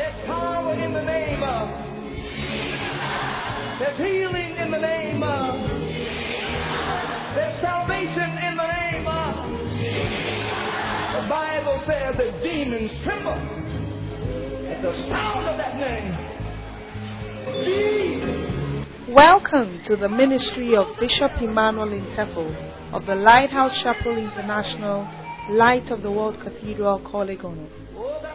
[0.00, 1.68] There's power in the name of.
[3.78, 5.60] There's healing in the name of.
[7.36, 9.34] There's salvation in the name of.
[11.20, 13.44] The Bible says that demons tremble
[14.72, 16.16] at the sound of that name.
[17.66, 19.14] Jesus.
[19.14, 25.06] Welcome to the ministry of Bishop Emmanuel Intefel of the Lighthouse Chapel International,
[25.50, 27.68] Light of the World Cathedral, Korle Gonno.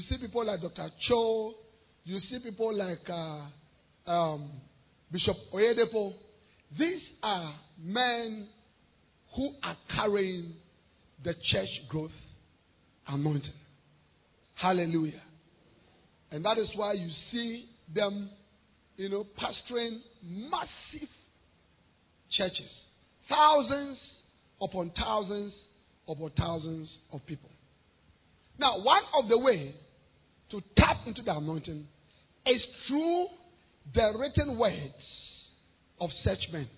[0.00, 0.88] You see people like Dr.
[1.06, 1.52] Cho,
[2.04, 4.50] you see people like uh, um,
[5.12, 6.14] Bishop Oyedepo.
[6.78, 8.48] These are men
[9.36, 10.54] who are carrying
[11.22, 12.12] the church growth
[13.08, 13.52] anointing.
[14.54, 15.20] Hallelujah.
[16.30, 18.30] And that is why you see them,
[18.96, 21.08] you know, pastoring massive
[22.30, 22.70] churches.
[23.28, 23.98] Thousands
[24.62, 25.52] upon thousands
[26.08, 27.50] upon thousands of people.
[28.58, 29.74] Now, one of the way
[30.50, 31.86] to tap into the anointing
[32.46, 33.26] is through
[33.94, 34.94] the written words
[36.00, 36.68] of such men,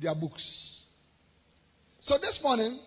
[0.00, 0.42] their books.
[2.06, 2.78] So this morning,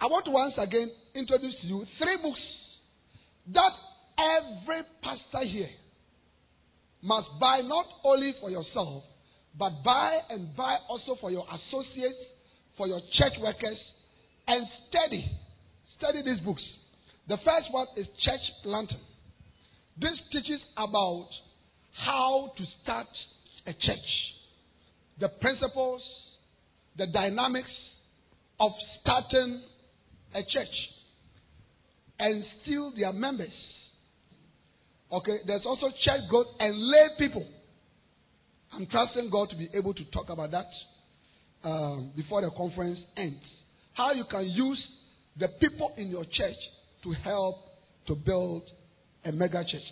[0.00, 2.40] I want to once again introduce to you three books
[3.52, 3.72] that
[4.18, 5.68] every pastor here
[7.02, 9.04] must buy not only for yourself,
[9.58, 12.18] but buy and buy also for your associates,
[12.76, 13.78] for your church workers,
[14.46, 15.30] and study.
[15.98, 16.62] Study these books.
[17.28, 18.98] The first one is Church Planting.
[20.00, 21.28] This teaches about
[22.04, 23.06] how to start
[23.66, 23.98] a church,
[25.18, 26.02] the principles,
[26.96, 27.70] the dynamics
[28.58, 29.62] of starting
[30.34, 30.68] a church,
[32.18, 33.52] and still their members.
[35.12, 37.46] Okay, there's also church growth and lay people.
[38.72, 40.66] I'm trusting God to be able to talk about that
[41.64, 43.40] um, before the conference ends.
[43.92, 44.82] How you can use
[45.38, 46.56] the people in your church
[47.02, 47.56] to help
[48.06, 48.62] to build
[49.24, 49.82] a mega church.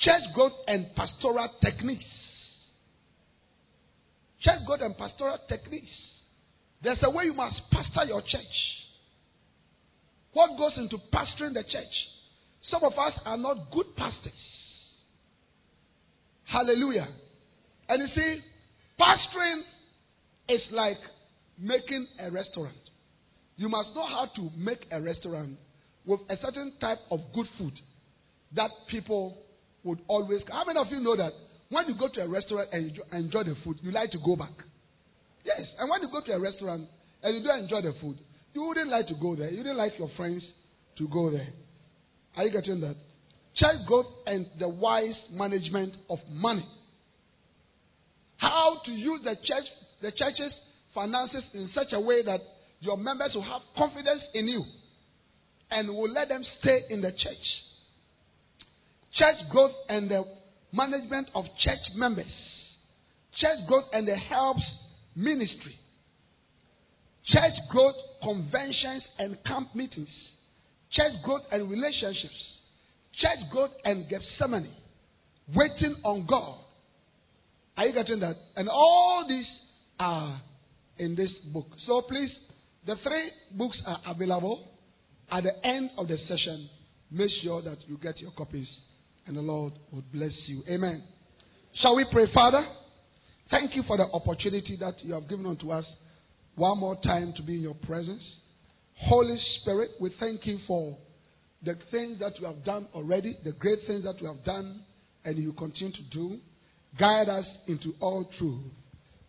[0.00, 2.04] Church growth and pastoral techniques.
[4.40, 5.90] Church growth and pastoral techniques.
[6.82, 8.42] There's a way you must pastor your church.
[10.32, 11.92] What goes into pastoring the church?
[12.70, 14.32] Some of us are not good pastors.
[16.44, 17.08] Hallelujah.
[17.88, 18.40] And you see,
[18.98, 19.60] pastoring
[20.48, 20.96] is like
[21.58, 22.76] making a restaurant.
[23.56, 25.58] You must know how to make a restaurant
[26.06, 27.74] with a certain type of good food
[28.54, 29.38] that people
[29.84, 30.42] would always.
[30.50, 31.32] How many of you know that
[31.68, 34.36] when you go to a restaurant and you enjoy the food, you like to go
[34.36, 34.52] back?
[35.44, 35.62] Yes.
[35.78, 36.88] And when you go to a restaurant
[37.22, 38.18] and you don't enjoy the food,
[38.52, 39.50] you wouldn't like to go there.
[39.50, 40.44] You didn't like your friends
[40.98, 41.48] to go there.
[42.36, 42.96] Are you getting that?
[43.54, 46.66] Church growth and the wise management of money.
[48.36, 49.64] How to use the church,
[50.00, 50.52] the church's
[50.94, 52.40] finances in such a way that
[52.80, 54.64] your members will have confidence in you
[55.70, 57.46] and will let them stay in the church.
[59.14, 60.24] Church growth and the
[60.72, 62.32] management of church members.
[63.36, 64.62] Church growth and the helps
[65.16, 65.74] ministry.
[67.26, 70.08] Church growth conventions and camp meetings.
[70.92, 72.34] Church growth and relationships.
[73.20, 74.72] Church growth and Gethsemane.
[75.54, 76.58] Waiting on God.
[77.76, 78.36] Are you getting that?
[78.56, 79.46] And all these
[79.98, 80.40] are
[80.98, 81.66] in this book.
[81.86, 82.30] So please,
[82.86, 84.68] the three books are available.
[85.30, 86.68] At the end of the session,
[87.10, 88.68] make sure that you get your copies
[89.30, 90.64] and the Lord would bless you.
[90.68, 91.04] Amen.
[91.74, 92.66] Shall we pray, Father?
[93.48, 95.84] Thank you for the opportunity that you have given unto us
[96.56, 98.22] one more time to be in your presence.
[98.96, 100.98] Holy Spirit, we thank you for
[101.62, 104.82] the things that you have done already, the great things that you have done,
[105.24, 106.38] and you continue to do.
[106.98, 108.64] Guide us into all truth.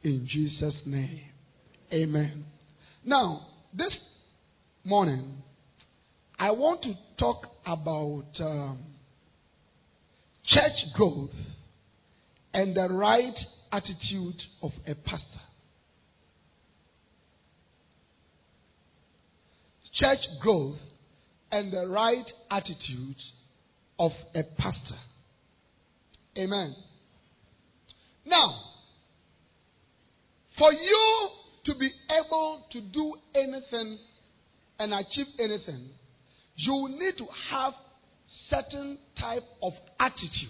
[0.02, 1.22] In Jesus' name.
[1.94, 2.44] Amen.
[3.06, 3.96] Now, this
[4.84, 5.44] morning,
[6.40, 8.91] I want to talk about um,
[10.52, 11.32] church growth
[12.54, 13.36] and the right
[13.72, 15.26] attitude of a pastor.
[19.94, 20.78] Church growth
[21.52, 23.18] and the right attitude
[24.00, 24.98] of a pastor.
[26.38, 26.76] Amen.
[28.26, 28.56] Now,
[30.58, 31.30] for you
[31.66, 34.00] to be able to do anything
[34.80, 35.90] and achieve anything,
[36.56, 37.74] you need to have
[38.52, 40.50] certain type of attitude.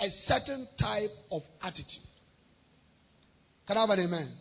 [0.00, 1.86] A certain type of attitude.
[3.66, 4.32] Can I have an amen?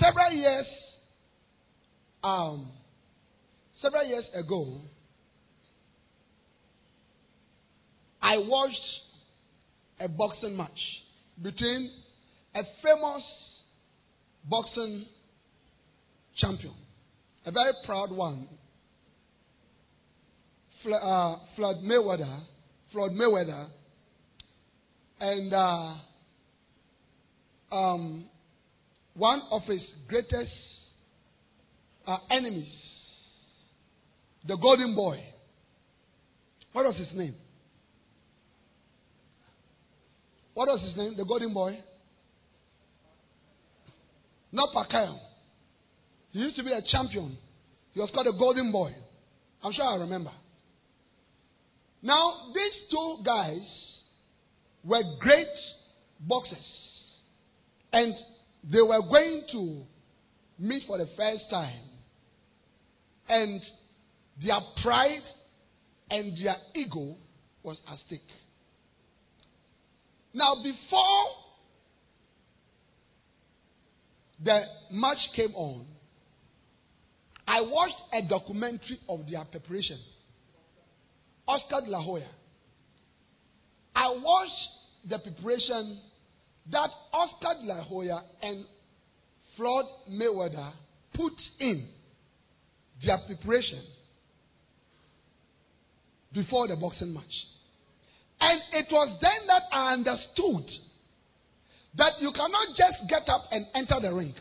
[0.00, 0.66] Several years,
[2.22, 2.70] um,
[3.82, 4.80] several years ago,
[8.20, 8.74] I watched
[10.00, 10.70] a boxing match
[11.42, 11.90] between
[12.54, 13.22] a famous
[14.44, 15.06] boxing
[16.36, 16.74] champion,
[17.46, 18.48] a very proud one,
[20.86, 22.40] uh, Floyd Mayweather,
[22.92, 23.68] Floyd Mayweather,
[25.20, 25.94] and uh,
[27.72, 28.24] um,
[29.14, 30.52] one of his greatest
[32.06, 32.72] uh, enemies,
[34.46, 35.22] the Golden Boy.
[36.72, 37.34] What was his name?
[40.54, 41.16] What was his name?
[41.16, 41.78] The Golden Boy?
[44.52, 45.18] Not Pacquiao.
[46.30, 47.36] He used to be a champion.
[47.92, 48.92] He was called the Golden Boy.
[49.62, 50.30] I'm sure I remember.
[52.02, 53.66] Now, these two guys
[54.84, 55.46] were great
[56.20, 56.58] boxers.
[57.92, 58.14] And
[58.70, 59.82] they were going to
[60.58, 61.80] meet for the first time.
[63.28, 63.60] And
[64.44, 65.22] their pride
[66.10, 67.16] and their ego
[67.62, 68.20] was at stake.
[70.32, 71.24] Now, before
[74.44, 74.62] the
[74.92, 75.86] match came on,
[77.46, 79.98] I watched a documentary of their preparation.
[81.48, 82.28] Oscar de la Hoya.
[83.96, 84.52] I watched
[85.08, 85.98] the preparation
[86.70, 88.64] that Oscar de la Hoya and
[89.56, 90.72] Floyd Mayweather
[91.14, 91.88] put in
[93.04, 93.82] their preparation
[96.34, 97.24] before the boxing match.
[98.40, 100.70] And it was then that I understood
[101.96, 104.34] that you cannot just get up and enter the ring.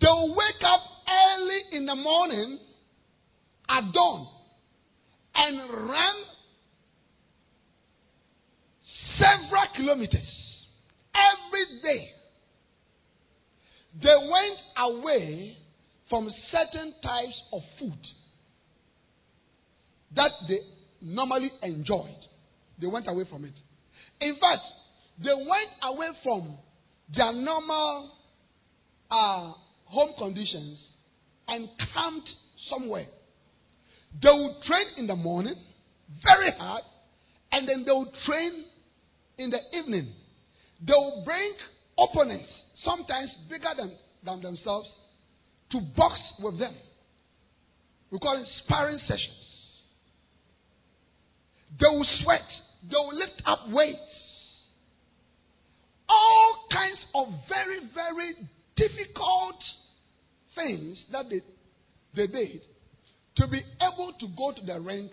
[0.00, 2.58] They'll wake up early in the morning
[3.68, 4.33] at dawn
[5.34, 6.14] and run
[9.18, 10.66] several kilometers
[11.14, 12.08] every day.
[14.02, 15.56] They went away
[16.10, 17.98] from certain types of food
[20.16, 20.58] that they
[21.00, 22.10] normally enjoyed.
[22.80, 23.54] They went away from it.
[24.20, 24.62] In fact,
[25.22, 26.58] they went away from
[27.14, 28.12] their normal
[29.10, 29.52] uh,
[29.86, 30.78] home conditions
[31.46, 32.28] and camped
[32.68, 33.06] somewhere.
[34.22, 35.56] They will train in the morning,
[36.22, 36.82] very hard,
[37.52, 38.64] and then they will train
[39.38, 40.12] in the evening.
[40.86, 41.52] They will bring
[41.98, 42.48] opponents,
[42.84, 43.92] sometimes bigger than,
[44.24, 44.88] than themselves,
[45.72, 46.74] to box with them.
[48.10, 49.44] We call it sparring sessions.
[51.80, 52.42] They will sweat.
[52.88, 53.98] They will lift up weights.
[56.08, 58.34] All kinds of very, very
[58.76, 59.56] difficult
[60.54, 61.40] things that they,
[62.14, 62.60] they did
[63.36, 65.10] to be able to go to the ring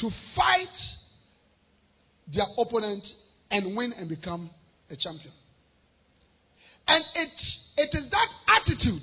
[0.00, 0.68] to fight
[2.34, 3.04] their opponent
[3.50, 4.50] and win and become
[4.90, 5.32] a champion.
[6.88, 7.28] And it,
[7.76, 9.02] it is that attitude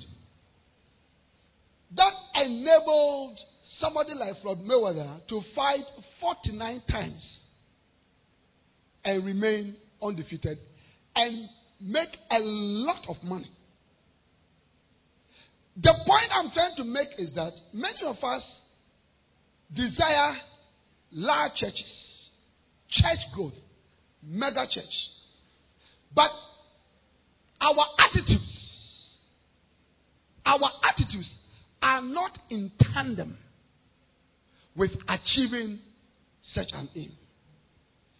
[1.96, 2.12] that
[2.44, 3.38] enabled
[3.80, 5.84] somebody like Floyd Mayweather to fight
[6.20, 7.22] 49 times
[9.04, 10.58] and remain undefeated
[11.14, 11.48] and
[11.80, 13.50] make a lot of money.
[15.76, 18.42] The point I'm trying to make is that many of us
[19.74, 20.36] desire
[21.10, 21.84] large churches,
[22.90, 23.54] church growth,
[24.22, 24.84] mega church.
[26.14, 26.30] But
[27.60, 28.44] our attitudes,
[30.46, 31.28] our attitudes
[31.82, 33.36] are not in tandem
[34.76, 35.80] with achieving
[36.54, 37.12] such an aim.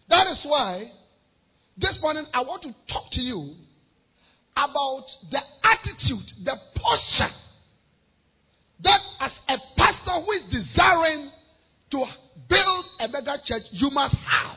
[0.09, 0.91] That is why
[1.77, 3.55] this morning I want to talk to you
[4.57, 7.35] about the attitude, the posture
[8.83, 11.31] that as a pastor who is desiring
[11.91, 12.05] to
[12.49, 14.57] build a better church, you must have.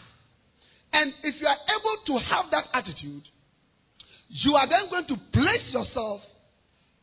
[0.93, 3.23] And if you are able to have that attitude,
[4.29, 6.21] you are then going to place yourself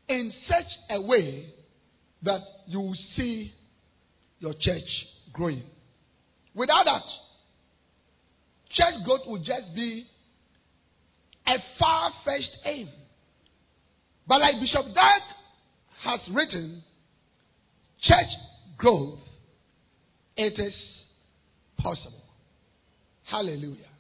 [0.09, 1.47] in such a way
[2.23, 3.53] that you will see
[4.41, 5.63] your church growing.
[6.55, 7.03] Without that,
[8.71, 10.07] church growth will just be
[11.47, 12.89] a far fetched aim.
[14.27, 15.23] But like Bishop Dag
[16.05, 16.83] has written,
[18.03, 18.31] church
[18.79, 19.19] growth,
[20.37, 20.75] it is
[21.79, 22.23] possible.
[23.25, 23.91] Hallelujah.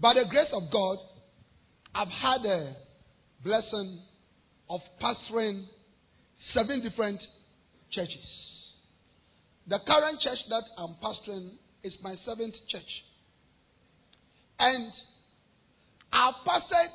[0.00, 0.98] By the grace of God,
[1.94, 2.74] I've had a
[3.44, 4.00] blessing
[4.70, 5.64] of pastoring
[6.54, 7.20] seven different
[7.90, 8.16] churches.
[9.66, 11.50] The current church that I'm pastoring
[11.82, 12.82] is my seventh church.
[14.58, 14.92] And
[16.12, 16.90] I've pastored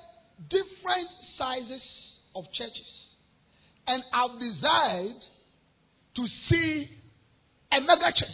[0.50, 1.82] different sizes
[2.36, 2.88] of churches.
[3.88, 5.22] And I've desired
[6.16, 6.90] to see
[7.72, 8.30] a mega church.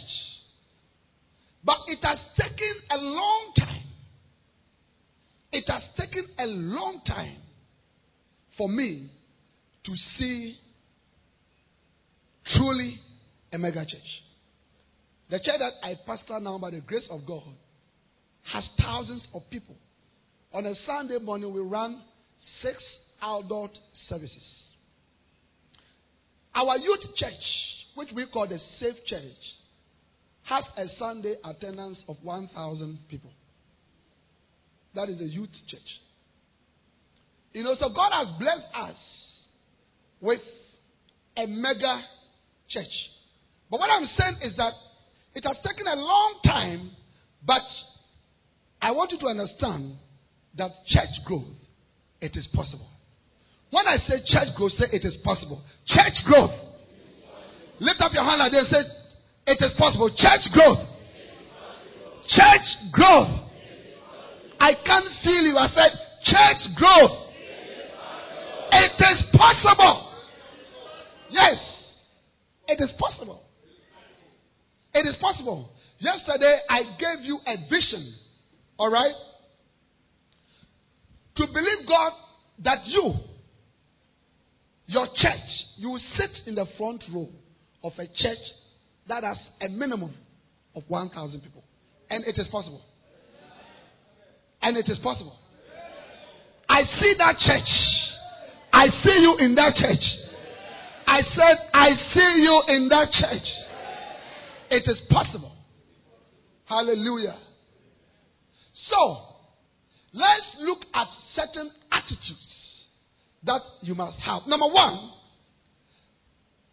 [1.64, 3.82] But it has taken a long time.
[5.52, 7.38] It has taken a long time
[8.56, 9.10] for me
[9.84, 10.56] to see
[12.54, 12.98] truly
[13.52, 14.22] a mega church.
[15.30, 17.42] The church that I pastor now, by the grace of God,
[18.52, 19.76] has thousands of people.
[20.52, 22.02] On a Sunday morning, we run
[22.62, 22.76] six
[23.22, 23.70] outdoor
[24.08, 24.42] services.
[26.54, 27.32] Our youth church,
[27.94, 29.22] which we call the Safe Church,
[30.42, 33.30] has a Sunday attendance of 1,000 people.
[34.94, 35.80] That is a youth church.
[37.52, 38.96] You know, so God has blessed us
[40.20, 40.40] with
[41.36, 42.02] a mega
[42.68, 42.86] church.
[43.70, 44.72] But what I'm saying is that
[45.34, 46.90] it has taken a long time,
[47.46, 47.62] but
[48.82, 49.94] I want you to understand
[50.56, 51.44] that church growth,
[52.20, 52.86] it is possible.
[53.70, 55.62] When I say church growth, say it is possible.
[55.86, 56.50] Church growth.
[57.78, 58.82] Lift up your hand and say,
[59.46, 60.10] it is possible.
[60.10, 60.78] Church growth.
[62.28, 63.40] Church growth.
[64.60, 65.56] I can't feel you.
[65.56, 65.92] I said,
[66.24, 67.10] church growth.
[68.72, 70.12] It is possible.
[71.30, 71.56] Yes.
[72.68, 73.42] It is possible.
[74.94, 75.70] It is possible.
[75.98, 78.14] Yesterday, I gave you a vision.
[78.78, 79.14] All right?
[81.36, 82.12] To believe God
[82.64, 83.14] that you,
[84.86, 87.28] your church, you will sit in the front row
[87.82, 88.38] of a church
[89.08, 90.14] that has a minimum
[90.74, 91.64] of 1,000 people.
[92.10, 92.82] And it is possible.
[94.62, 95.36] And it is possible.
[96.68, 97.68] I see that church.
[98.72, 100.04] I see you in that church.
[101.06, 103.48] I said, I see you in that church.
[104.70, 105.52] It is possible.
[106.66, 107.36] Hallelujah.
[108.88, 109.29] So,
[110.12, 112.48] let's look at certain attitudes
[113.44, 114.42] that you must have.
[114.46, 115.12] Number one,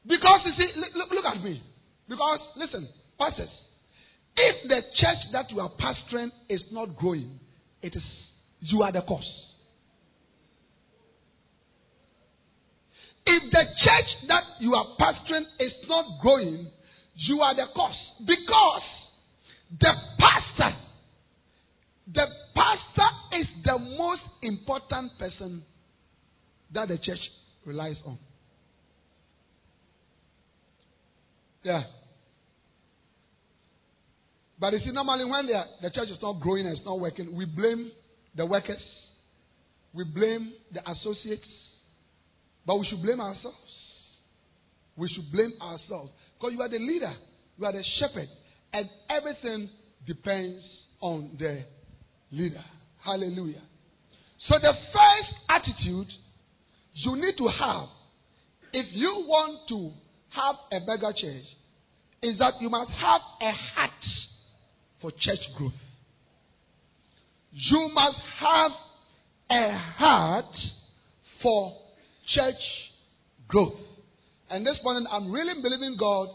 [0.07, 1.61] because you see, look, look at me.
[2.07, 2.87] Because, listen,
[3.19, 3.49] pastors,
[4.35, 7.39] if the church that you are pastoring is not growing,
[7.81, 8.03] it is
[8.59, 9.29] you are the cause.
[13.25, 16.69] If the church that you are pastoring is not growing,
[17.15, 17.97] you are the cause.
[18.25, 18.81] Because
[19.79, 20.77] the pastor,
[22.13, 22.25] the
[22.55, 22.66] pastor
[23.67, 25.61] the most important person
[26.73, 27.19] that the church
[27.65, 28.17] relies on.
[31.63, 31.83] Yeah.
[34.57, 37.35] But you see, normally when are, the church is not growing and it's not working,
[37.35, 37.91] we blame
[38.35, 38.81] the workers,
[39.93, 41.45] we blame the associates,
[42.65, 43.57] but we should blame ourselves.
[44.95, 46.11] We should blame ourselves.
[46.39, 47.13] Because you are the leader,
[47.57, 48.29] you are the shepherd,
[48.71, 49.69] and everything
[50.07, 50.63] depends
[51.01, 51.63] on the
[52.31, 52.63] leader.
[53.07, 53.61] Hallelujah.
[54.49, 56.07] So, the first attitude
[56.91, 57.87] you need to have
[58.73, 59.91] if you want to
[60.31, 61.45] have a bigger church
[62.21, 63.91] is that you must have a heart
[65.01, 65.71] for church growth.
[67.51, 68.71] You must have
[69.51, 70.53] a heart
[71.41, 71.77] for
[72.35, 72.55] church
[73.47, 73.79] growth.
[74.49, 76.27] And this morning, I'm really believing God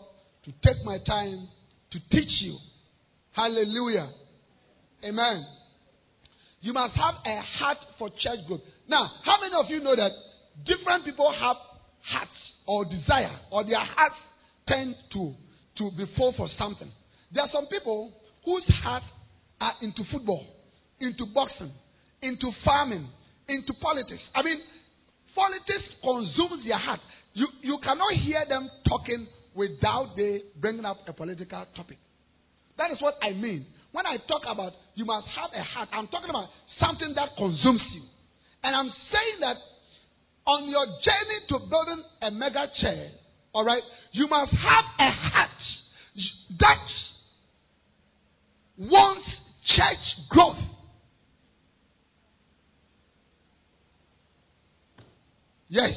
[0.46, 1.48] to take my time
[1.90, 2.56] to teach you.
[3.32, 4.08] Hallelujah.
[5.04, 5.44] Amen.
[6.62, 8.60] You must have a heart for church growth.
[8.88, 10.12] Now, how many of you know that
[10.64, 11.56] different people have
[12.04, 12.30] hearts
[12.66, 14.14] or desire, or their hearts
[14.68, 15.34] tend to,
[15.78, 16.90] to be full for something?
[17.32, 18.12] There are some people
[18.44, 19.06] whose hearts
[19.60, 20.46] are into football,
[21.00, 21.72] into boxing,
[22.22, 23.08] into farming,
[23.48, 24.22] into politics.
[24.32, 24.58] I mean,
[25.34, 27.00] politics consumes their heart.
[27.34, 29.26] You, you cannot hear them talking
[29.56, 31.98] without they bringing up a political topic.
[32.78, 33.66] That is what I mean.
[33.92, 36.48] When I talk about you must have a heart, I'm talking about
[36.80, 38.02] something that consumes you.
[38.64, 39.56] And I'm saying that
[40.46, 43.12] on your journey to building a mega church,
[43.52, 43.82] all right,
[44.12, 45.50] you must have a heart
[46.58, 46.78] that
[48.78, 49.28] wants
[49.76, 50.56] church growth.
[55.68, 55.94] Yes.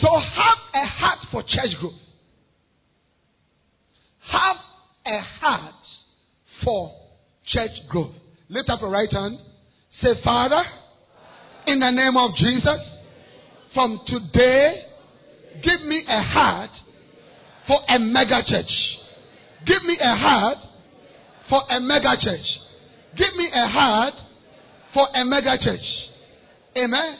[0.00, 1.94] So have a heart for church growth.
[4.30, 4.56] Have
[5.06, 5.74] a heart
[6.64, 6.90] for
[7.46, 8.14] church growth.
[8.48, 9.38] Lift up your right hand.
[10.02, 10.62] Say, Father,
[11.66, 12.80] in the name of Jesus,
[13.72, 14.82] from today,
[15.62, 16.70] give me a heart
[17.66, 18.70] for a mega church.
[19.66, 20.58] Give me a heart
[21.48, 22.46] for a mega church.
[23.16, 24.14] Give me a heart
[24.92, 25.80] for a mega church.
[26.76, 27.16] Amen.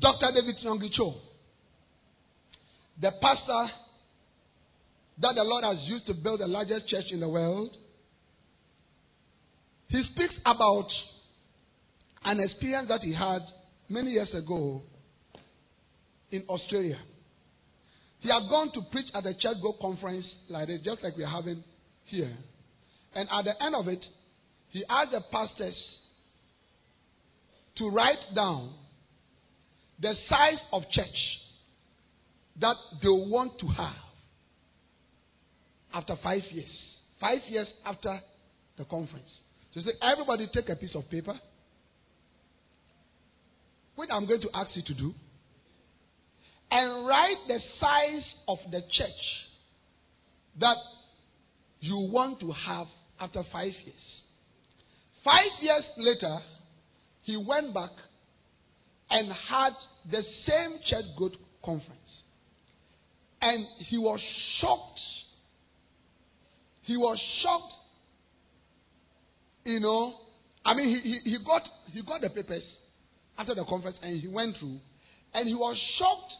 [0.00, 0.32] Dr.
[0.34, 1.14] David Yonggi Cho,
[3.00, 3.72] the pastor
[5.18, 7.70] that the Lord has used to build the largest church in the world,
[9.88, 10.88] he speaks about
[12.24, 13.42] an experience that he had
[13.88, 14.82] many years ago
[16.30, 16.98] in Australia.
[18.20, 21.28] He had gone to preach at a church go conference like this, just like we're
[21.28, 21.62] having
[22.06, 22.32] here.
[23.14, 24.04] And at the end of it,
[24.70, 25.76] he asked the pastors
[27.76, 28.72] to write down
[30.00, 31.06] the size of church
[32.60, 33.94] that they want to have
[35.92, 36.70] after five years.
[37.20, 38.18] Five years after
[38.76, 39.28] the conference.
[39.72, 41.38] So he said, everybody take a piece of paper,
[43.96, 45.12] which I'm going to ask you to do,
[46.70, 49.10] and write the size of the church
[50.60, 50.76] that
[51.80, 52.86] you want to have
[53.20, 54.22] after five years.
[55.24, 56.38] Five years later,
[57.22, 57.90] he went back
[59.10, 59.72] and had
[60.10, 61.32] the same church growth
[61.64, 62.00] conference.
[63.44, 64.20] And he was
[64.58, 65.00] shocked.
[66.80, 67.74] He was shocked.
[69.64, 70.14] You know,
[70.64, 72.62] I mean, he, he, he got he got the papers
[73.36, 74.78] after the conference and he went through,
[75.34, 76.32] and he was shocked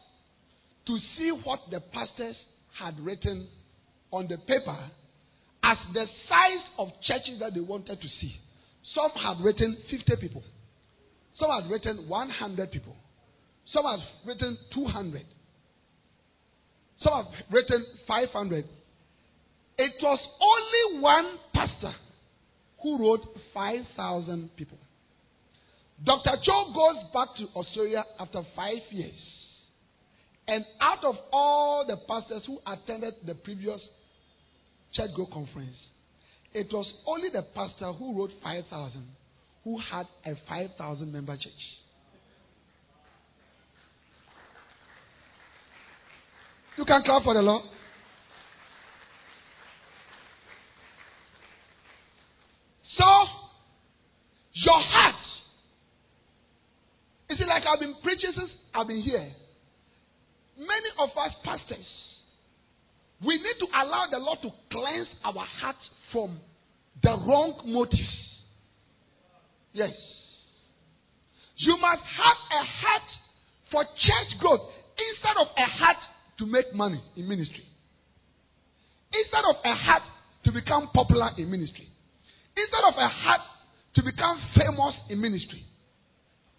[0.87, 2.35] to see what the pastors
[2.79, 3.49] had written
[4.11, 4.77] on the paper
[5.61, 8.35] as the size of churches that they wanted to see.
[8.95, 10.43] Some had written 50 people.
[11.39, 12.95] Some had written 100 people.
[13.71, 15.21] Some had written 200.
[17.01, 18.65] Some have written 500.
[19.77, 21.93] It was only one pastor
[22.81, 23.21] who wrote
[23.53, 24.77] 5,000 people.
[26.03, 26.31] Dr.
[26.43, 29.13] Cho goes back to Australia after five years.
[30.47, 33.81] And out of all the pastors who attended the previous
[34.93, 35.75] church go conference,
[36.53, 39.03] it was only the pastor who wrote 5,000
[39.63, 41.51] who had a 5,000 member church.
[46.77, 47.63] You can clap for the Lord.
[52.97, 53.05] So,
[54.53, 55.15] your heart.
[57.29, 59.27] Is it like I've been preaching since I've been here?
[60.57, 61.85] Many of us pastors,
[63.25, 65.75] we need to allow the Lord to cleanse our heart
[66.11, 66.39] from
[67.01, 68.01] the wrong motives.
[69.73, 69.91] Yes.
[71.57, 73.01] You must have a heart
[73.71, 74.61] for church growth
[74.97, 75.97] instead of a heart
[76.37, 77.63] to make money in ministry.
[79.13, 80.03] Instead of a heart
[80.43, 81.87] to become popular in ministry.
[82.55, 83.41] Instead of a heart
[83.95, 85.63] to become famous in ministry.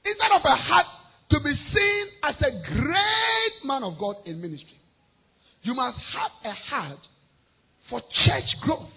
[0.04, 0.86] Instead of a heart
[1.30, 4.78] to be seen as a great man of God in ministry.
[5.62, 6.98] You must have a heart
[7.90, 8.88] for church growth.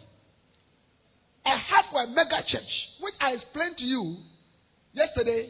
[1.45, 2.69] A heart for a mega church,
[3.01, 4.17] which I explained to you
[4.93, 5.49] yesterday.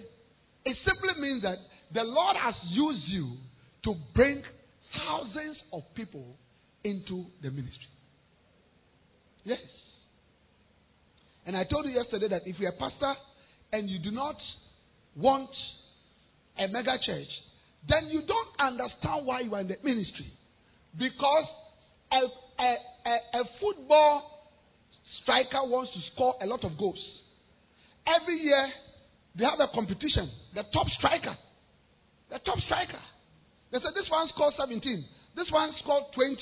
[0.64, 1.58] It simply means that
[1.94, 3.34] the Lord has used you
[3.84, 4.42] to bring
[4.96, 6.36] thousands of people
[6.84, 7.88] into the ministry.
[9.44, 9.60] Yes.
[11.46, 13.14] And I told you yesterday that if you're a pastor
[13.72, 14.36] and you do not
[15.16, 15.50] want
[16.58, 17.28] a mega church,
[17.88, 20.32] then you don't understand why you are in the ministry.
[20.98, 21.46] Because
[22.12, 22.18] a,
[22.62, 22.76] a,
[23.06, 24.50] a, a football
[25.22, 27.04] striker wants to score a lot of goals.
[28.06, 28.70] Every year,
[29.36, 30.30] they have a competition.
[30.56, 31.36] The top striker.
[32.30, 33.00] The top striker.
[33.72, 35.06] They said this one scored 17.
[35.36, 36.38] This one scored 20.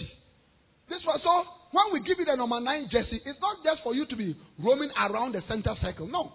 [0.90, 1.20] This one.
[1.24, 4.16] So when we give you the number 9 jersey, it's not just for you to
[4.16, 6.08] be roaming around the center circle.
[6.08, 6.32] No.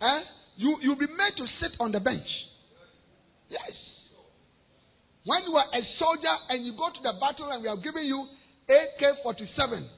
[0.00, 0.20] Eh?
[0.56, 2.26] You, you'll be made to sit on the bench.
[3.48, 3.72] Yes.
[5.24, 8.04] When you are a soldier and you go to the battle and we are giving
[8.04, 8.26] you
[8.68, 9.88] AK 47,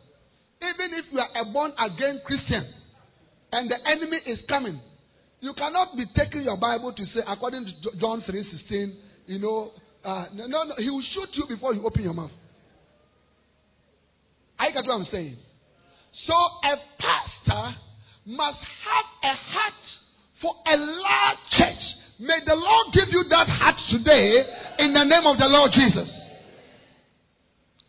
[0.60, 2.64] even if you are a born again Christian
[3.52, 4.80] and the enemy is coming,
[5.40, 9.70] you cannot be taking your Bible to say, according to John 3:16, you know,
[10.04, 12.30] uh, no, no, no, he will shoot you before you open your mouth.
[14.58, 15.36] I get what I'm saying.
[16.26, 17.76] So a pastor
[18.26, 19.74] must have a heart
[20.40, 21.82] for a large church.
[22.20, 24.44] May the Lord give you that heart today
[24.78, 26.08] in the name of the Lord Jesus.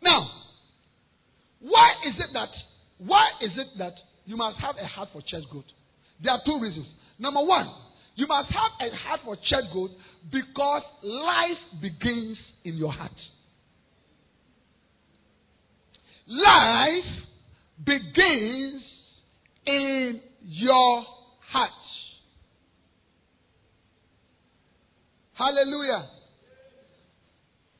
[0.02, 0.28] Now,
[1.60, 2.48] why is it that
[2.98, 3.92] why is it that
[4.24, 5.64] you must have a heart for church growth?
[6.22, 6.86] There are two reasons.
[7.18, 7.70] Number one,
[8.16, 9.90] you must have a heart for church growth
[10.32, 13.12] because life begins in your heart.
[16.26, 17.04] Life
[17.84, 18.82] begins
[19.66, 21.04] in your
[21.50, 21.70] heart.
[25.34, 26.06] Hallelujah.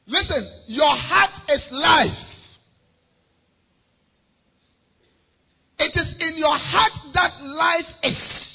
[0.07, 2.19] Listen, your heart is life.
[5.79, 8.46] It is in your heart that life is.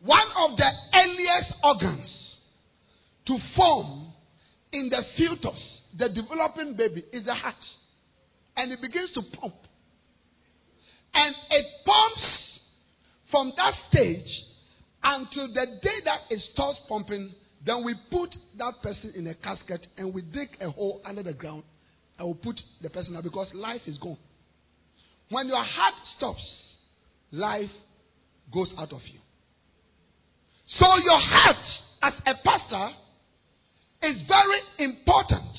[0.00, 2.08] One of the earliest organs
[3.26, 4.12] to form
[4.72, 5.60] in the fetus,
[5.98, 7.54] the developing baby, is the heart.
[8.56, 9.54] And it begins to pump.
[11.14, 12.48] And it pumps
[13.30, 14.44] From that stage
[15.02, 17.30] until the day that it starts pumping,
[17.64, 21.34] then we put that person in a casket and we dig a hole under the
[21.34, 21.62] ground
[22.18, 24.16] and we put the person there because life is gone.
[25.30, 26.42] When your heart stops,
[27.30, 27.70] life
[28.52, 29.20] goes out of you.
[30.76, 31.56] So your heart
[32.02, 32.90] as a pastor
[34.02, 35.56] is very important.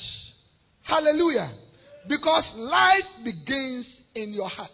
[0.83, 1.51] Hallelujah.
[2.07, 4.71] Because life begins in your heart.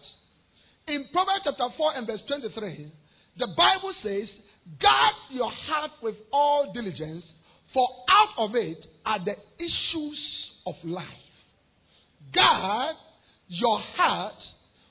[0.86, 2.92] In Proverbs chapter 4 and verse 23,
[3.38, 4.28] the Bible says,
[4.80, 7.24] Guard your heart with all diligence,
[7.72, 10.20] for out of it are the issues
[10.66, 11.06] of life.
[12.34, 12.96] Guard
[13.48, 14.34] your heart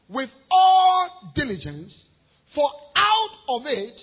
[0.10, 1.92] with all diligence,
[2.54, 3.94] for out of it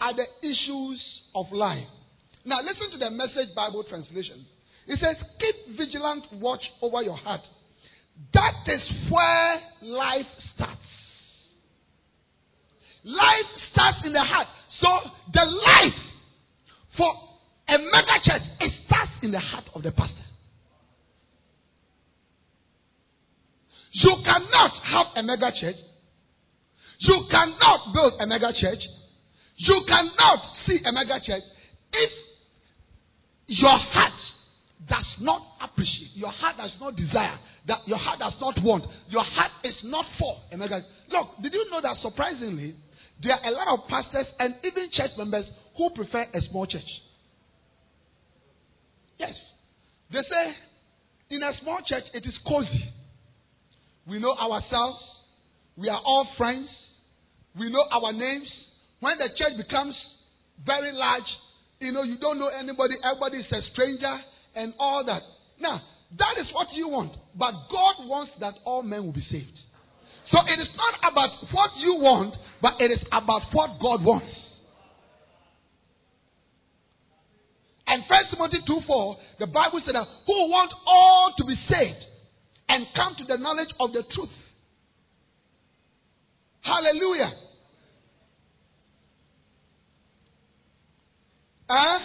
[0.00, 1.02] are the issues
[1.34, 1.86] of life.
[2.44, 4.44] Now, listen to the message Bible translation.
[4.86, 7.42] It says, Keep vigilant watch over your heart.
[8.34, 8.80] That is
[9.10, 10.80] where life starts.
[13.04, 14.48] Life starts in the heart.
[14.80, 14.88] So,
[15.32, 16.00] the life
[16.96, 17.12] for
[17.68, 20.14] a mega church, it starts in the heart of the pastor.
[23.92, 25.76] You cannot have a mega church.
[27.00, 28.80] You cannot build a mega church.
[29.58, 31.42] You cannot see a mega church
[31.92, 32.10] if
[33.46, 34.12] your heart
[34.88, 39.24] does not appreciate, your heart does not desire, that your heart does not want, your
[39.24, 40.82] heart is not for a mega.
[41.10, 42.76] Look, did you know that surprisingly,
[43.22, 45.44] there are a lot of pastors and even church members
[45.76, 46.82] who prefer a small church?
[49.18, 49.34] Yes.
[50.12, 50.54] They say
[51.30, 52.92] in a small church it is cozy.
[54.06, 54.98] We know ourselves.
[55.76, 56.68] We are all friends.
[57.58, 58.48] We know our names.
[59.00, 59.94] When the church becomes
[60.66, 61.28] very large,
[61.80, 64.18] you know, you don't know anybody, everybody is a stranger
[64.54, 65.22] and all that.
[65.60, 65.80] Now,
[66.18, 67.12] that is what you want.
[67.36, 69.56] But God wants that all men will be saved.
[70.30, 74.34] So it is not about what you want, but it is about what God wants.
[77.86, 82.04] And First Timothy 2 4, the Bible said that who want all to be saved
[82.68, 84.28] and come to the knowledge of the truth.
[86.60, 87.32] Hallelujah.
[91.68, 91.98] Huh?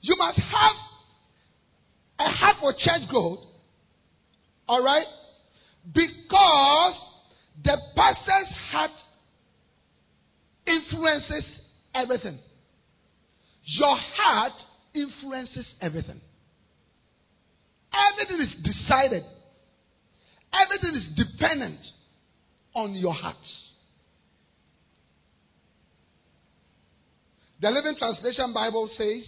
[0.00, 0.76] You must have
[2.18, 3.40] a heart for church growth.
[4.66, 5.06] All right?
[5.86, 6.94] Because
[7.62, 8.90] the pastor's heart
[10.66, 11.44] influences
[11.94, 12.38] everything.
[13.64, 14.52] Your heart
[14.94, 16.20] influences everything.
[17.92, 19.24] Everything is decided.
[20.52, 21.78] Everything is dependent
[22.74, 23.36] on your heart.
[27.60, 29.22] The Living Translation Bible says,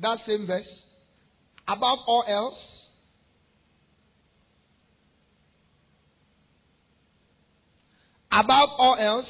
[0.00, 0.66] that same verse,
[1.68, 2.58] above all else,
[8.32, 9.26] above all else,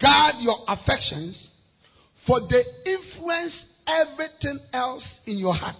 [0.00, 1.36] guard your affections,
[2.26, 3.52] for they influence
[3.88, 5.74] everything else in your heart.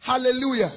[0.00, 0.72] Hallelujah.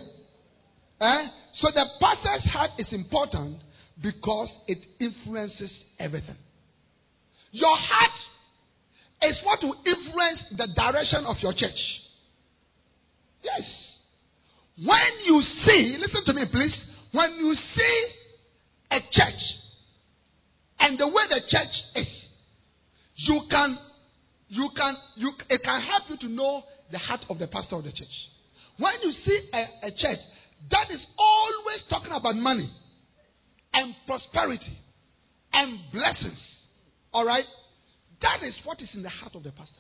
[1.02, 1.28] Eh?
[1.56, 3.58] So the pastor's heart is important
[4.02, 6.36] because it influences everything.
[7.52, 8.12] Your heart
[9.22, 11.80] is what will influence the direction of your church.
[13.42, 13.62] Yes.
[14.78, 16.74] When you see, listen to me please,
[17.12, 18.08] when you see
[18.92, 19.42] a church
[20.80, 22.08] and the way the church is,
[23.16, 23.78] you can,
[24.50, 27.84] you can, you, it can help you to know the heart of the pastor of
[27.84, 28.08] the church.
[28.78, 30.20] When you see a, a church
[30.72, 32.70] that is always talking about money
[33.74, 34.78] and prosperity
[35.54, 36.40] and blessings,
[37.14, 37.46] all right,
[38.22, 39.74] that is what is in the heart of the pastor.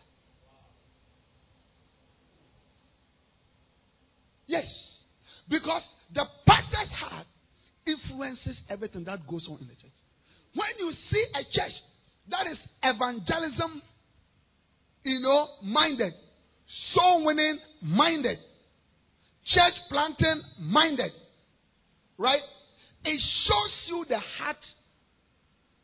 [4.48, 4.66] Yes.
[5.50, 5.82] Because
[6.14, 7.28] the pastor's heart
[7.86, 9.92] influences everything that goes on in the church.
[10.54, 11.74] When you see a church
[12.30, 13.82] that is evangelism,
[15.04, 16.14] you know, minded,
[16.94, 18.38] soul winning minded,
[19.46, 21.12] church planting minded,
[22.18, 22.42] right?
[23.04, 24.58] It shows you the heart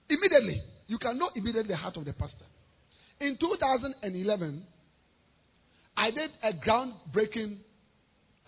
[0.10, 0.62] immediately.
[0.92, 2.44] You can know immediately the heart of the pastor.
[3.22, 4.62] In 2011,
[5.96, 7.60] I did a groundbreaking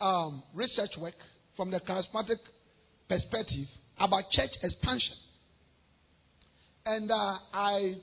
[0.02, 1.14] um, research work
[1.56, 2.36] from the charismatic
[3.08, 3.66] perspective
[3.98, 5.16] about church expansion.
[6.86, 7.94] And uh, I,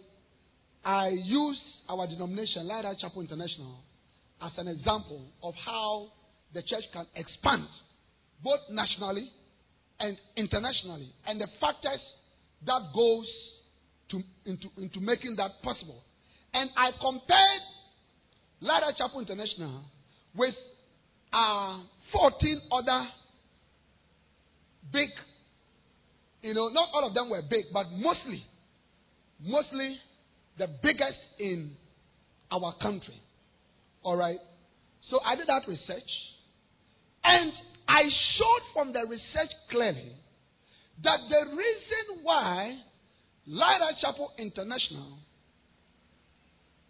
[0.87, 3.77] I used our denomination, Lighthouse Chapel International,
[4.41, 6.07] as an example of how
[6.55, 7.67] the church can expand
[8.43, 9.29] both nationally
[9.99, 12.01] and internationally, and the factors
[12.65, 13.27] that goes
[14.11, 16.03] to, into, into making that possible.
[16.53, 17.63] And I compared
[18.61, 19.83] Lighthouse Chapel International
[20.35, 20.55] with
[21.33, 21.81] uh,
[22.13, 23.07] 14 other
[24.93, 25.09] big
[26.43, 28.43] You know, not all of them were big, but mostly,
[29.41, 29.97] mostly
[30.59, 31.73] the biggest in
[32.51, 33.21] our country.
[34.03, 34.39] All right.
[35.11, 36.11] So I did that research,
[37.25, 37.53] and
[37.87, 40.13] I showed from the research clearly
[41.03, 42.77] that the reason why
[43.53, 45.19] Lighthouse Chapel International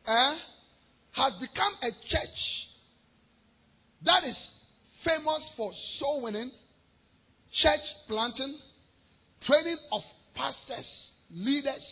[0.07, 0.35] eh,
[1.13, 2.39] has become a church
[4.05, 4.37] that is
[5.03, 6.51] famous for soul winning,
[7.63, 8.59] church planting,
[9.47, 10.03] training of
[10.35, 10.85] pastors,
[11.31, 11.83] leaders,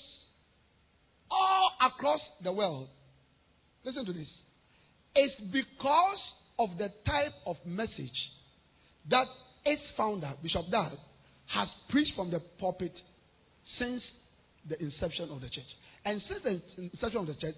[1.31, 2.89] all across the world.
[3.85, 4.29] Listen to this.
[5.15, 6.19] It's because
[6.59, 8.13] of the type of message
[9.09, 9.29] that
[9.65, 10.93] its founder, Bishop Dag,
[11.47, 12.93] has preached from the pulpit
[13.79, 14.03] since
[14.69, 15.65] the inception of the church.
[16.05, 17.55] And since the inception of the church,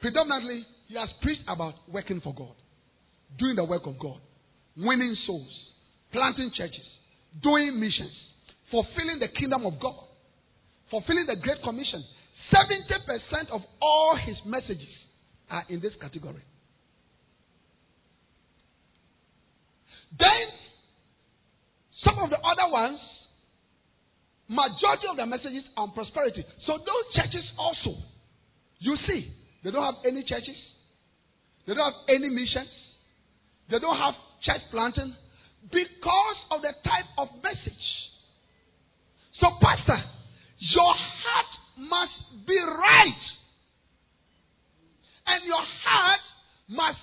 [0.00, 2.54] predominantly, he has preached about working for God,
[3.38, 4.20] doing the work of God,
[4.76, 5.72] winning souls,
[6.12, 6.86] planting churches,
[7.42, 8.12] doing missions,
[8.70, 10.04] fulfilling the kingdom of God,
[10.90, 12.04] fulfilling the Great Commission.
[12.52, 14.86] 70% of all his messages
[15.50, 16.42] are in this category.
[20.18, 20.46] Then,
[22.04, 23.00] some of the other ones,
[24.48, 26.44] majority of the messages on prosperity.
[26.66, 27.94] So those churches also,
[28.78, 29.32] you see,
[29.64, 30.56] they don't have any churches,
[31.66, 32.68] they don't have any missions,
[33.70, 35.14] they don't have church planting
[35.72, 37.86] because of the type of message.
[39.40, 40.02] So, Pastor,
[40.58, 41.46] your heart
[41.78, 43.22] must be right.
[45.26, 46.20] And your heart
[46.68, 46.98] must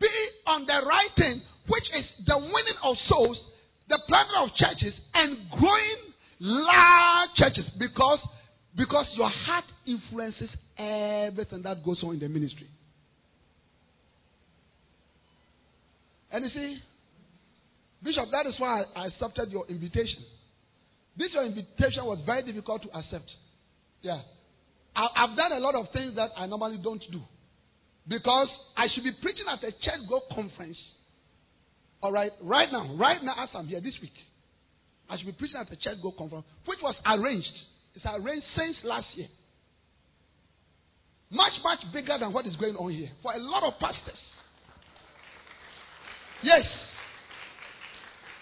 [0.00, 0.08] be
[0.46, 3.38] on the right thing, which is the winning of souls,
[3.88, 5.96] the planting of churches, and growing
[6.38, 8.18] large churches because,
[8.76, 12.68] because your heart influences everything that goes on in the ministry.
[16.30, 16.78] And you see,
[18.02, 20.22] Bishop, that is why I accepted your invitation.
[21.16, 23.30] This your invitation was very difficult to accept.
[24.02, 24.20] Yeah.
[24.94, 27.20] I, have done a lot of things that I normally don't do.
[28.08, 30.78] Because I should be preaching at a church growth conference.
[32.02, 34.12] All right, right now, right now as I'm here this week,
[35.08, 37.52] I should be preaching at the church growth conference, which was arranged.
[37.94, 39.28] It's arranged since last year.
[41.30, 44.18] Much, much bigger than what is going on here for a lot of pastors.
[46.42, 46.64] Yes.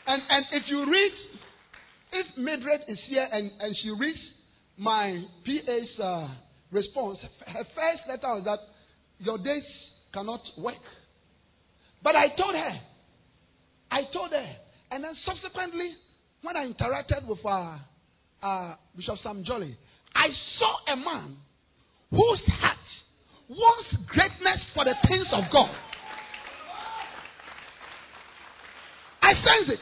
[0.06, 1.12] And and if you read,
[2.12, 4.18] if Mildred is here and, and she reads
[4.76, 6.28] my PA's uh,
[6.70, 8.58] response, her first letter was that
[9.18, 9.64] your days
[10.12, 10.74] cannot work.
[12.02, 12.80] But I told her,
[13.90, 14.46] I told her,
[14.90, 15.94] and then subsequently,
[16.44, 17.78] when I interacted with uh,
[18.42, 19.76] uh, Bishop Sam Jolly,
[20.14, 20.28] I
[20.58, 21.36] saw a man
[22.10, 22.76] whose heart
[23.48, 25.74] wants greatness for the things of God.
[29.22, 29.78] I sense it.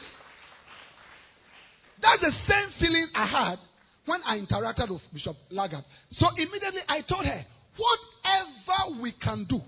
[2.01, 3.59] That's the same feeling I had
[4.05, 5.83] when I interacted with Bishop Lagat.
[6.13, 7.45] So immediately I told her,
[7.75, 9.59] whatever we can do,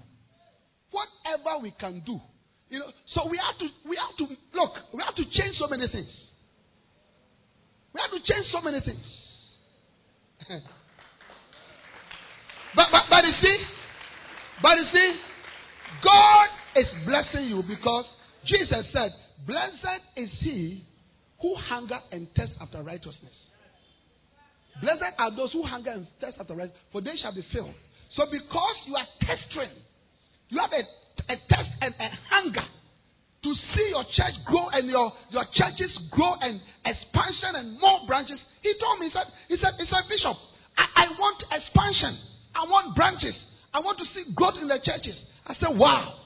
[0.92, 2.20] whatever we can do,
[2.70, 2.88] you know.
[3.14, 4.72] So we have to, we have to look.
[4.94, 6.10] We have to change so many things.
[7.96, 9.06] We have to change so many things.
[12.76, 13.58] but, but but you see,
[14.62, 15.20] but you see,
[16.04, 18.04] God is blessing you because
[18.44, 19.12] Jesus said,
[19.48, 20.84] "Blessed is he
[21.42, 23.32] who hunger and thirst after righteousness."
[24.82, 27.76] Blessed are those who hunger and thirst after righteousness, for they shall be filled.
[28.18, 29.72] So because you are testing,
[30.50, 32.66] you have a, a thirst and a hunger
[33.46, 38.42] to see your church grow and your, your churches grow and expansion and more branches.
[38.62, 40.36] He told me, he said, he said, he said Bishop,
[40.76, 42.18] I, I want expansion.
[42.56, 43.38] I want branches.
[43.72, 45.14] I want to see growth in the churches.
[45.46, 46.26] I said, wow.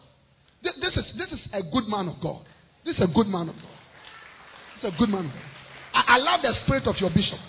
[0.64, 2.46] This, is, this is a good man of God.
[2.86, 3.78] This is a good man of God.
[4.80, 5.50] This is a good man of God.
[5.94, 7.40] I, I love the spirit of your bishop.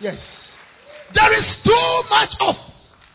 [0.00, 0.18] Yes.
[1.14, 2.54] There is too much of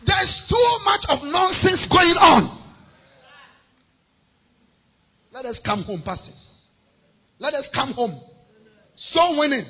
[0.06, 2.63] there is too much of nonsense going on.
[5.34, 6.28] Let us come home, pastors.
[7.40, 8.20] Let us come home.
[9.12, 9.66] Soul winning,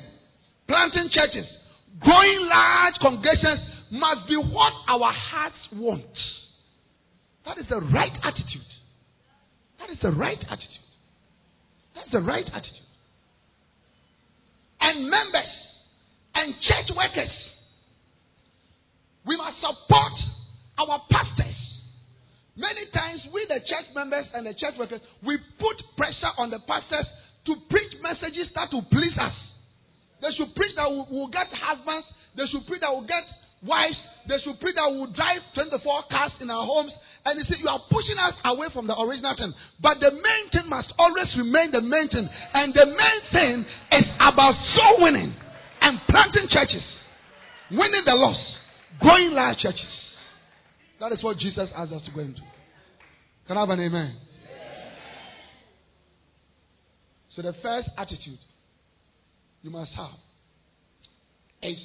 [0.68, 1.46] planting churches,
[2.00, 6.04] growing large congregations must be what our hearts want.
[7.46, 8.60] That is the right attitude.
[9.78, 10.68] That is the right attitude.
[11.94, 12.74] That's the right attitude.
[14.80, 15.50] And members
[16.34, 17.30] and church workers.
[19.26, 20.12] We must support
[20.78, 21.63] our pastors.
[22.56, 26.60] Many times, we, the church members and the church workers, we put pressure on the
[26.60, 27.06] pastors
[27.46, 29.34] to preach messages that will please us.
[30.22, 32.06] They should preach that we'll, we'll get husbands.
[32.36, 33.24] They should preach that we'll get
[33.66, 33.98] wives.
[34.28, 36.92] They should preach that we'll drive 24 cars in our homes.
[37.26, 39.52] And you see, you are pushing us away from the original thing.
[39.82, 42.28] But the main thing must always remain the main thing.
[42.54, 45.34] And the main thing is about soul winning
[45.80, 46.84] and planting churches,
[47.70, 48.40] winning the lost,
[49.00, 50.03] growing large churches.
[51.04, 52.40] That is what Jesus asked us to go into.
[53.46, 54.16] Can I have an amen?
[57.36, 58.38] So the first attitude
[59.60, 60.16] you must have
[61.62, 61.76] is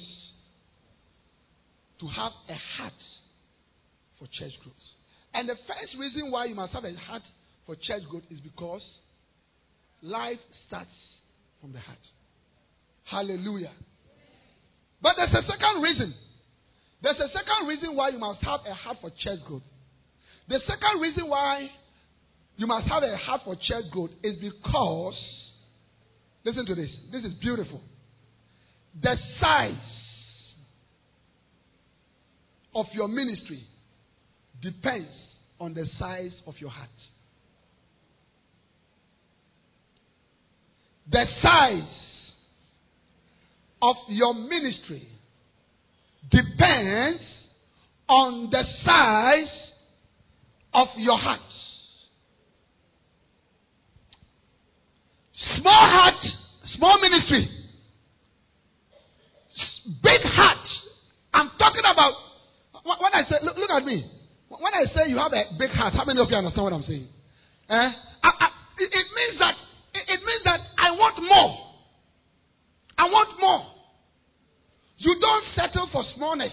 [2.00, 2.94] to have a heart
[4.18, 4.74] for church growth.
[5.34, 7.22] And the first reason why you must have a heart
[7.66, 8.80] for church growth is because
[10.00, 10.88] life starts
[11.60, 11.98] from the heart.
[13.04, 13.72] Hallelujah.
[15.02, 16.14] But there's a second reason.
[17.02, 19.62] There's a second reason why you must have a heart for church growth.
[20.48, 21.68] The second reason why
[22.56, 25.18] you must have a heart for church growth is because,
[26.44, 27.80] listen to this, this is beautiful.
[29.00, 29.74] The size
[32.74, 33.62] of your ministry
[34.60, 35.08] depends
[35.58, 36.88] on the size of your heart.
[41.10, 41.82] The size
[43.82, 45.08] of your ministry
[46.28, 47.22] depends
[48.08, 49.48] on the size
[50.74, 51.40] of your heart.
[55.58, 56.26] Small heart,
[56.76, 57.48] small ministry.
[60.02, 60.58] Big heart.
[61.32, 62.12] I'm talking about
[62.82, 64.04] when I say look, look at me.
[64.48, 66.82] When I say you have a big heart, how many of you understand what I'm
[66.82, 67.08] saying?
[67.68, 67.74] Eh?
[67.74, 69.54] I, I, it, means that
[69.94, 71.56] it means that I want more.
[72.98, 73.66] I want more.
[75.00, 76.52] You don't settle for smallness.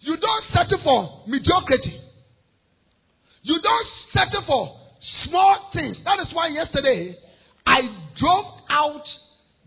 [0.00, 1.98] You don't settle for mediocrity.
[3.42, 4.76] You don't settle for
[5.24, 5.96] small things.
[6.04, 7.16] That is why yesterday
[7.66, 7.80] I
[8.18, 9.02] drove out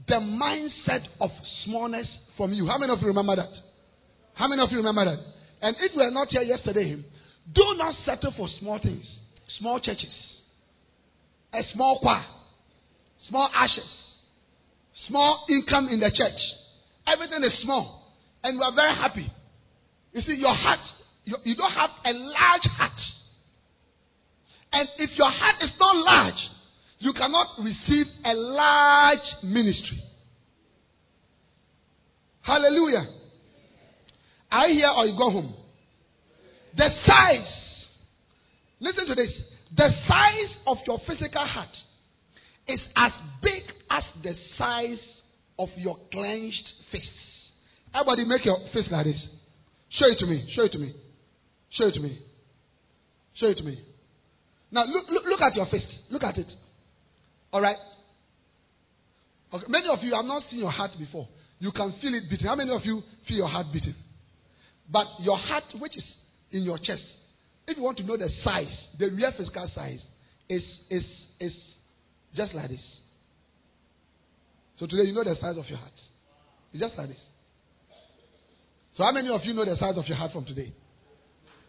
[0.08, 1.32] the mindset of
[1.65, 2.67] smallness from you.
[2.67, 3.50] How many of you remember that?
[4.36, 5.20] How many of you remember that?
[5.63, 7.04] And if you were not here yesterday,
[7.52, 9.06] do not settle for small things,
[9.58, 10.13] small churches,
[11.52, 12.26] a small choir,
[13.28, 13.89] small ashes,
[15.08, 16.39] small income in the church.
[17.12, 19.32] Everything is small, and you are very happy.
[20.13, 20.80] You see, your heart,
[21.26, 23.00] you, you don't have a large heart.
[24.74, 26.50] And if your heart is not large,
[27.00, 30.02] you cannot receive a large ministry.
[32.41, 33.06] Hallelujah.
[34.52, 35.54] Are you here or you go home?
[36.78, 37.47] The size,
[38.80, 39.32] listen to this.
[39.76, 41.69] The size of your physical heart
[42.67, 45.00] is as big as the size
[45.62, 47.08] of your clenched fists.
[47.93, 49.21] Everybody make your fist like this.
[49.91, 50.52] Show it to me.
[50.56, 50.93] Show it to me.
[51.71, 52.19] Show it to me.
[53.36, 53.80] Show it to me.
[54.71, 55.86] Now look, look, look at your fist.
[56.10, 56.47] Look at it.
[57.54, 57.76] All right.
[59.54, 59.65] Okay.
[59.67, 61.28] Many of you have not seen your heart before.
[61.60, 62.47] You can feel it beating.
[62.47, 63.93] How many of you feel your heart beating?
[64.89, 66.04] But your heart, which is
[66.52, 67.04] in your chest,
[67.67, 70.00] if you want to know the size, the real physical size,
[70.50, 71.04] is is
[71.39, 71.54] is
[72.36, 72.80] just like this.
[74.82, 75.91] So today you know the size of your heart.
[76.74, 77.20] It's just like this.
[78.98, 80.74] So how many of you know the size of your heart from today?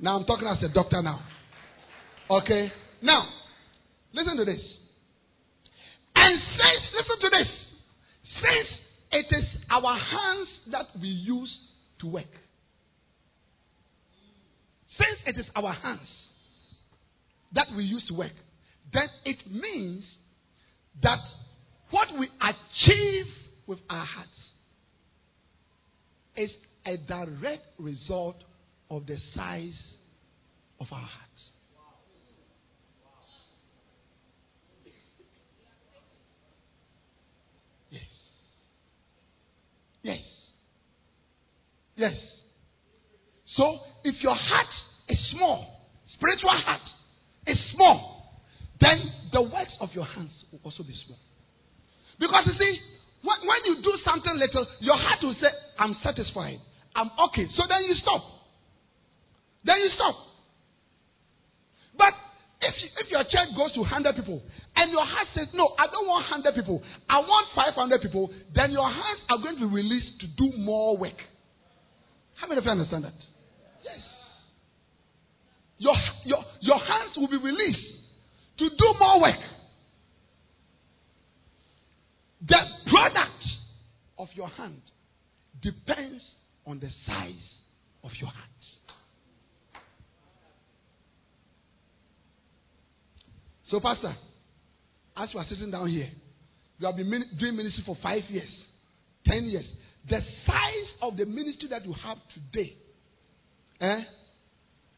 [0.01, 1.21] Now I'm talking as a doctor now.
[2.31, 2.73] Okay?
[3.03, 3.29] Now,
[4.15, 4.63] listen to this.
[6.17, 7.49] And since, listen to this.
[8.41, 8.69] Since
[9.11, 11.55] it is our hands that we use
[12.01, 12.25] to work,
[14.97, 16.09] since it is our hands
[17.53, 18.33] that we use to work,
[18.91, 20.03] then it means
[21.03, 21.19] that
[21.93, 23.27] what we achieve
[23.67, 24.31] with our hearts
[26.37, 26.51] is
[26.87, 28.37] a direct result
[28.91, 29.79] of the size
[30.81, 31.43] of our hearts.
[37.91, 38.03] Yes.
[40.03, 40.19] Yes.
[41.95, 42.15] Yes.
[43.55, 44.67] So, if your heart
[45.09, 45.67] is small,
[46.15, 46.81] spiritual heart
[47.47, 48.41] is small,
[48.81, 48.99] then
[49.31, 51.19] the works of your hands will also be small.
[52.23, 52.79] Because you see,
[53.25, 56.61] when, you do something little, your heart will say, I'm satisfied.
[56.95, 57.49] I'm okay.
[57.57, 58.23] So then you stop.
[59.65, 60.15] Then you stop.
[61.99, 62.15] But
[62.61, 64.41] if, if your church goes to 100 people
[64.77, 68.71] and your heart says, No, I don't want 100 people, I want 500 people, then
[68.71, 71.19] your hands are going to be released to do more work.
[72.37, 73.19] How many of you understand that?
[73.83, 73.99] Yes.
[75.79, 75.95] Your,
[76.25, 77.99] your, your hands will be released
[78.59, 79.41] to do more work.
[82.47, 83.45] The product
[84.19, 84.81] of your hand
[85.63, 86.23] depends
[86.67, 87.35] on the size
[88.03, 88.49] of your heart.
[93.69, 94.15] So, Pastor,
[95.17, 96.11] as you are sitting down here,
[96.79, 98.51] you have been doing ministry for five years,
[99.25, 99.65] ten years.
[100.11, 102.75] The size of the ministry that you have today
[103.81, 104.01] eh,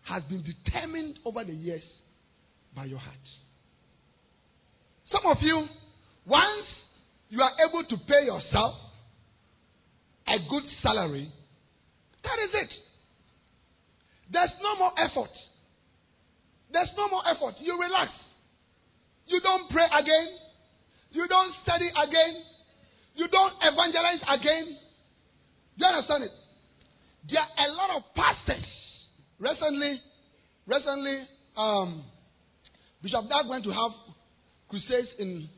[0.05, 1.82] has been determined over the years
[2.74, 3.14] by your heart.
[5.11, 5.66] Some of you,
[6.26, 6.66] once
[7.35, 8.74] you are able to pay yourself,
[10.28, 11.28] a good salary,
[12.22, 12.70] that is it.
[14.32, 15.35] There's no more effort.
[16.72, 17.57] There's no more effort.
[17.59, 18.12] You relax.
[19.26, 20.28] You don't pray again.
[21.11, 22.37] You don't study again.
[23.16, 24.76] You don't evangelize again.
[25.76, 26.30] Do you understand it?
[27.30, 28.64] There are a lot of pastors.
[29.41, 30.01] Recently,
[30.68, 31.24] recently,
[31.57, 32.05] um,
[33.03, 33.91] Bishop Dag went to have
[34.68, 35.49] crusades in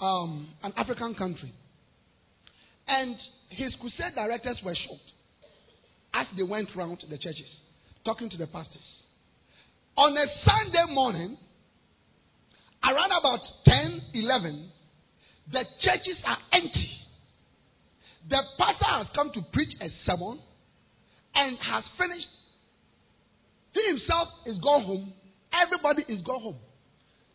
[0.00, 1.52] um, an African country.
[2.86, 3.16] And
[3.50, 5.12] his crusade directors were shocked
[6.14, 7.46] as they went round the churches
[8.04, 8.82] talking to the pastors.
[9.96, 11.36] On a Sunday morning,
[12.82, 14.70] around about 10, 11,
[15.52, 16.90] the churches are empty.
[18.30, 20.40] The pastor has come to preach a sermon
[21.34, 22.26] and has finished.
[23.72, 25.12] He himself is gone home.
[25.52, 26.58] Everybody is gone home.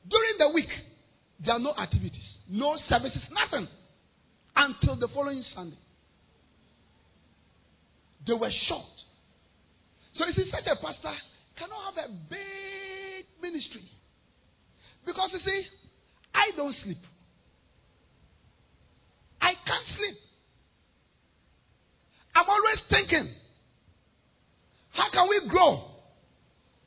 [0.09, 0.69] During the week,
[1.45, 3.67] there are no activities, no services, nothing
[4.55, 5.77] until the following Sunday.
[8.25, 8.89] They were shocked.
[10.15, 11.13] So you see, such a pastor
[11.57, 13.81] cannot have a big ministry.
[15.05, 15.63] Because you see,
[16.33, 16.97] I don't sleep.
[19.41, 20.17] I can't sleep.
[22.35, 23.33] I'm always thinking,
[24.91, 25.83] how can we grow?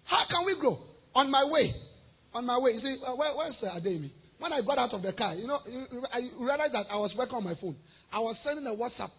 [0.05, 0.79] How can we grow?
[1.15, 1.75] On my way,
[2.35, 4.11] on my way, you see, uh, where, where's uh, Ademi?
[4.39, 5.61] When I got out of the car, you know,
[6.13, 7.77] I realized that I was working on my phone.
[8.13, 9.11] I was sending a WhatsApp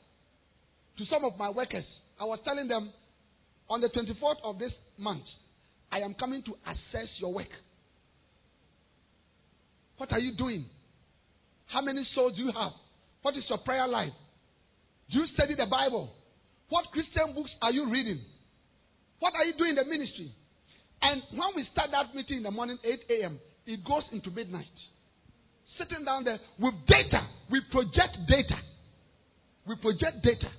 [0.97, 1.85] to some of my workers.
[2.19, 2.91] I was telling them,
[3.69, 5.23] on the 24th of this month,
[5.91, 7.47] I am coming to assess your work.
[9.97, 10.65] What are you doing?
[11.65, 12.71] How many souls do you have?
[13.21, 14.13] What is your prayer life?
[15.11, 16.13] Do you study the Bible?
[16.69, 18.21] What Christian books are you reading?
[19.19, 20.31] What are you doing in the ministry?
[21.01, 24.65] And when we start that meeting in the morning, 8 a.m., it goes into midnight.
[25.77, 28.57] Sitting down there with data, we project data.
[29.67, 30.49] We project data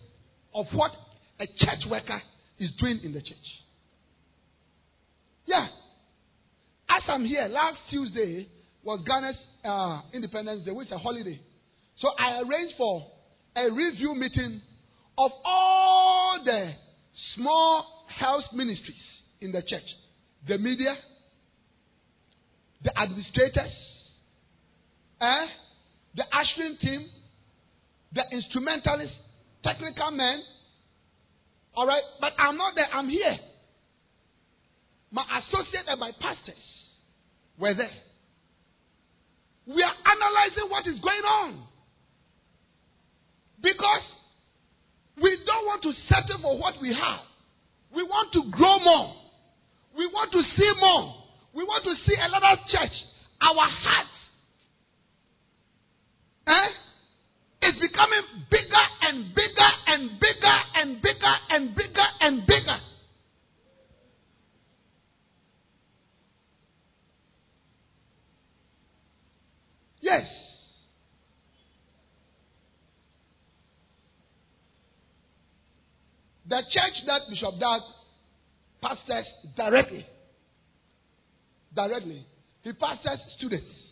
[0.55, 0.93] of what
[1.41, 2.21] a church worker
[2.59, 3.37] is doing in the church.
[5.47, 5.67] Yeah.
[6.89, 8.47] As I'm here, last Tuesday
[8.85, 11.41] was Ghana's uh, Independence Day, which is a holiday.
[11.97, 13.07] So I arranged for
[13.57, 14.61] a review meeting
[15.17, 16.73] of all the
[17.35, 18.97] small health ministries
[19.41, 19.83] in the church
[20.47, 20.95] the media,
[22.83, 23.73] the administrators,
[25.21, 25.47] eh,
[26.15, 27.07] the ushering team,
[28.13, 29.17] the instrumentalists,
[29.63, 30.43] technical men.
[31.75, 33.37] All right, but I'm not there, I'm here.
[35.11, 36.55] My associate and my pastors
[37.59, 37.91] were there.
[39.67, 41.65] We are analyzing what is going on.
[43.63, 44.03] Because
[45.23, 47.21] we don't want to settle for what we have.
[47.95, 49.15] We want to grow more.
[49.97, 51.15] We want to see more.
[51.55, 52.93] We want to see a lot of church.
[53.41, 54.18] Our hearts
[56.49, 56.89] eh,
[57.81, 62.79] becoming bigger and bigger and bigger and bigger and bigger and bigger.
[70.01, 70.27] Yes.
[76.49, 77.81] The church that Bishop Dag
[78.81, 79.27] pastors
[79.57, 80.07] directly.
[81.75, 82.25] Directly.
[82.63, 83.88] He pastors students.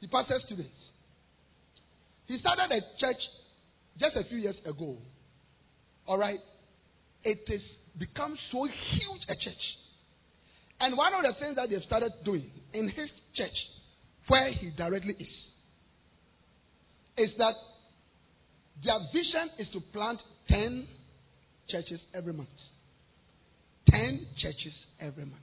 [0.00, 0.70] He pastors students.
[2.26, 3.16] He started a church
[3.98, 4.96] just a few years ago.
[6.06, 6.38] All right.
[7.24, 7.60] It has
[7.98, 9.54] become so huge a church.
[10.80, 13.50] And one of the things that they've started doing in his church,
[14.28, 15.28] where he directly is,
[17.16, 17.54] is that
[18.84, 20.86] their vision is to plant 10
[21.68, 22.48] churches every month.
[23.90, 25.34] 10 churches every month.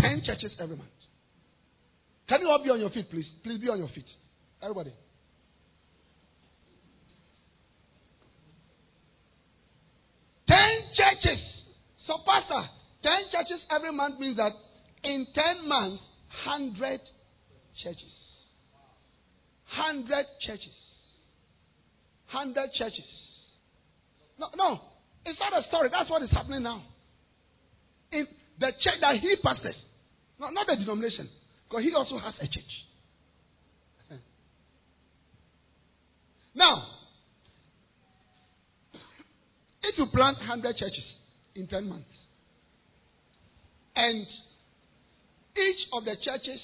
[0.00, 0.88] 10 churches every month.
[2.30, 3.28] Can you all be on your feet, please?
[3.42, 4.06] Please be on your feet.
[4.62, 4.92] Everybody.
[10.46, 11.40] Ten churches.
[12.06, 12.68] So, Pastor,
[13.02, 14.52] ten churches every month means that
[15.02, 16.00] in ten months,
[16.44, 17.00] hundred
[17.82, 18.14] churches.
[19.64, 20.76] Hundred churches.
[22.26, 23.06] Hundred churches.
[24.38, 24.80] No, no.
[25.24, 25.88] It's not a story.
[25.90, 26.80] That's what is happening now.
[28.12, 28.24] In
[28.60, 29.74] the church that he pastors,
[30.38, 31.28] not, not the denomination,
[31.70, 32.84] because he also has a church.
[36.54, 36.82] Now,
[39.82, 41.04] if you plant 100 churches
[41.54, 42.08] in 10 months,
[43.94, 44.26] and
[45.56, 46.60] each of the churches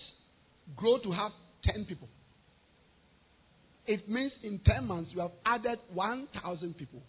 [0.77, 1.31] grow to have
[1.65, 2.09] 10 people,
[3.87, 7.01] it means in 10 months you have added 1,000 people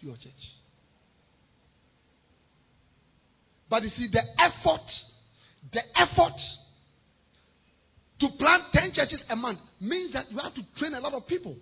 [0.00, 0.32] to your church.
[3.68, 4.86] But you see, the effort,
[5.72, 6.32] the effort
[8.20, 11.26] To plant 10 churches a month means that you have to train a lot of
[11.26, 11.56] people.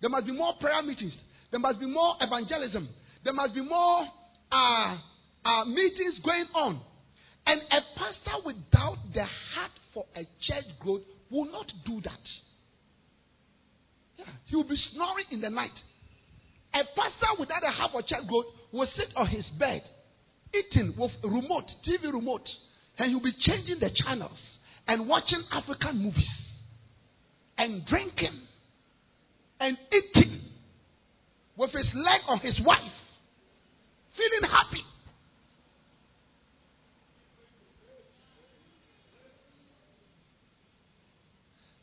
[0.00, 1.12] There must be more prayer meetings.
[1.50, 2.88] There must be more evangelism.
[3.24, 4.06] There must be more
[4.50, 4.96] uh,
[5.44, 6.80] uh, meetings going on.
[7.46, 12.24] And a pastor without the heart for a church growth will not do that.
[14.16, 15.70] Yeah, he will be snoring in the night.
[16.74, 19.82] A pastor without a heart for church growth will sit on his bed,
[20.54, 22.48] eating with remote, TV remote,
[22.98, 24.38] and he'll be changing the channels
[24.88, 26.28] and watching African movies
[27.58, 28.40] and drinking
[29.60, 30.40] and eating
[31.56, 32.80] with his leg on his wife,
[34.16, 34.82] feeling happy.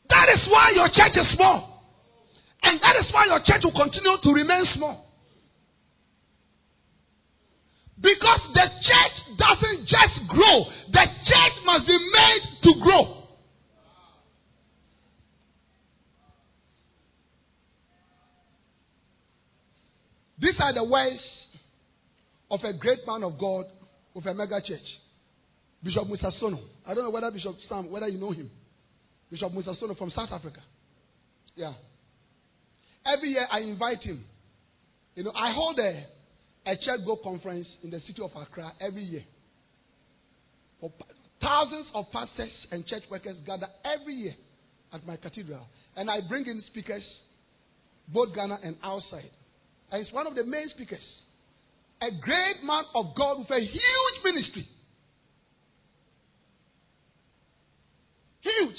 [0.08, 1.72] That is why your church is small.
[2.62, 5.05] And that is why your church will continue to remain small.
[8.00, 13.22] Because the church doesn't just grow, the church must be made to grow.
[20.38, 21.20] These are the words
[22.50, 23.64] of a great man of God
[24.14, 24.80] with a mega church,
[25.82, 26.60] Bishop Mosa Sono.
[26.86, 28.50] I don't know whether Bishop Sam, whether you know him.
[29.30, 30.60] Bishop Mosa Sono from South Africa.
[31.54, 31.72] Yeah.
[33.04, 34.24] Every year I invite him.
[35.14, 36.04] You know, I hold a,
[36.66, 39.22] a church go conference in the city of Accra every year.
[40.80, 40.92] For
[41.40, 44.34] thousands of pastors and church workers gather every year
[44.92, 45.66] at my cathedral.
[45.94, 47.02] And I bring in speakers,
[48.12, 49.30] both Ghana and outside.
[49.92, 50.98] And he's one of the main speakers.
[52.02, 54.68] A great man of God with a huge ministry.
[58.40, 58.76] Huge.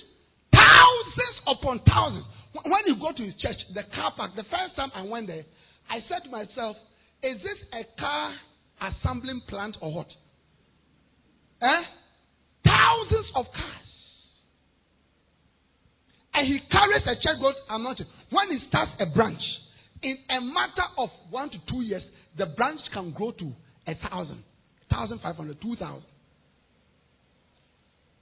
[0.54, 2.26] Thousands upon thousands.
[2.64, 5.44] When you go to his church, the car park, the first time I went there,
[5.90, 6.76] I said to myself,
[7.24, 8.34] is this a car
[8.82, 10.08] assembling plant or what?
[11.62, 11.82] Eh?
[12.64, 13.88] Thousands of cars.
[16.34, 18.06] And he carries a church goat anointing.
[18.30, 19.42] When he starts a branch,
[20.04, 22.04] in a matter of one to two years,
[22.38, 23.52] the branch can grow to
[23.88, 24.44] a thousand,
[24.90, 26.06] thousand five hundred, two thousand.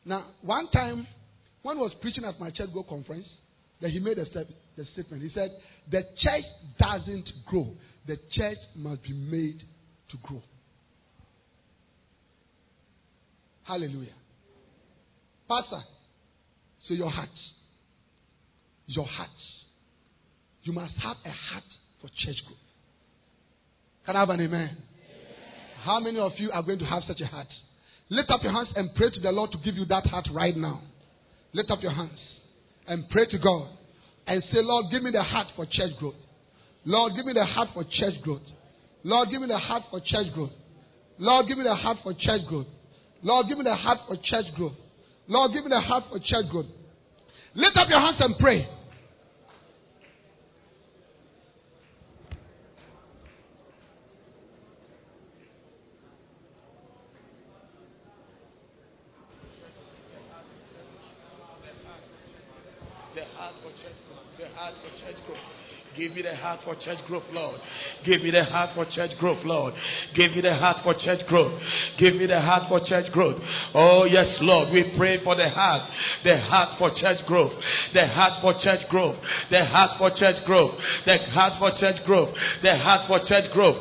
[0.06, 1.08] Now, one time,
[1.64, 3.28] when I was preaching at my church go conference,
[3.82, 5.24] that he made a step, the statement.
[5.24, 5.50] He said,
[5.92, 6.44] The church
[6.80, 7.74] doesn't grow,
[8.08, 9.62] the church must be made
[10.10, 10.42] to grow.
[13.64, 14.14] Hallelujah.
[15.48, 15.82] Pastor,
[16.88, 17.30] so your heart,
[18.88, 19.30] your heart
[20.66, 21.64] you must have a heart
[22.02, 22.58] for church growth.
[24.06, 24.76] Can I have an amen?
[25.84, 27.48] How many of you are going to have such a heart?
[28.10, 30.58] Lift up your hands and pray to the Lord to give you that heart right
[30.58, 30.82] now.
[31.54, 32.18] Lift up your hands
[32.88, 33.70] and pray to God
[34.26, 36.16] and say, Lord, give me the heart for church growth.
[36.86, 38.42] Lord, give me the heart for church growth.
[39.04, 40.52] Lord, give me the heart for church growth.
[41.18, 42.68] Lord, give me the heart for church growth.
[43.24, 44.74] Lord, give me the heart for church growth.
[45.28, 46.68] Lord, give me the heart for church growth.
[47.56, 48.68] Lift up your hands and pray.
[65.98, 67.62] Give me the heart for church growth, Lord.
[68.06, 69.74] Give me the heart for church growth, Lord.
[70.14, 71.62] Give me the heart for church growth.
[71.98, 73.42] Give me the heart for church growth.
[73.74, 74.74] Oh, yes, Lord.
[74.74, 75.90] We pray for the heart.
[76.26, 77.54] The heart for church growth.
[77.94, 79.16] The heart for church growth.
[79.50, 80.76] The heart for church growth.
[81.06, 82.36] The heart for church growth.
[82.62, 83.78] The heart for church growth.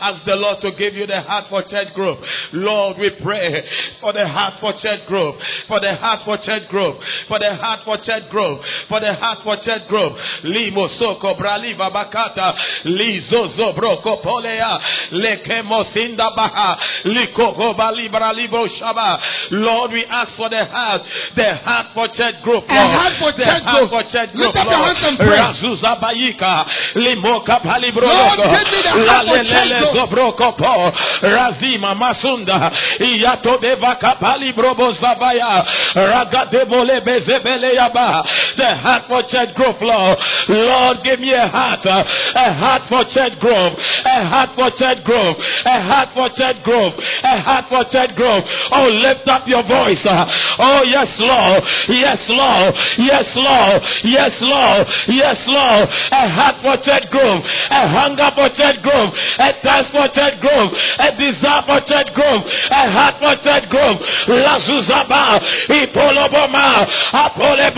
[0.00, 2.24] Ask the Lord to give you the heart for church growth.
[2.54, 3.64] Lord, we pray
[4.00, 5.36] for the heart for church growth.
[5.68, 6.96] For the heart for church growth.
[7.28, 8.60] For the heart for church growth.
[8.88, 10.16] For the heart for church growth.
[10.44, 12.54] Limo soko braliva bakata.
[12.84, 14.78] Lizo zobroko polea.
[15.12, 16.78] Lekemo sinda baha.
[17.04, 19.18] Liko roba libra libro shaba.
[19.50, 21.02] Lord, we ask for the heart.
[21.36, 22.64] The heart for church growth.
[22.68, 24.56] A heart for the church heart for church Lift growth.
[24.56, 24.96] up your Lord.
[24.96, 25.38] hands and pray.
[25.38, 26.66] Razuza bayika.
[26.94, 28.06] Limoka palibro.
[28.08, 30.92] Lord, give me the heart for church zobroko po.
[31.22, 32.72] Razima masunda.
[33.00, 35.64] Iyato deva kapali brobo zavaya.
[35.94, 37.87] Ragadebole bezebele yaba.
[37.92, 40.18] The heart for church growth, Lord.
[40.48, 41.84] Lord, give me a heart.
[41.86, 42.04] uh,
[42.36, 43.74] A heart for church growth.
[44.04, 45.36] A heart for church growth.
[45.66, 46.94] A heart for church growth.
[47.24, 48.44] A heart for church growth.
[48.72, 50.04] Oh, lift up your voice.
[50.06, 50.26] uh,
[50.58, 51.62] Oh, yes, Lord.
[51.88, 52.74] Yes, Lord.
[52.98, 53.82] Yes, Lord.
[54.04, 54.86] Yes, Lord.
[55.08, 55.88] Yes, Lord.
[56.12, 57.44] A heart for church growth.
[57.70, 59.14] A hunger for church growth.
[59.38, 60.72] A thirst for church growth.
[60.98, 62.44] A desire for church growth.
[62.70, 64.00] A heart for church growth.
[64.28, 65.40] La Zuzaba.
[65.68, 66.86] Ipoloboma.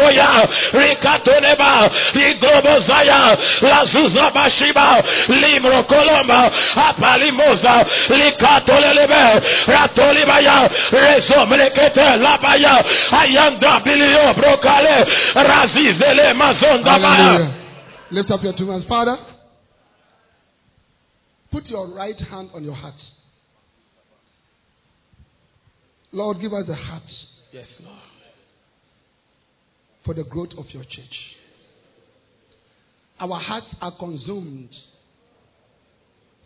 [0.01, 0.49] Apoleboya.
[0.73, 1.91] Rikatoleba.
[2.15, 3.39] Rigobozaya.
[3.63, 5.03] La Zuzaba Shiba.
[5.29, 6.51] Limro Colomba.
[6.75, 7.87] Apalimosa.
[8.09, 9.41] Likatolelebe.
[9.67, 10.69] Ratolibaya.
[10.91, 12.17] Rezo Melekete.
[12.17, 12.85] Labaya.
[13.13, 15.07] Ayanda Bilio Brokale.
[15.35, 17.55] Razizele Mazonda Baya.
[18.11, 18.85] Lift up your two hands.
[18.89, 19.17] Father,
[21.53, 22.95] put your right hand on your heart.
[26.13, 27.05] Lord, give us a heart
[27.53, 28.00] Yes, Lord.
[30.11, 31.37] For the growth of your church.
[33.21, 34.71] Our hearts are consumed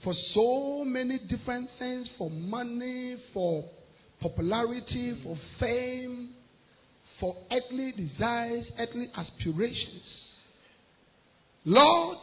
[0.03, 3.65] for so many different things for money, for
[4.21, 6.35] popularity, for fame,
[7.19, 10.03] for earthly desires, earthly aspirations.
[11.65, 12.19] Lord,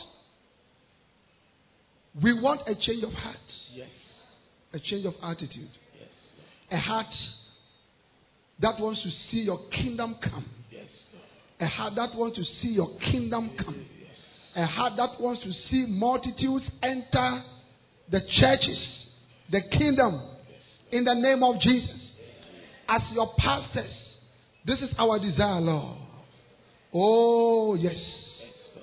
[2.22, 3.38] we want a change of heart,
[3.74, 3.90] Yes.
[4.74, 6.10] a change of attitude, Yes.
[6.70, 7.16] a heart
[8.60, 10.46] that wants to see your kingdom come.
[11.62, 13.86] A heart that wants to see your kingdom come.
[14.56, 17.44] A heart that wants to see multitudes enter
[18.10, 18.80] the churches,
[19.52, 20.20] the kingdom,
[20.92, 21.96] in the name of Jesus.
[22.90, 23.92] As your pastors,
[24.66, 25.98] this is our desire, Lord.
[26.94, 27.96] Oh, yes.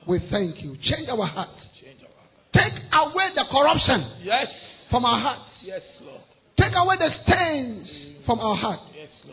[0.07, 0.77] We thank you.
[0.83, 1.51] Change our heart.
[1.83, 2.31] Change our heart.
[2.55, 4.47] Take away the corruption Yes.
[4.89, 5.51] from our hearts.
[5.63, 6.23] Yes, Lord.
[6.59, 7.89] Take away the stains
[8.25, 8.81] from our heart.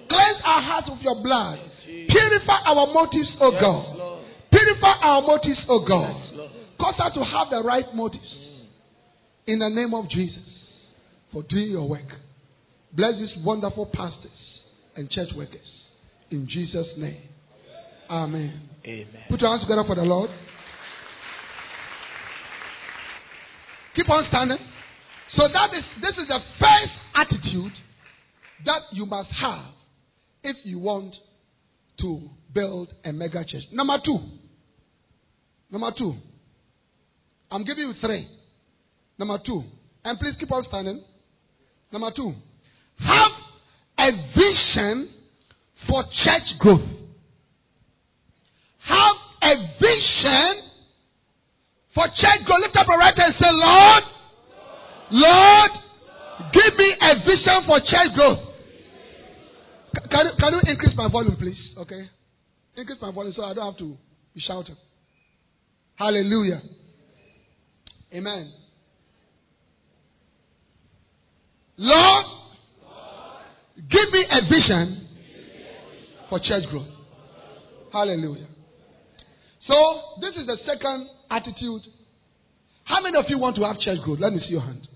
[0.09, 1.59] Cleanse our hearts with your blood.
[1.85, 4.21] Purify our motives, O God.
[4.51, 6.49] Purify our motives, O God.
[6.79, 8.37] Cause us to have the right motives.
[9.47, 10.43] In the name of Jesus.
[11.31, 12.07] For doing your work.
[12.93, 14.31] Bless these wonderful pastors
[14.95, 15.67] and church workers.
[16.31, 17.21] In Jesus' name.
[18.09, 18.69] Amen.
[18.85, 19.07] Amen.
[19.29, 20.29] Put your hands together for the Lord.
[23.95, 24.57] Keep on standing.
[25.35, 27.73] So that is this is the first attitude
[28.65, 29.65] that you must have
[30.43, 31.13] if you want
[31.99, 33.63] to build a mega church.
[33.71, 34.19] Number two.
[35.71, 36.13] Number two.
[37.51, 38.27] I'm giving you three.
[39.17, 39.63] Number two.
[40.03, 41.03] And please keep on standing.
[41.91, 42.33] Number two.
[42.99, 43.31] Have
[43.97, 45.09] a vision
[45.87, 46.81] for church growth.
[48.79, 50.61] Have a vision
[51.93, 52.61] for church growth.
[52.61, 54.03] Lift up your right hand and say, Lord,
[55.11, 55.71] Lord,
[56.53, 58.39] give me a vision for church growth.
[60.09, 61.57] Can can you increase my volume, please?
[61.77, 62.09] Okay.
[62.75, 63.97] Increase my volume so I don't have to
[64.33, 64.75] be shouting.
[65.95, 66.61] Hallelujah.
[68.13, 68.51] Amen.
[71.77, 72.25] Lord,
[73.89, 75.07] give me a vision
[76.29, 76.87] for church growth.
[77.91, 78.47] Hallelujah.
[79.67, 81.81] So, this is the second attitude.
[82.83, 84.19] How many of you want to have church growth?
[84.19, 84.87] Let me see your hand.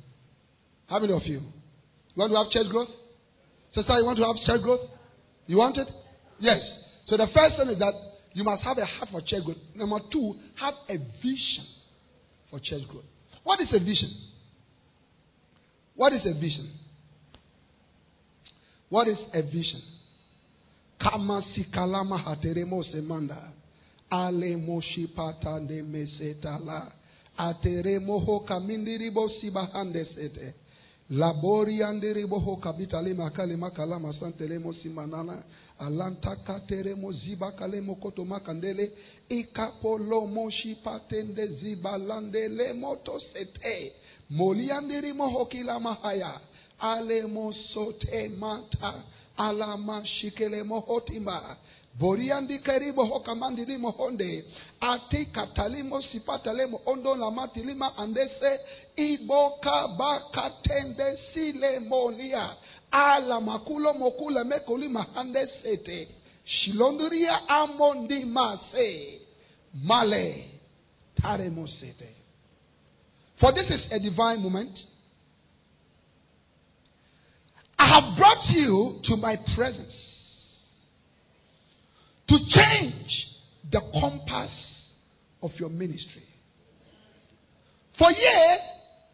[0.90, 1.40] How many of you?
[1.40, 2.90] You want to have church growth?
[3.76, 4.82] Sister, you want to have church growth?
[5.46, 5.88] You want it?
[6.40, 6.60] Yes.
[7.06, 7.94] So the first thing is that
[8.34, 9.58] you must have a heart for church growth.
[9.76, 11.66] Number two, have a vision
[12.50, 13.06] for church growth.
[13.44, 14.12] What is a vision?
[15.96, 16.72] What is a vision?
[18.90, 19.82] What is a vision?
[21.00, 23.52] Kama hateremo semanda.
[24.12, 26.92] Ale moshi mesetala.
[27.38, 30.54] Ateremo ho kamindiribo sete.
[31.10, 35.44] labori yandere boho kabitale makale makala masantele mo simanana
[35.80, 38.92] alanta katere mo ziba kale mo koto makandele
[39.30, 43.94] ikapolo mo shipatende ziba landele moto sete
[44.30, 46.40] moli yandere moho kila mahaya
[46.80, 49.04] ale mo sote mata
[49.38, 51.58] ala mashikele moho timba
[52.00, 54.46] boriandikeri boho kamandili mohonde
[54.82, 58.60] ati katalimo sipatale mohondo lamatili ma andese
[59.00, 59.88] Iboka
[61.34, 61.80] sile.
[62.92, 64.44] Ala makulo mokule
[64.90, 66.08] mahande sete.
[66.46, 69.20] Shilonduria amondi mase.
[69.74, 70.46] Male.
[73.40, 74.78] For this is a divine moment.
[77.78, 79.94] I have brought you to my presence
[82.28, 83.28] to change
[83.72, 84.52] the compass
[85.42, 86.24] of your ministry.
[87.98, 88.60] For years,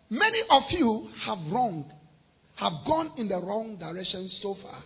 [0.09, 1.91] many of you have wronged,
[2.55, 4.83] have gone in the wrong direction so far.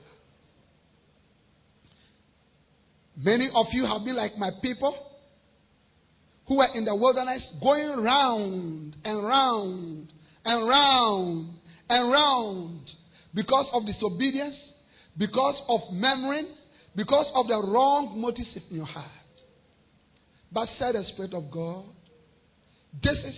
[3.18, 4.96] Many of you have been like my people
[6.48, 10.08] who were in the wilderness going round and round
[10.46, 11.50] and round
[11.90, 12.80] and round
[13.34, 14.56] because of disobedience,
[15.18, 16.48] because of memory,
[16.96, 19.06] because of the wrong motives in your heart.
[20.52, 21.86] But said the Spirit of God,
[23.04, 23.36] this is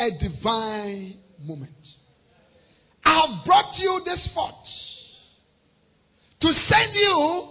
[0.00, 1.14] a divine
[1.44, 1.72] moment.
[3.04, 4.54] I have brought you this forth
[6.40, 7.48] to send you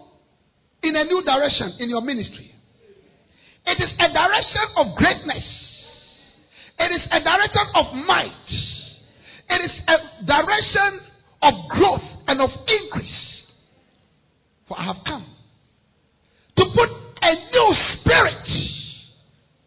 [0.84, 2.52] in a new direction in your ministry.
[3.66, 5.44] It is a direction of greatness.
[6.80, 8.32] It is a direction of might.
[9.50, 11.00] It is a direction
[11.42, 13.44] of growth and of increase.
[14.68, 15.26] For I have come
[16.58, 16.90] to put
[17.22, 18.48] a new spirit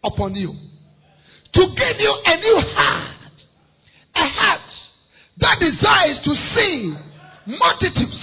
[0.05, 0.55] upon you,
[1.57, 3.33] to give you a new heart,
[4.15, 4.61] a heart
[5.39, 6.95] that desires to see
[7.47, 8.21] multitudes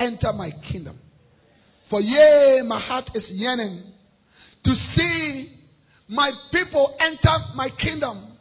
[0.00, 0.98] enter my kingdom.
[1.90, 3.84] For yea, my heart is yearning
[4.64, 5.54] to see
[6.08, 8.36] my people enter my kingdom.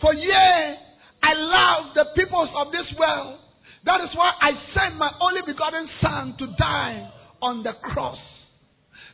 [0.00, 0.76] For yea,
[1.22, 3.40] I love the peoples of this world.
[3.84, 7.10] That is why I sent my only begotten Son to die
[7.42, 8.18] on the cross.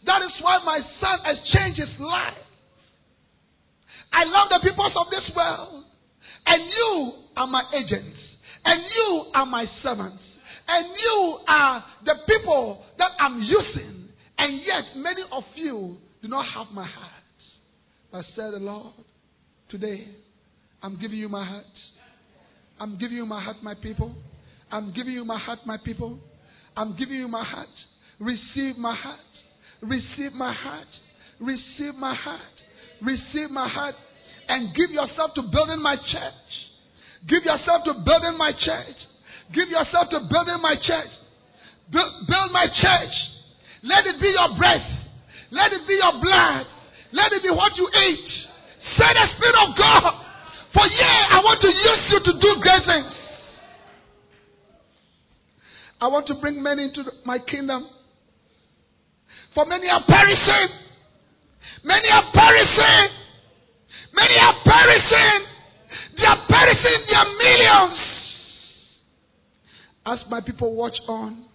[0.04, 2.34] That is why my Son has changed his life.
[4.14, 5.84] I love the peoples of this world.
[6.46, 8.16] And you are my agents.
[8.64, 10.22] And you are my servants.
[10.68, 14.08] And you are the people that I'm using.
[14.38, 17.10] And yet, many of you do not have my heart.
[18.10, 18.94] But said the Lord,
[19.68, 20.06] today,
[20.82, 21.64] I'm giving you my heart.
[22.78, 24.14] I'm giving you my heart, my people.
[24.70, 26.18] I'm giving you my heart, my people.
[26.76, 27.68] I'm giving you my heart.
[28.20, 29.18] Receive my heart.
[29.82, 30.86] Receive my heart.
[31.40, 32.40] Receive my heart.
[33.04, 33.94] Receive my heart.
[34.48, 36.44] And give yourself to building my church.
[37.28, 38.96] Give yourself to building my church.
[39.54, 41.12] Give yourself to building my church.
[41.90, 43.14] Build, build my church.
[43.82, 44.84] Let it be your breath.
[45.50, 46.66] Let it be your blood.
[47.12, 48.28] Let it be what you eat.
[48.98, 50.24] Say the Spirit of God.
[50.72, 53.12] For yeah, I want to use you to do great things.
[56.00, 57.88] I want to bring many into my kingdom.
[59.54, 60.83] For many are perishing.
[61.84, 63.16] Many are perishing.
[64.14, 65.46] Many are perishing.
[66.16, 67.98] They are perishing their millions.
[70.06, 71.46] As my people watch on,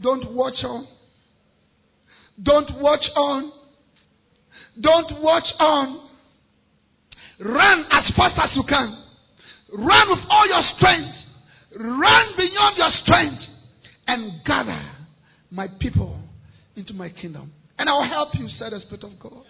[0.00, 0.86] don't watch on.
[2.42, 3.52] Don't watch on.
[4.80, 6.08] Don't watch on.
[7.40, 9.04] Run as fast as you can.
[9.78, 11.16] Run with all your strength.
[11.78, 13.42] Run beyond your strength
[14.06, 14.82] and gather
[15.50, 16.18] my people
[16.76, 17.52] into my kingdom.
[17.82, 19.42] And I'll help you, said the Spirit of God.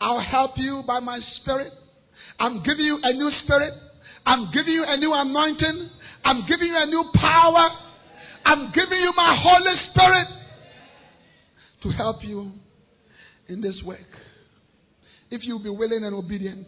[0.00, 1.74] I'll help you by my Spirit.
[2.40, 3.74] I'm giving you a new spirit.
[4.24, 5.90] I'm giving you a new anointing.
[6.24, 7.68] I'm giving you a new power.
[8.46, 10.26] I'm giving you my Holy Spirit
[11.82, 12.50] to help you
[13.48, 13.98] in this work.
[15.30, 16.66] If you'll be willing and obedient,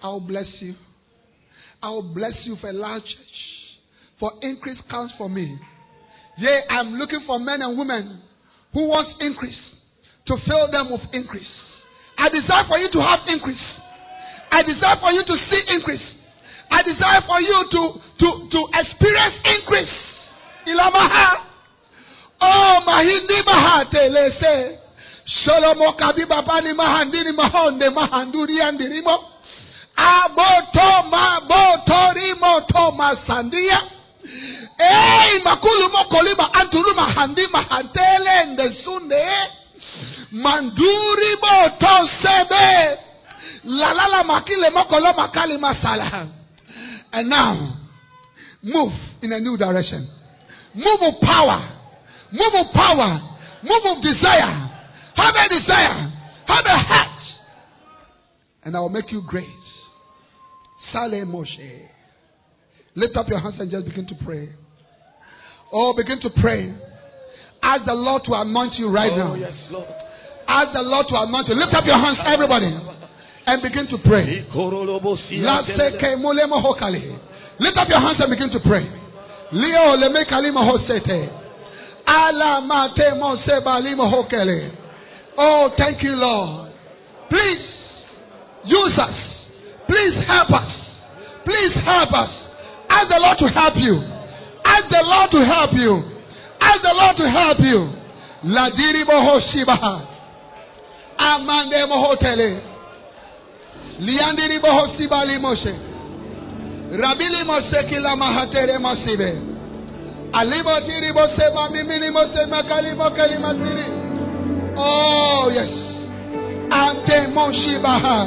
[0.00, 0.76] I'll bless you.
[1.82, 4.18] I'll bless you for a large church.
[4.18, 5.58] For increase counts for me.
[6.38, 8.22] Yea, I'm looking for men and women
[8.72, 9.58] who wants increase
[10.26, 11.48] to fill them with increase.
[12.18, 13.64] I desire for you to have increase.
[14.50, 16.02] I desire for you to see increase.
[16.70, 17.82] I desire for you to,
[18.20, 19.94] to, to experience increase.
[20.66, 21.44] Ilamaha.
[22.40, 24.78] Oh, mahindi mahate lese.
[25.44, 29.18] Sholomo kabiba bani mahandini mahonde mahanduri andirimo.
[29.96, 33.97] Aboto ma botorimo to masandia.
[34.78, 39.26] Ei makulu mokolima antulu mahandi mahantele ndesunde.
[40.32, 42.98] Manduri boto sebe.
[43.64, 46.28] Lalala makile mokolo makali masala.
[47.12, 47.76] And now,
[48.62, 50.06] move in a new direction.
[50.74, 51.68] Move of power.
[52.32, 53.20] Move of power.
[53.62, 54.70] Move of desire.
[55.16, 56.12] Have a desire.
[56.46, 57.22] Have a heart.
[58.64, 59.48] And I will make you great.
[60.92, 61.88] Sale Moshe.
[62.98, 64.48] Lift up your hands and just begin to pray.
[65.72, 66.74] Oh, begin to pray.
[67.62, 69.34] Ask the Lord to anoint you right Oh, now.
[69.34, 69.86] yes, Lord.
[70.48, 71.54] Ask the Lord to anoint you.
[71.54, 72.66] Lift up your hands, everybody,
[73.46, 74.46] and begin to pray.
[74.50, 77.18] Laseke mulemo hokale.
[77.60, 78.86] Lift up your hands and begin to pray.
[79.52, 81.28] Leo leme kalima hosete.
[82.06, 84.72] Ala mate mose balimo hokele.
[85.36, 86.72] Oh, thank you, Lord.
[87.30, 87.62] Please
[88.64, 89.14] use us.
[89.86, 90.72] Please help us.
[91.44, 92.30] Please help us.
[92.88, 94.02] Ask the Lord to help you.
[94.64, 96.02] Ask the Lord to help you.
[96.60, 97.90] Ask the Lord to help you.
[98.44, 100.00] Ladiri moho shibaha.
[101.18, 102.60] Amande mohotele.
[104.00, 105.74] Liandiri moho sibali moshe.
[106.92, 109.38] Rabili mose kila mahatere masibe.
[110.32, 113.86] Alimo tiri mose mamimini mose makali mokali masiri.
[114.76, 115.70] Oh yes.
[116.70, 118.26] Ante moshibaha.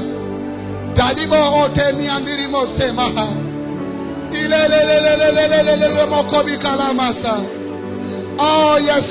[0.95, 3.50] Dadibo ote miandiri mose maha.
[8.39, 9.03] Oh, yes.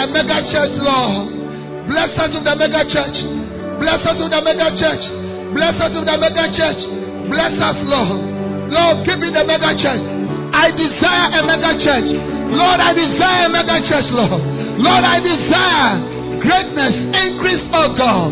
[0.00, 1.86] A mega church, Lord.
[1.88, 3.16] Bless us with the mega church.
[3.78, 5.04] Bless us with the mega church.
[5.54, 6.80] Bless us with the mega church.
[7.30, 8.20] Bless us, Lord.
[8.70, 10.02] Lord, give me the mega church.
[10.54, 12.10] I desire a mega church.
[12.50, 14.42] Lord, I desire a mega church, Lord.
[14.82, 15.94] Lord, I desire
[16.42, 18.30] greatness, increase, oh God.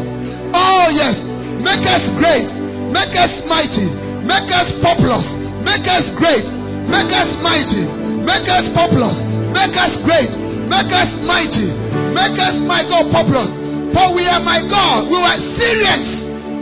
[0.55, 1.15] Oh, yes.
[1.63, 2.47] Make us great.
[2.91, 3.87] Make us mighty.
[4.27, 5.27] Make us populous.
[5.65, 6.45] Make us great.
[6.89, 7.85] Make us mighty.
[8.25, 9.17] Make us populous.
[9.53, 10.31] Make us great.
[10.69, 11.69] Make us mighty.
[12.13, 13.51] Make us, my God, populous.
[13.95, 16.05] For we are, my God, we were serious.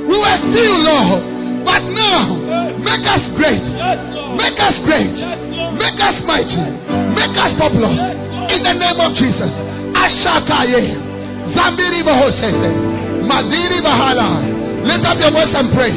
[0.07, 1.21] We were still, Lord.
[1.67, 2.23] But now,
[2.79, 3.63] make us great.
[4.39, 5.11] Make us great.
[5.75, 6.63] Make us mighty.
[7.19, 7.99] Make us populous.
[8.55, 9.51] In the name of Jesus.
[9.91, 10.95] Ashakaye.
[11.55, 12.71] Zambiri Bahosete.
[13.27, 14.39] Madiri Bahala.
[14.87, 15.91] Lift up your voice and pray.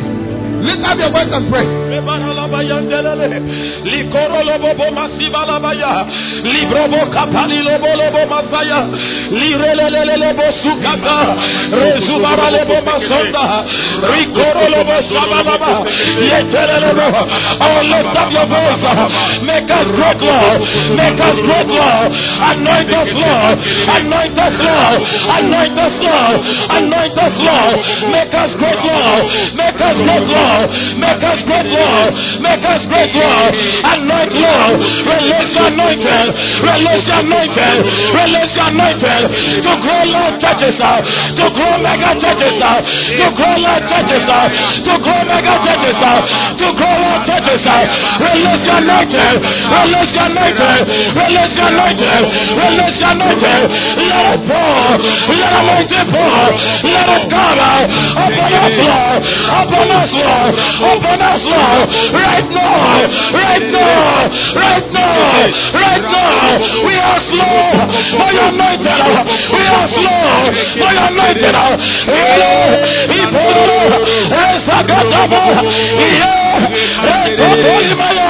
[0.65, 1.67] Lift up your voice and pray.
[17.59, 18.83] Oh, lift up your voice.
[19.49, 20.59] Make us great, Lord.
[20.99, 22.09] Make us great, Lord.
[22.49, 23.57] Anoint us, Lord.
[23.97, 24.99] Anoint us, Lord.
[25.37, 26.39] Anoint us, Lord.
[26.77, 27.77] Anoint us, Lord.
[28.13, 29.23] Make us great, Lord.
[29.59, 30.67] Make us great, Lord.
[31.03, 31.67] Make us great,
[32.39, 33.53] Make us great, Lord.
[33.91, 34.77] Anoint, Lord.
[34.79, 36.27] Release your anointing.
[36.63, 37.77] Release your anointing.
[38.15, 39.23] Release your anointing.
[39.65, 40.77] To grow Lord churches.
[40.79, 42.57] To grow mega churches.
[42.59, 44.25] To grow Lord churches.
[44.85, 45.97] To grow mega churches.
[46.59, 47.63] To grow Lord churches.
[48.19, 49.35] Release your anointing.
[49.73, 50.83] Release your anointing.
[51.19, 52.23] Release your anointing.
[52.59, 53.65] Release your anointing.
[53.99, 54.89] Let it pour.
[55.39, 56.45] Let anointing pour.
[56.83, 57.59] Let it come.
[58.19, 59.19] Upon us, Lord.
[59.59, 60.53] Upon us, Lord.
[60.89, 61.78] Upon us, Lord.
[61.79, 62.99] Right now.
[63.33, 64.27] Right now.
[64.55, 65.15] Right now.
[65.73, 66.59] Right now.
[66.85, 67.59] We are slow.
[68.19, 69.01] For your anointed.
[69.53, 70.51] We are slow.
[70.79, 71.55] For your anointed.
[73.19, 73.79] Ipolo.
[74.39, 75.43] Esakataba.
[75.99, 76.39] Yeah.
[77.39, 78.29] Ekotolimaya.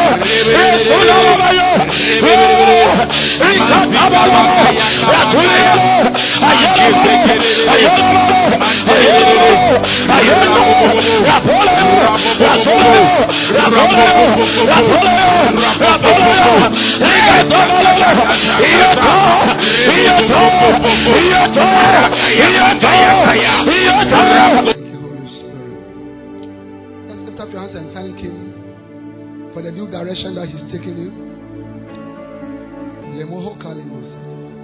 [27.08, 30.98] Let's lift up your hands and thank Him for the new direction that He's taking
[30.98, 31.12] you.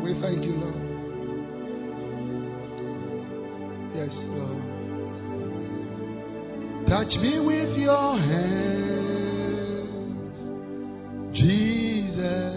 [0.03, 0.75] We thank you, Lord.
[3.95, 4.54] Yes, Lord.
[6.88, 9.89] Touch me with your hands,
[11.33, 12.55] Jesus.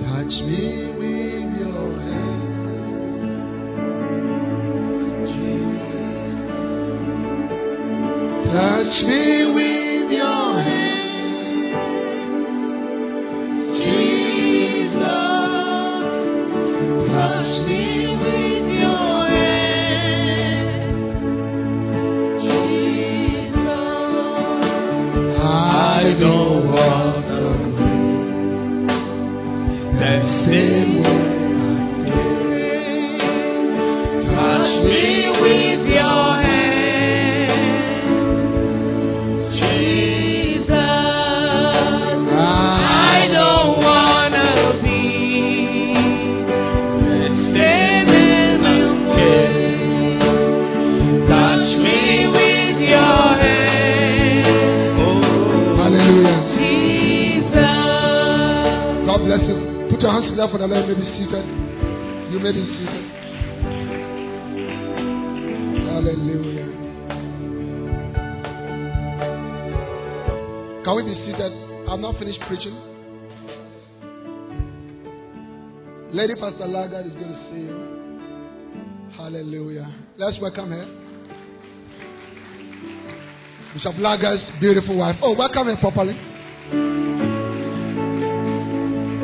[0.00, 2.86] Touch me with your hands.
[5.28, 5.96] Jesus.
[8.52, 11.76] Touch me with your hand,
[13.76, 15.04] Jesus.
[17.12, 17.95] Touch me
[76.16, 77.68] Lady Pastor Lagarde is going to say,
[79.18, 79.94] Hallelujah.
[80.16, 80.86] Let's welcome her.
[83.74, 85.16] Bishop Lagarde's beautiful wife.
[85.20, 86.14] Oh, welcome her properly.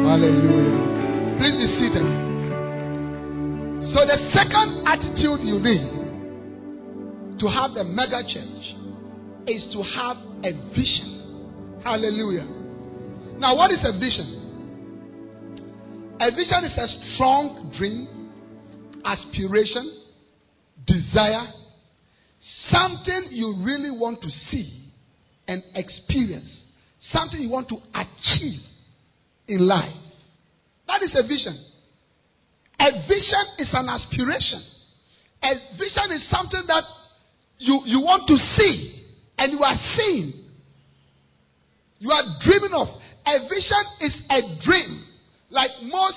[0.05, 0.77] Hallelujah.
[1.41, 2.05] Please be seated.
[3.97, 8.77] So, the second attitude you need to have a mega church
[9.49, 11.81] is to have a vision.
[11.83, 12.45] Hallelujah.
[13.39, 14.42] Now, what is a vision?
[16.23, 18.31] A vision is a strong dream,
[19.05, 20.03] aspiration,
[20.87, 21.49] desire,
[22.71, 24.85] something you really want to see
[25.49, 26.49] and experience,
[27.13, 28.61] something you want to achieve
[29.49, 29.97] in life.
[30.87, 31.59] That is a vision.
[32.79, 34.63] A vision is an aspiration.
[35.43, 36.85] A vision is something that
[37.59, 39.07] you, you want to see
[39.39, 40.35] and you are seeing.
[41.99, 42.87] You are dreaming of.
[43.27, 45.07] A vision is a dream.
[45.53, 46.17] Like most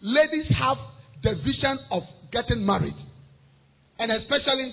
[0.00, 0.76] ladies have
[1.22, 2.94] the vision of getting married.
[3.98, 4.72] And especially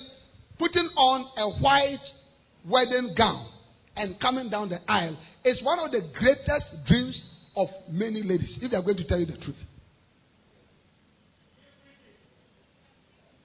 [0.58, 1.98] putting on a white
[2.64, 3.48] wedding gown
[3.96, 7.20] and coming down the aisle is one of the greatest dreams
[7.56, 9.56] of many ladies, if they are going to tell you the truth.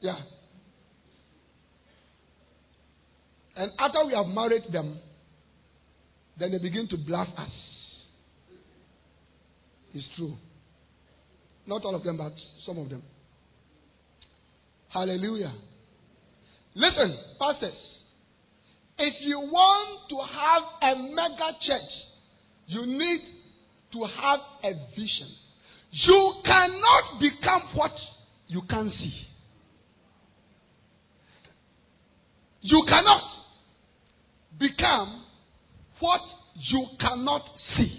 [0.02, 0.18] Yeah.
[3.56, 5.00] And after we have married them,
[6.40, 7.50] then they begin to bluff us.
[9.94, 10.36] It's true.
[11.70, 12.34] Not all of them, but
[12.66, 13.04] some of them.
[14.88, 15.54] Hallelujah.
[16.74, 17.78] Listen, pastors.
[18.98, 21.92] If you want to have a mega church,
[22.66, 23.22] you need
[23.94, 25.28] to have a vision.
[25.92, 27.92] You cannot become what
[28.48, 29.14] you can't see.
[32.62, 33.24] You cannot
[34.60, 35.24] become
[36.00, 36.22] what
[36.56, 37.44] you cannot
[37.78, 37.99] see.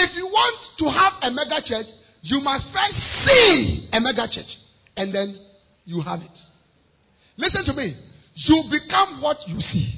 [0.00, 1.86] If you want to have a mega church,
[2.22, 4.46] you must first see a mega church
[4.96, 5.36] and then
[5.84, 6.30] you have it.
[7.36, 7.96] Listen to me.
[8.36, 9.94] You become what you see.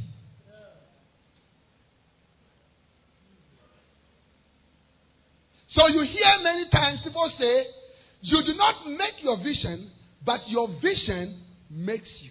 [5.68, 7.64] So you hear many times people say,
[8.22, 9.90] you do not make your vision,
[10.24, 12.30] but your vision makes you.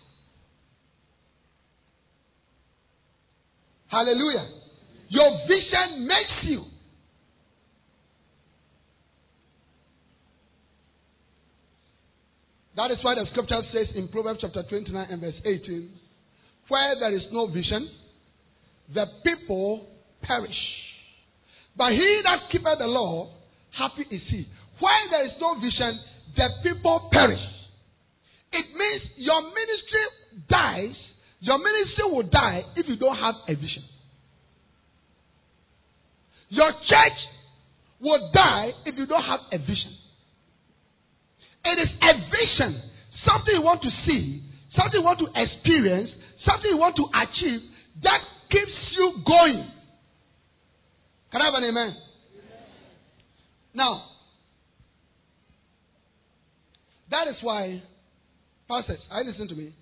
[3.88, 4.48] Hallelujah.
[5.10, 6.64] Your vision makes you.
[12.80, 15.90] That is why the scripture says in Proverbs chapter 29 and verse 18
[16.70, 17.90] where there is no vision,
[18.94, 19.86] the people
[20.22, 20.56] perish.
[21.76, 23.34] But he that keepeth the law,
[23.72, 24.48] happy is he.
[24.80, 26.00] When there is no vision,
[26.38, 27.42] the people perish.
[28.54, 30.96] It means your ministry dies,
[31.42, 33.84] your ministry will die if you don't have a vision.
[36.48, 37.20] Your church
[38.00, 39.98] will die if you don't have a vision.
[41.66, 42.82] It is a vision,
[43.26, 44.44] something you want to see,
[44.76, 46.10] something you want to experience,
[46.46, 47.62] something you want to achieve
[48.04, 49.70] that keeps you going.
[51.32, 51.84] Can I have an amen?
[51.84, 51.96] amen.
[53.74, 54.04] Now,
[57.12, 57.82] that is why,
[58.68, 59.74] pastors, I listen to me.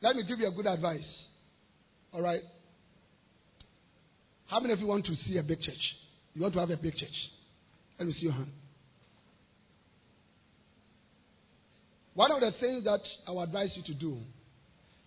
[0.00, 1.02] Let me give you a good advice.
[2.12, 2.40] All right?
[4.46, 5.74] How many of you want to see a big church?
[6.34, 7.08] You want to have a big church?
[7.98, 8.52] Let me see your hand.
[12.14, 14.18] One of the things that I would advise you to do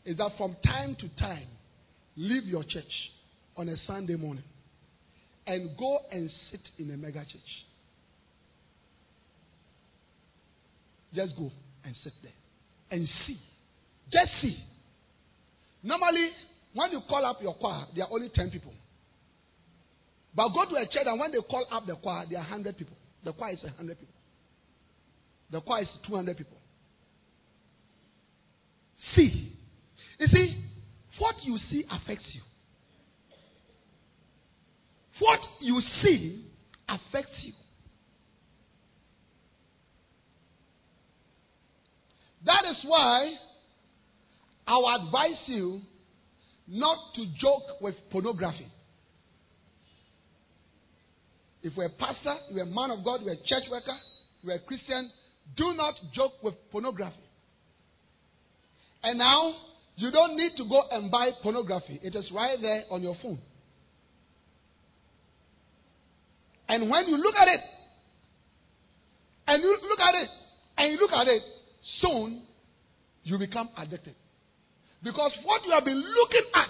[0.05, 1.47] is that from time to time,
[2.15, 2.83] leave your church
[3.57, 4.43] on a Sunday morning
[5.45, 7.65] and go and sit in a mega church.
[11.13, 11.51] Just go
[11.83, 12.31] and sit there
[12.91, 13.37] and see.
[14.11, 14.57] Just see.
[15.83, 16.29] Normally,
[16.73, 18.73] when you call up your choir, there are only 10 people.
[20.36, 22.77] But go to a church and when they call up the choir, there are 100
[22.77, 22.95] people.
[23.23, 24.15] The choir is 100 people.
[25.51, 26.57] The choir is 200 people.
[29.15, 29.57] See.
[30.19, 30.63] You see,
[31.17, 32.41] what you see affects you.
[35.19, 36.45] What you see
[36.88, 37.53] affects you.
[42.45, 43.34] That is why
[44.65, 45.82] I will advise you
[46.67, 48.67] not to joke with pornography.
[51.64, 53.97] If you're a pastor, you're a man of God, you're a church worker,
[54.41, 55.12] you're a Christian,
[55.55, 57.16] do not joke with pornography.
[59.03, 59.53] And now,
[59.95, 63.39] you don't need to go and buy pornography, it is right there on your phone.
[66.68, 67.59] And when you look at it,
[69.47, 70.30] and you look at it,
[70.78, 71.41] and you look at it,
[71.99, 72.43] soon
[73.24, 74.16] you become addicted.
[75.03, 76.70] Because what you have been looking at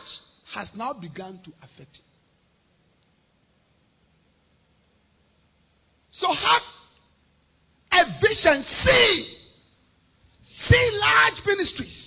[0.55, 2.10] has now begun to affect you.
[6.21, 6.61] So have
[7.91, 8.65] a vision.
[8.85, 9.37] See.
[10.69, 11.97] See large ministries.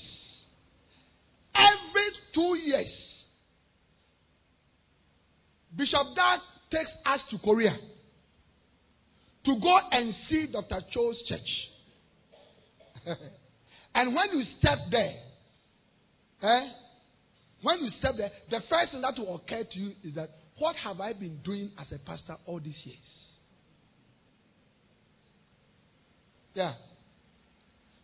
[1.54, 2.92] Every two years,
[5.76, 6.38] Bishop Dag
[6.70, 7.76] takes us to Korea
[9.44, 10.80] to go and see Dr.
[10.92, 11.40] Cho's church.
[13.94, 15.14] and when you step there,
[16.42, 16.68] eh,
[17.62, 20.76] when you step there, the first thing that will occur to you is that what
[20.76, 23.23] have I been doing as a pastor all these years?
[26.54, 26.74] Yeah.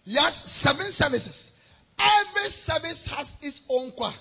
[0.04, 1.34] He has seven services.
[1.98, 4.14] Every service has its own choir.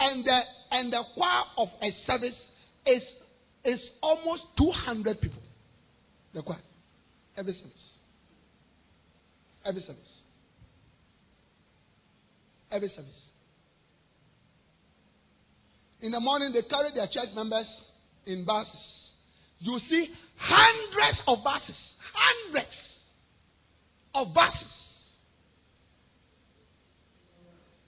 [0.00, 2.34] And the and the choir of a service
[2.86, 3.02] is
[3.64, 5.42] It's almost 200 people.
[6.32, 6.58] The choir.
[7.36, 7.72] Every service.
[9.64, 9.96] Every service.
[12.70, 13.22] Every service.
[16.00, 17.66] In the morning, they carry their church members
[18.26, 18.72] in buses.
[19.58, 21.74] You see hundreds of buses.
[22.14, 22.70] Hundreds
[24.16, 24.72] of buses.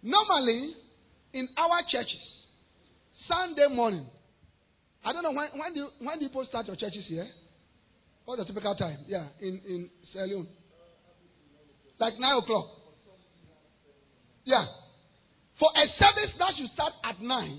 [0.02, 0.74] Normally,
[1.32, 2.20] in our churches,
[3.26, 4.06] Sunday morning,
[5.04, 7.26] I don't know when, when, do, when do you start your churches here?
[8.26, 8.98] What's the typical time?
[9.06, 10.48] Yeah, in, in Sierra Leone.
[11.98, 12.66] Like 9 o'clock.
[14.44, 14.66] Yeah.
[15.58, 17.58] For a service that should start at 9,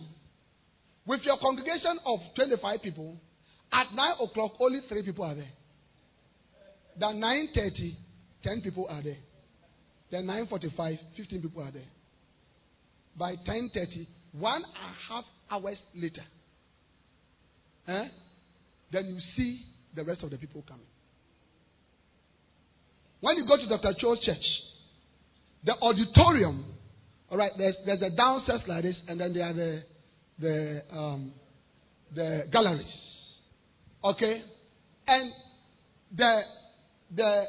[1.07, 3.17] with your congregation of 25 people,
[3.74, 5.51] at 9 o'clock, only 3 people are there.
[6.99, 7.95] Then 9.30,
[8.43, 9.17] 10 people are there.
[10.11, 11.81] Then 9.45, 15 people are there.
[13.17, 16.21] By 10.30, one and a half hours later,
[17.87, 18.05] eh,
[18.91, 19.63] then you see
[19.95, 20.85] the rest of the people coming.
[23.21, 23.93] When you go to Dr.
[23.99, 24.37] Cho's church,
[25.65, 26.65] the auditorium,
[27.29, 29.81] all right, there's, there's a downstairs like this, and then there are the,
[30.39, 31.33] the, um,
[32.15, 32.85] the galleries.
[34.03, 34.41] Okay?
[35.07, 35.31] And
[36.15, 36.41] the,
[37.15, 37.43] the,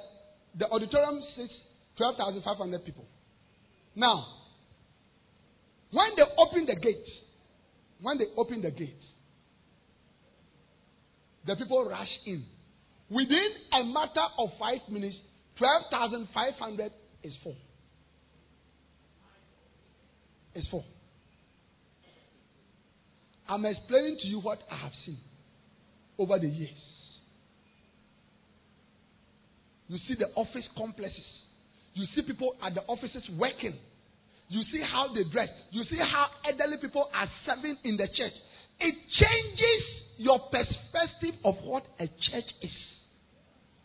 [0.58, 1.54] the auditorium seats
[1.96, 3.04] 12,500 people.
[3.94, 4.24] Now,
[5.92, 7.04] when they open the gate,
[8.00, 9.02] when they open the gate,
[11.46, 12.44] the people rush in.
[13.10, 15.16] Within a matter of five minutes,
[15.58, 16.92] 12,500
[17.24, 17.56] is full.
[20.54, 20.84] Is full.
[23.48, 25.18] I'm explaining to you what I have seen
[26.18, 26.99] over the years.
[29.90, 31.26] You see the office complexes.
[31.94, 33.74] You see people at the offices working.
[34.48, 35.48] You see how they dress.
[35.72, 38.32] You see how elderly people are serving in the church.
[38.78, 39.82] It changes
[40.16, 42.70] your perspective of what a church is.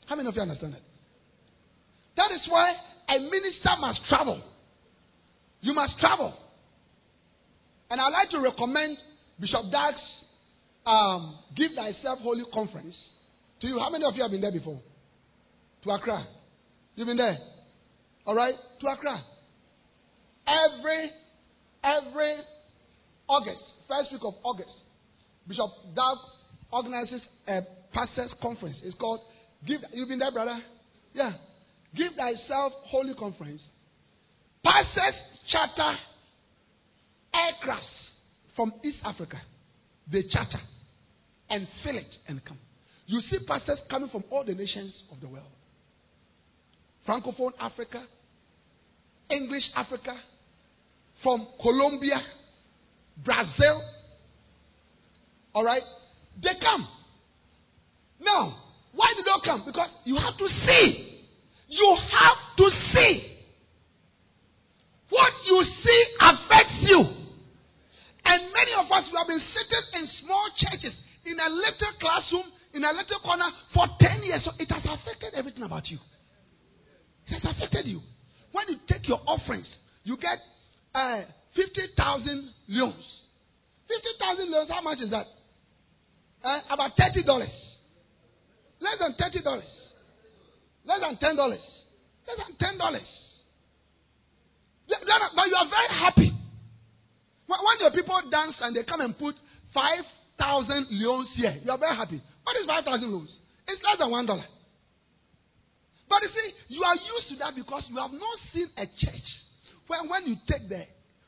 [0.05, 0.81] How many of you understand that?
[2.17, 2.73] That is why
[3.09, 4.43] a minister must travel.
[5.61, 6.37] You must travel.
[7.89, 8.97] And I'd like to recommend
[9.39, 9.97] Bishop Dag's
[10.85, 12.95] um, Give Thyself Holy Conference
[13.61, 13.79] to you.
[13.79, 14.79] How many of you have been there before?
[15.85, 16.25] To Accra.
[16.95, 17.37] You've been there?
[18.25, 18.55] All right?
[18.81, 19.21] To Accra.
[20.47, 21.11] Every,
[21.83, 22.37] every
[23.27, 24.71] August, first week of August,
[25.47, 26.17] Bishop Dag
[26.71, 27.61] organizes a
[27.93, 28.77] pastors conference.
[28.83, 29.21] It's called
[29.67, 29.79] Give.
[29.93, 30.59] You've been there, brother?
[31.13, 31.33] Yeah.
[31.95, 33.61] Give Thyself Holy Conference.
[34.63, 35.13] Pastors
[35.51, 35.97] charter
[37.31, 37.81] aircrafts
[38.55, 39.37] from East Africa.
[40.11, 40.59] They charter
[41.51, 42.57] and fill it and come.
[43.05, 45.45] You see pastors coming from all the nations of the world
[47.07, 48.03] Francophone Africa,
[49.29, 50.15] English Africa,
[51.23, 52.21] from Colombia,
[53.23, 53.81] Brazil.
[55.53, 55.83] All right?
[56.41, 56.87] They come.
[58.19, 58.57] Now,
[58.93, 59.63] why did they come?
[59.65, 61.21] Because you have to see.
[61.67, 63.31] You have to see.
[65.09, 66.99] What you see affects you.
[68.25, 70.93] And many of us who have been sitting in small churches,
[71.25, 72.43] in a little classroom,
[72.73, 74.41] in a little corner for 10 years.
[74.43, 75.97] So it has affected everything about you.
[77.27, 78.01] It has affected you.
[78.51, 79.67] When you take your offerings,
[80.03, 80.39] you get
[80.93, 81.21] uh,
[81.55, 83.05] 50,000 leones.
[83.87, 85.25] 50,000 leones, how much is that?
[86.43, 87.25] Uh, about $30.
[88.79, 89.61] Less than $30.
[90.85, 91.37] Less than $10.
[91.37, 91.59] Less
[92.27, 92.99] than $10.
[94.87, 96.31] But you are very happy.
[97.47, 99.35] When your people dance and they come and put
[99.73, 102.21] 5,000 leones here, you are very happy.
[102.43, 103.35] What is 5,000 leones?
[103.67, 104.43] It's less than $1.
[106.07, 109.25] But you see, you are used to that because you have not seen a church
[109.87, 110.83] when, when you take the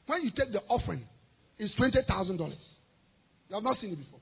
[0.06, 1.04] when you take the offering,
[1.58, 2.64] it's twenty thousand dollars.
[3.50, 4.20] You have not seen it before.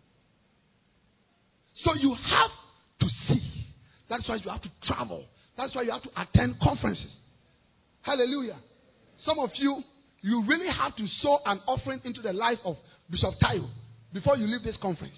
[1.83, 2.51] So you have
[2.99, 3.41] to see.
[4.09, 5.25] That's why you have to travel.
[5.57, 7.11] That's why you have to attend conferences.
[8.01, 8.57] Hallelujah.
[9.25, 9.81] Some of you,
[10.21, 12.77] you really have to sow an offering into the life of
[13.09, 13.67] Bishop Tayo
[14.13, 15.15] before you leave this conference.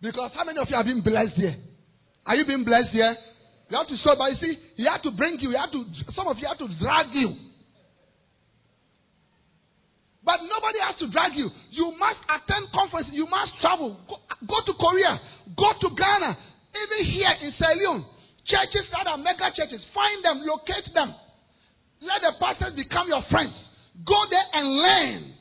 [0.00, 1.56] Because how many of you have been blessed here?
[2.24, 3.14] Are you being blessed here?
[3.68, 5.84] You have to sow, but you see, he had to bring you, he had to,
[6.14, 7.34] some of you have to drag you.
[10.26, 11.48] But nobody has to drag you.
[11.70, 13.14] You must attend conferences.
[13.14, 13.96] You must travel.
[14.08, 15.20] Go, go to Korea.
[15.56, 16.36] Go to Ghana.
[16.74, 18.04] Even here in Sierra Leone.
[18.44, 19.80] Churches that are mega churches.
[19.94, 20.42] Find them.
[20.42, 21.14] Locate them.
[22.00, 23.54] Let the pastors become your friends.
[24.04, 25.34] Go there and learn.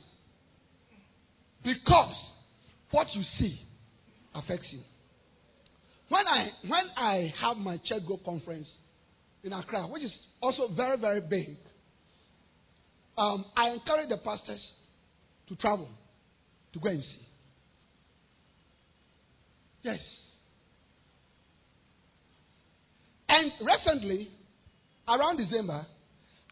[1.64, 2.16] Because
[2.92, 3.60] what you see
[4.36, 4.82] affects you.
[6.10, 8.68] When I when I have my church growth conference
[9.44, 10.12] in Accra, which is
[10.42, 11.58] also very, very big,
[13.18, 14.62] um, I encourage the pastors
[15.50, 15.90] to travel
[16.74, 17.28] to go and see.
[19.82, 20.00] Yes.
[23.30, 24.30] And recently,
[25.08, 25.86] around December,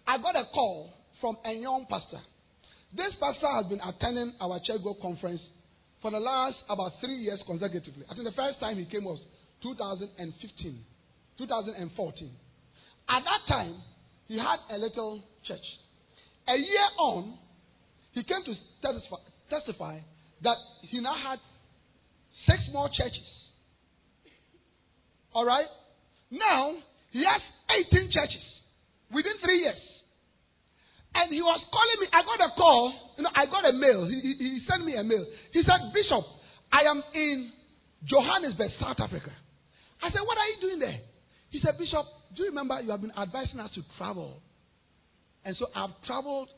[0.08, 2.20] I got a call from a young pastor.
[2.96, 5.42] This pastor has been attending our church growth conference
[6.02, 8.04] for the last about three years consecutively.
[8.10, 9.20] I think the first time he came was
[9.64, 10.80] 2015,
[11.38, 12.32] 2014.
[13.10, 13.82] At that time,
[14.28, 15.64] he had a little church.
[16.48, 17.38] A year on,
[18.12, 19.18] he came to testify,
[19.50, 20.00] testify
[20.44, 21.40] that he now had
[22.46, 23.24] six more churches.
[25.34, 25.68] All right?
[26.30, 26.76] Now,
[27.12, 27.42] he has
[27.92, 28.44] 18 churches
[29.14, 29.80] within three years.
[31.16, 32.08] And he was calling me.
[32.12, 32.94] I got a call.
[33.18, 34.08] You know, I got a mail.
[34.08, 35.26] He, he, he sent me a mail.
[35.52, 36.24] He said, Bishop,
[36.72, 37.52] I am in
[38.06, 39.30] Johannesburg, South Africa.
[40.04, 41.00] I said, What are you doing there?
[41.50, 42.06] He said, Bishop,
[42.36, 44.42] do you remember you have been advising us to travel?
[45.46, 46.50] And so I've traveled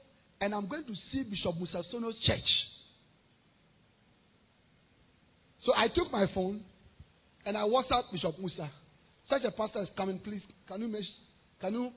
[0.41, 2.39] and I'm going to see Bishop Mosa Sono's church.
[5.63, 6.61] So I took my phone
[7.45, 8.69] and I WhatsApp Bishop Mosa.
[9.29, 10.41] Such a pastor is coming, please.
[10.67, 11.03] Can you,
[11.59, 11.89] can you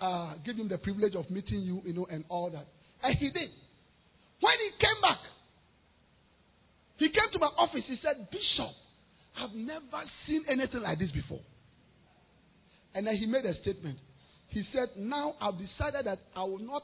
[0.00, 2.66] uh, give him the privilege of meeting you, you know, and all that?
[3.02, 3.48] And he did.
[4.40, 5.18] When he came back,
[6.98, 7.82] he came to my office.
[7.86, 8.74] He said, Bishop,
[9.38, 11.40] I've never seen anything like this before.
[12.94, 13.98] And then he made a statement.
[14.48, 16.82] He said, Now I've decided that I will not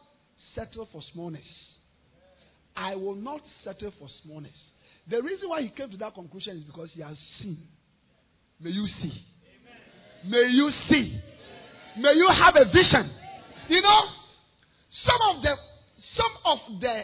[0.55, 1.44] settle for smallness.
[2.76, 4.55] I will not settle for smallness.
[5.09, 7.59] The reason why he came to that conclusion is because he has seen.
[8.60, 9.12] May you see.
[10.26, 11.20] May you see.
[11.98, 13.10] May you have a vision.
[13.68, 14.01] You know,
[15.06, 15.55] some of the
[16.16, 17.02] some of the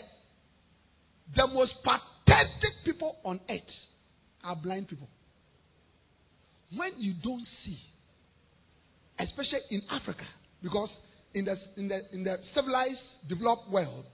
[1.37, 3.61] the most pathetic people on earth
[4.43, 5.09] are blind people.
[6.77, 7.79] When you don't see,
[9.19, 10.25] especially in Africa,
[10.63, 10.89] because
[11.35, 14.05] in the in the in the civilized, developed world,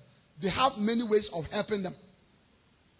[0.42, 1.94] they have many ways of helping them.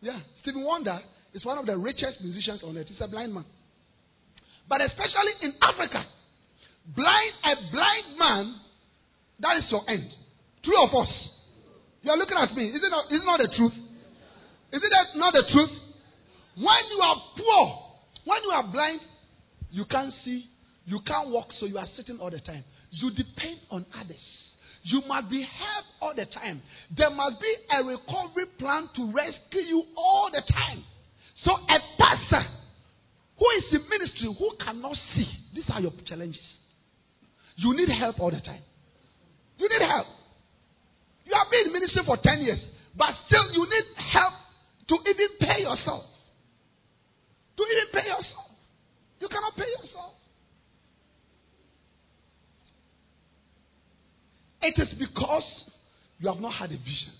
[0.01, 1.01] Yeah, Stevie Wonder
[1.33, 2.87] is one of the richest musicians on earth.
[2.89, 3.45] He's a blind man.
[4.69, 6.05] But especially in Africa,
[6.95, 8.55] blind a blind man,
[9.41, 10.09] that is your end.
[10.65, 11.13] True of us.
[12.03, 12.69] You are looking at me.
[12.69, 13.73] Is it not, is it not the truth?
[14.73, 15.71] Is it not the truth?
[16.57, 17.79] When you are poor,
[18.25, 19.01] when you are blind,
[19.71, 20.47] you can't see,
[20.85, 22.65] you can't walk, so you are sitting all the time.
[22.91, 24.17] You depend on others.
[24.83, 26.63] You must be helped all the time.
[26.97, 30.85] There must be a recovery plan to rescue you all the time.
[31.45, 32.47] So a pastor
[33.39, 36.41] who is in ministry who cannot see, these are your challenges.
[37.57, 38.63] You need help all the time.
[39.59, 40.07] You need help.
[41.25, 42.61] You have been in ministry for 10 years,
[42.97, 44.35] but still you need help
[44.89, 46.05] to even pay yourself.
[47.57, 48.46] To even pay yourself.
[49.21, 50.13] You cannot pay yourself.
[54.63, 55.45] It is because
[56.19, 57.13] you have not had a vision.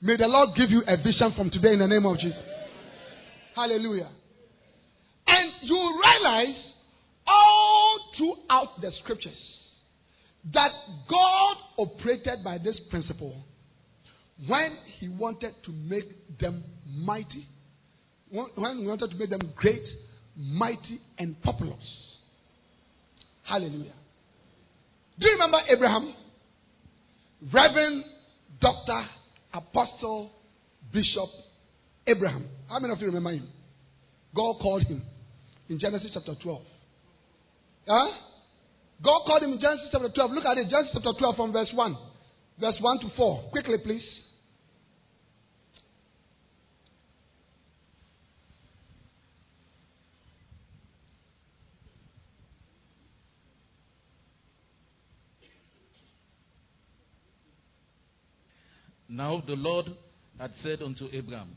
[0.00, 2.42] May the Lord give you a vision from today in the name of Jesus.
[3.54, 4.10] Hallelujah.
[5.26, 6.56] And you realize
[7.26, 9.38] all throughout the scriptures
[10.52, 10.72] that
[11.08, 13.36] God operated by this principle
[14.48, 16.64] when He wanted to make them
[16.96, 17.46] mighty,
[18.30, 19.84] when He wanted to make them great,
[20.36, 21.76] mighty, and populous.
[23.44, 23.92] Hallelujah.
[25.18, 26.14] Do you remember Abraham?
[27.52, 28.04] Reverend
[28.60, 29.06] Dr.
[29.52, 30.30] Apostle
[30.92, 31.28] Bishop
[32.06, 32.48] Abraham.
[32.68, 33.48] How many of you remember him?
[34.34, 35.02] God called him
[35.68, 36.62] in Genesis chapter 12.
[37.86, 38.08] Huh?
[39.02, 40.30] God called him in Genesis chapter 12.
[40.30, 40.70] Look at it.
[40.70, 41.96] Genesis chapter 12 from verse 1.
[42.60, 43.50] Verse 1 to 4.
[43.50, 44.04] Quickly, please.
[59.12, 59.86] Now the Lord
[60.40, 61.50] had said unto Abraham,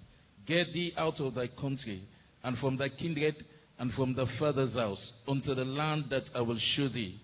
[0.46, 2.04] Get thee out of thy country,
[2.44, 3.36] and from thy kindred,
[3.80, 7.18] and from thy father's house, unto the land that I will show thee.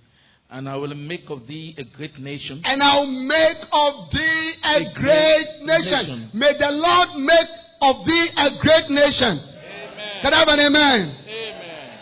[0.49, 2.61] And I will make of thee a great nation.
[2.63, 5.91] And I'll make of thee a, a great, great nation.
[5.91, 6.31] nation.
[6.33, 7.49] May the Lord make
[7.81, 9.37] of thee a great nation.
[9.37, 10.21] Amen.
[10.21, 11.17] Can I have an amen?
[11.27, 11.99] Amen.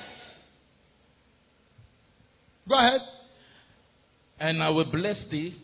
[2.68, 3.01] Go ahead.
[4.39, 5.56] And I will bless thee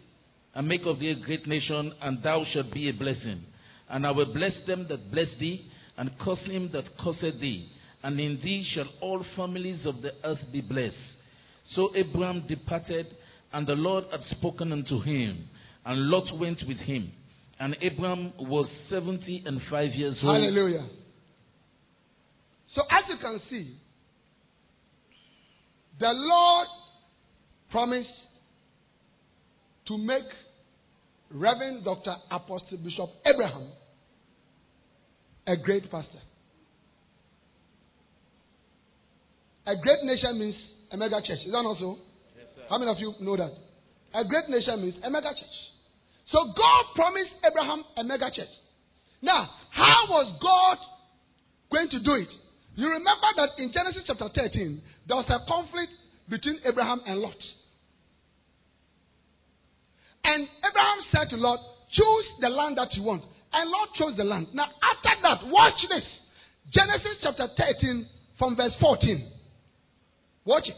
[0.55, 3.41] and make of thee a great nation, and thou shalt be a blessing.
[3.89, 7.69] And I will bless them that bless thee, and curse him that curseth thee.
[8.03, 10.95] And in thee shall all families of the earth be blessed.
[11.75, 13.07] So Abraham departed,
[13.51, 15.47] and the Lord had spoken unto him,
[15.85, 17.11] and Lot went with him.
[17.59, 20.35] And Abraham was seventy and five years old.
[20.35, 20.87] Hallelujah.
[22.75, 23.77] So as you can see,
[25.99, 26.67] the Lord
[27.71, 28.09] promised
[29.87, 30.23] to make
[31.31, 32.15] Reverend Dr.
[32.31, 33.69] Apostle Bishop Abraham
[35.47, 36.19] a great pastor.
[39.67, 40.55] A great nation means
[40.91, 41.39] a mega church.
[41.45, 41.97] Is that not so?
[42.37, 42.47] Yes.
[42.69, 43.51] How many of you know that?
[44.13, 45.55] A great nation means a mega church.
[46.31, 48.49] So God promised Abraham a mega church.
[49.21, 50.77] Now, how was God
[51.71, 52.29] going to do it?
[52.75, 55.91] You remember that in Genesis chapter 13, there was a conflict
[56.29, 57.35] between Abraham and Lot.
[60.25, 61.59] And Abraham said to Lot,
[61.91, 63.23] Choose the land that you want.
[63.53, 64.47] And Lot chose the land.
[64.53, 66.03] Now, after that, watch this.
[66.73, 68.07] Genesis chapter 13,
[68.39, 69.31] from verse 14.
[70.45, 70.75] Watch it.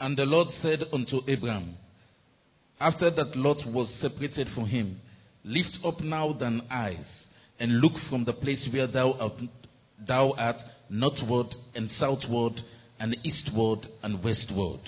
[0.00, 1.76] And the Lord said unto Abraham,
[2.80, 5.00] after that Lot was separated from him,
[5.44, 7.04] Lift up now thine eyes,
[7.60, 9.32] and look from the place where thou art,
[10.06, 10.56] thou art
[10.90, 11.46] northward
[11.76, 12.54] and southward,
[13.02, 14.80] and eastward and westward.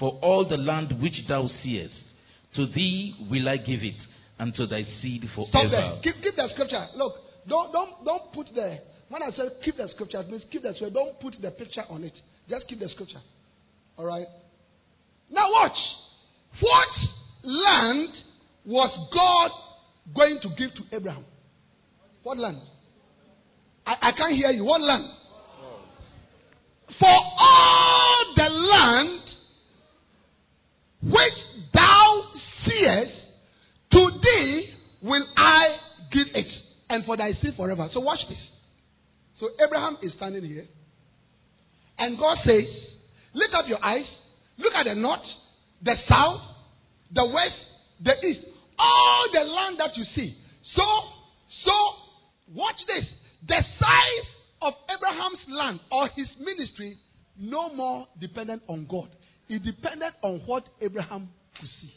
[0.00, 1.92] For all the land which thou seest,
[2.56, 3.94] to thee will I give it,
[4.38, 5.50] and to thy seed forever.
[5.50, 6.00] Stop there.
[6.02, 6.86] Keep, keep the scripture.
[6.96, 7.12] Look,
[7.46, 8.78] don't, don't, don't put the.
[9.10, 10.94] When I say keep the scripture, it means keep the scripture.
[10.94, 12.14] Don't put the picture on it.
[12.48, 13.20] Just keep the scripture.
[13.98, 14.26] All right?
[15.30, 15.76] Now, watch.
[16.60, 16.88] What
[17.44, 18.08] land
[18.64, 19.50] was God
[20.16, 21.24] going to give to Abraham?
[22.22, 22.58] What land?
[23.86, 24.64] I, I can't hear you.
[24.64, 25.04] What land?
[27.00, 29.20] For all the land
[31.02, 32.22] which thou
[32.64, 33.12] seest,
[33.92, 35.76] to thee will I
[36.12, 36.46] give it,
[36.88, 37.88] and for thy seed forever.
[37.92, 38.38] So watch this.
[39.38, 40.64] So Abraham is standing here,
[41.98, 42.64] and God says,
[43.34, 44.06] Lift up your eyes,
[44.58, 45.20] look at the north,
[45.82, 46.40] the south,
[47.12, 47.56] the west,
[48.02, 48.46] the east,
[48.78, 50.36] all the land that you see.
[50.74, 50.82] So,
[51.64, 51.72] so
[52.54, 53.04] watch this.
[53.48, 54.28] The size
[54.64, 56.96] of Abraham's land or his ministry
[57.38, 59.08] no more dependent on God.
[59.48, 61.28] It depended on what Abraham
[61.60, 61.92] could see.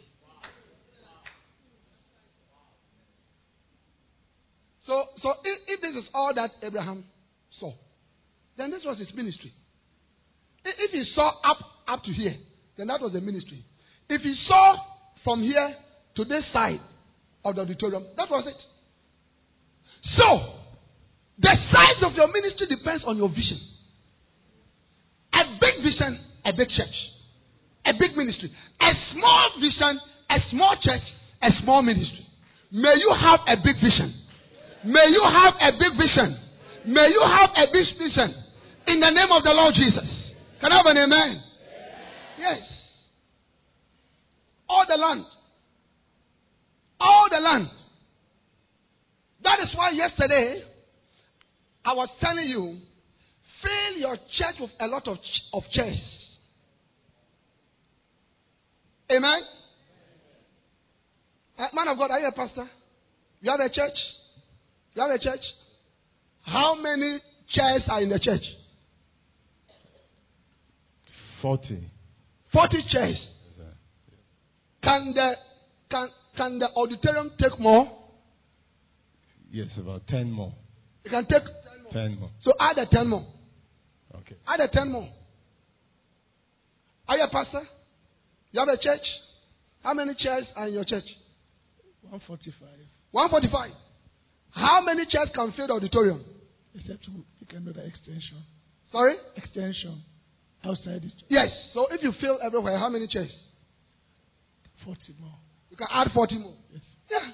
[4.86, 7.06] So, so if, if this is all that Abraham
[7.60, 7.74] saw,
[8.58, 9.52] then this was his ministry.
[10.64, 11.58] If he saw up
[11.88, 12.36] up to here,
[12.78, 13.64] then that was the ministry.
[14.10, 14.78] If he saw
[15.24, 15.74] from here
[16.16, 16.80] to this side
[17.44, 18.62] of the auditorium, that was it.
[20.18, 20.67] So,
[21.40, 23.60] the size of your ministry depends on your vision.
[25.34, 26.98] A big vision, a big church.
[27.86, 28.52] A big ministry.
[28.82, 30.00] A small vision,
[30.30, 31.04] a small church,
[31.42, 32.26] a small ministry.
[32.72, 34.14] May you have a big vision.
[34.84, 36.38] May you have a big vision.
[36.86, 38.34] May you have a big vision.
[38.88, 40.10] In the name of the Lord Jesus.
[40.60, 41.44] Can I have an amen?
[42.40, 42.60] Yes.
[44.68, 45.26] All the land.
[47.00, 47.70] All the land.
[49.44, 50.64] That is why yesterday
[51.88, 52.80] I was telling you,
[53.64, 55.98] fill your church with a lot of, ch- of chairs.
[59.10, 59.40] Amen?
[61.58, 62.68] Uh, man of God, are you a pastor?
[63.40, 63.98] You have a church?
[64.96, 65.40] You have a church?
[66.42, 67.20] How many
[67.54, 68.44] chairs are in the church?
[71.42, 71.90] 40.
[72.52, 73.28] 40 chairs.
[74.84, 75.36] Can the,
[75.90, 77.90] can, can the auditorium take more?
[79.50, 80.52] Yes, about 10 more.
[81.06, 81.44] It can take
[81.92, 82.30] 10 more.
[82.42, 83.26] So add a 10 more.
[84.16, 84.36] Okay.
[84.48, 85.10] Add a 10 more.
[87.08, 87.62] Are you a pastor?
[88.52, 89.06] You have a church?
[89.84, 91.06] How many chairs are in your church?
[92.02, 92.68] 145.
[93.12, 93.72] 145.
[94.52, 96.24] How many chairs can fill the auditorium?
[96.76, 98.44] Except you can do the extension.
[98.92, 99.16] Sorry?
[99.36, 100.02] Extension
[100.64, 101.14] outside it.
[101.30, 101.50] Yes.
[101.74, 103.32] So if you fill everywhere, how many chairs?
[104.86, 105.32] 40 more.
[105.70, 106.54] You can add 40 more.
[106.72, 106.82] Yes.
[107.10, 107.32] Yeah.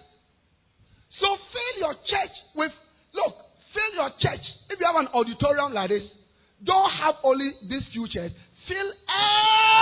[1.19, 2.71] So fill your church with,
[3.13, 3.35] look,
[3.73, 4.45] fill your church.
[4.69, 6.03] If you have an auditorium like this,
[6.63, 8.31] don't have only these few chairs.
[8.67, 8.93] Fill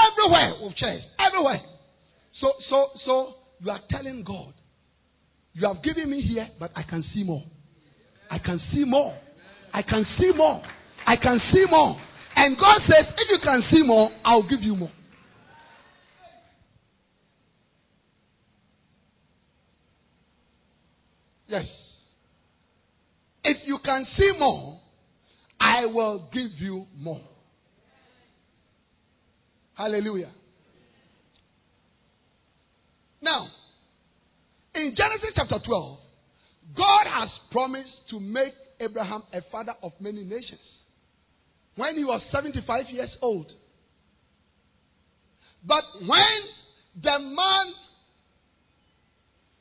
[0.07, 1.03] everywhere with chairs.
[1.19, 1.61] Everywhere.
[2.39, 4.53] So, so, so you are telling God,
[5.53, 7.43] you have given me here, but I can see more.
[8.29, 9.15] I can see more.
[9.73, 10.63] I can see more.
[11.05, 11.99] I can see more.
[12.35, 14.91] And God says, if you can see more, I'll give you more.
[21.47, 21.65] Yes.
[23.43, 24.79] If you can see more,
[25.59, 27.21] I will give you more.
[29.73, 30.31] Hallelujah.
[33.21, 33.47] Now,
[34.75, 35.97] in Genesis chapter 12,
[36.75, 40.59] God has promised to make Abraham a father of many nations
[41.75, 43.51] when he was 75 years old.
[45.65, 46.41] But when
[47.01, 47.73] the man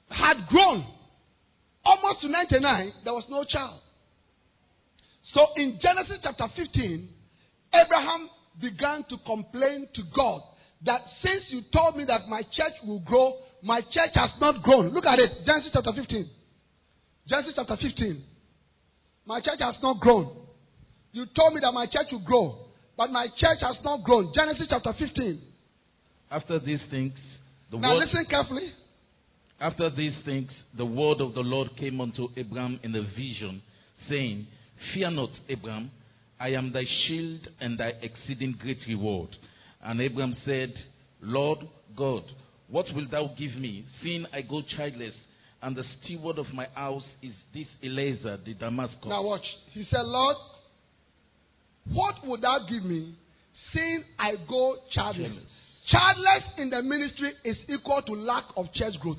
[0.08, 0.86] had grown
[1.84, 3.80] almost to 99, there was no child.
[5.34, 7.08] So in Genesis chapter 15,
[7.74, 8.28] Abraham
[8.60, 10.42] began to complain to God
[10.84, 14.88] that since you told me that my church will grow, my church has not grown.
[14.88, 15.30] Look at it.
[15.46, 16.30] Genesis chapter 15.
[17.28, 18.24] Genesis chapter 15.
[19.26, 20.36] My church has not grown.
[21.12, 22.66] You told me that my church will grow,
[22.96, 24.32] but my church has not grown.
[24.34, 25.40] Genesis chapter 15.
[26.30, 27.14] After these things,
[27.70, 28.72] the Now word listen carefully.
[29.60, 33.60] After these things, the word of the Lord came unto Abram in a vision,
[34.08, 34.46] saying,
[34.94, 35.90] Fear not, Abram,
[36.38, 39.28] I am thy shield and thy exceeding great reward.
[39.82, 40.72] And Abram said,
[41.20, 41.58] Lord
[41.94, 42.22] God,
[42.68, 45.12] what wilt thou give me, seeing I go childless,
[45.60, 48.96] and the steward of my house is this Eliezer the Damascus?
[49.04, 49.44] Now watch.
[49.72, 50.36] He said, Lord,
[51.92, 53.14] what would thou give me,
[53.74, 55.28] seeing I go childless?
[55.28, 55.44] Childless.
[55.90, 59.18] Childless in the ministry is equal to lack of church growth.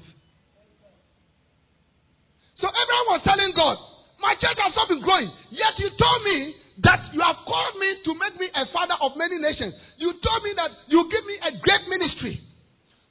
[2.61, 3.77] So Abraham was telling God,
[4.21, 5.31] My church has not been growing.
[5.49, 9.17] Yet you told me that you have called me to make me a father of
[9.17, 9.73] many nations.
[9.97, 12.39] You told me that you give me a great ministry.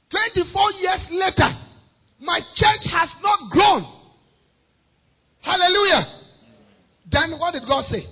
[0.09, 1.51] 24 years later,
[2.19, 3.87] my church has not grown.
[5.41, 6.07] Hallelujah.
[7.11, 8.07] Then what did God say?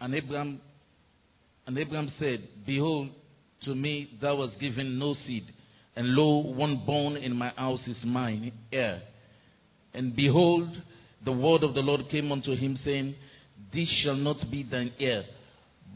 [0.00, 0.60] And Abram,
[1.66, 3.10] and Abram said, Behold,
[3.64, 5.44] to me thou hast given no seed,
[5.96, 9.02] and lo, one born in my house is mine heir.
[9.94, 10.68] And behold,
[11.24, 13.14] the word of the Lord came unto him, saying,
[13.72, 15.24] This shall not be thine heir,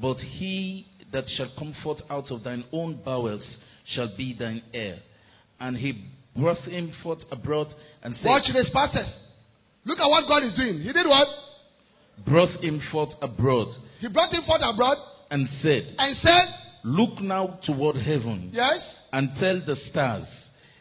[0.00, 3.42] but he that shall come forth out of thine own bowels
[3.94, 4.98] shall be thine heir.
[5.60, 6.04] And he
[6.36, 7.68] brought him forth abroad
[8.02, 9.06] and said, Watch this, pastors.
[9.84, 10.82] Look at what God is doing.
[10.82, 11.28] He did what?
[12.24, 13.68] brought him forth abroad
[14.00, 14.96] He brought him forth abroad
[15.30, 16.48] and said, and said,
[16.84, 18.80] Look now toward heaven Yes,
[19.12, 20.26] and tell the stars,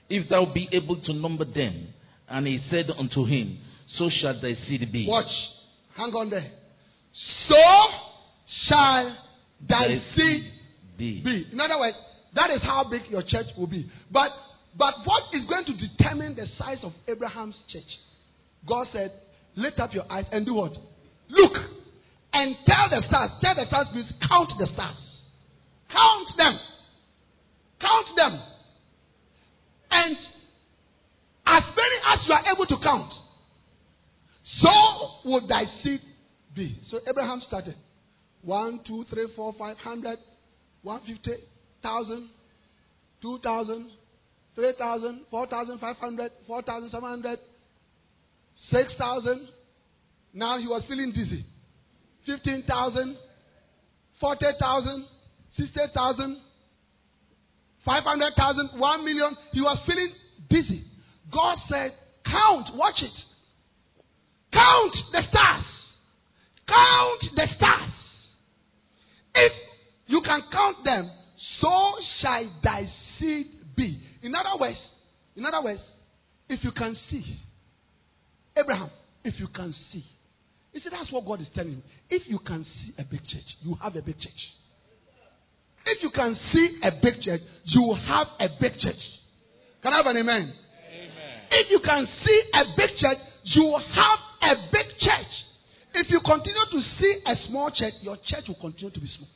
[0.10, 1.88] if thou be able to number them.
[2.27, 3.57] And he said unto him,
[3.97, 5.06] So shall thy seed be.
[5.07, 5.31] watch.
[5.95, 6.49] Hang on there.
[7.47, 7.56] So
[8.68, 9.15] shall
[9.68, 10.43] thy Thy seed
[10.97, 11.22] be.
[11.23, 11.47] be.
[11.52, 11.95] In other words,
[12.34, 13.89] that is how big your church will be.
[14.11, 14.31] But
[14.77, 17.84] but what is going to determine the size of Abraham's church?
[18.68, 19.11] God said,
[19.56, 20.73] Lift up your eyes and do what?
[21.30, 21.53] Look
[22.34, 23.31] and tell the stars.
[23.41, 24.97] Tell the stars means count the stars.
[25.91, 26.60] Count them.
[27.80, 28.41] Count them.
[29.91, 30.18] And
[31.45, 33.11] as many as you are able to count,
[34.61, 36.02] so would thy seed
[36.56, 36.77] be.
[36.89, 37.76] So Abraham started.
[38.41, 40.19] One, two, three, four, five hundred,
[40.84, 41.35] one fifty,
[41.81, 42.30] thousand,
[43.22, 43.89] two thousand,
[44.53, 47.39] three thousand, four thousand five hundred, four thousand seven hundred,
[48.72, 49.47] six thousand.
[50.34, 51.45] Now he was feeling dizzy.
[52.26, 53.18] Fifteen thousand,
[54.19, 55.06] forty thousand,
[55.57, 56.39] sixty thousand,
[57.86, 59.36] five hundred thousand, one million.
[59.52, 60.12] He was feeling
[60.49, 60.84] dizzy.
[61.32, 61.94] God said,
[62.26, 63.12] Count, watch it.
[64.52, 65.66] Count the stars.
[66.68, 67.91] Count the stars.
[69.36, 69.52] If
[70.07, 71.12] you can count them,
[71.62, 72.90] so shall thy
[73.20, 74.02] seed be.
[74.24, 74.78] In other words,
[75.36, 75.82] in other words,
[76.48, 77.40] if you can see,
[78.56, 78.90] Abraham,
[79.24, 80.06] if you can see,
[80.72, 81.82] you see that's what God is telling you.
[82.10, 84.32] If you can see a big church, you have a big church.
[85.86, 88.95] If you can see a big church, you have a big church.
[89.84, 90.53] Can I have an amen?
[91.52, 95.32] If you can see a big church, you have a big church.
[95.94, 99.30] If you continue to see a small church, your church will continue to be small.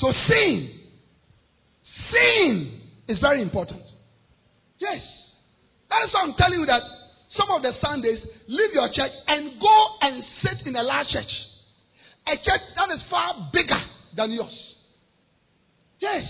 [0.00, 0.70] So seeing,
[2.12, 3.82] seeing is very important.
[4.78, 5.02] Yes.
[5.90, 6.82] That is why I'm telling you that
[7.36, 11.30] some of the Sundays, leave your church and go and sit in a large church.
[12.28, 13.80] A church that is far bigger
[14.14, 14.74] than yours.
[15.98, 16.28] Yes.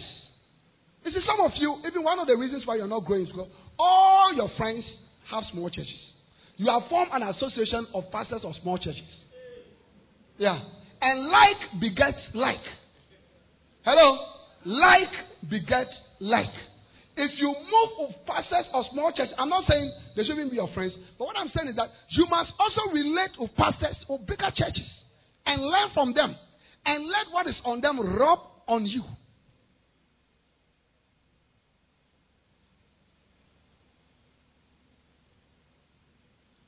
[1.05, 3.29] You see, some of you, even one of the reasons why you're not growing is
[3.29, 3.49] because
[3.79, 4.85] all your friends
[5.29, 5.99] have small churches.
[6.57, 9.03] You have formed an association of pastors of small churches.
[10.37, 10.61] Yeah.
[11.03, 12.63] And like begets like.
[13.85, 14.19] Hello?
[14.65, 15.09] Like
[15.51, 16.47] begets like.
[17.17, 20.73] If you move with pastors of small churches, I'm not saying they shouldn't be your
[20.75, 24.51] friends, but what I'm saying is that you must also relate with pastors of bigger
[24.55, 24.87] churches
[25.49, 26.37] and learn from them
[26.85, 28.39] and let what is on them rub
[28.69, 29.03] on you.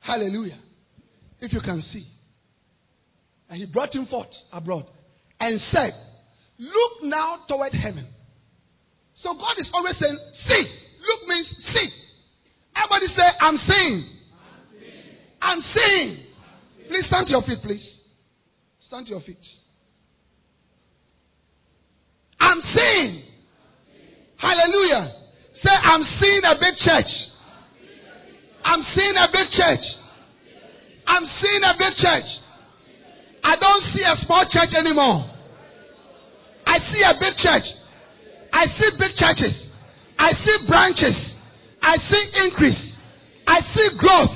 [0.01, 0.59] Hallelujah.
[1.40, 2.07] If you can see.
[3.51, 4.86] And he brought him forth abroad
[5.39, 5.93] and said,
[6.59, 8.07] Look now toward heaven.
[9.23, 10.65] So God is always saying, See.
[11.07, 11.89] Look means see.
[12.74, 14.05] Everybody say, I'm seeing.
[15.43, 16.19] I'm seeing.
[16.89, 18.00] Please stand to your feet, please.
[18.91, 19.39] Stand to your feet.
[22.41, 23.23] I'm seeing.
[24.37, 25.15] Hallelujah.
[25.62, 27.07] Say, I'm seeing a big church.
[28.65, 29.87] I'm seeing a big church.
[31.07, 32.25] I'm seeing a big church.
[33.45, 35.31] I don't see a small church anymore.
[36.67, 37.62] I see a big church.
[38.53, 39.55] I see big churches.
[40.19, 41.15] I see branches.
[41.81, 42.95] I see increase.
[43.47, 44.31] I see growth.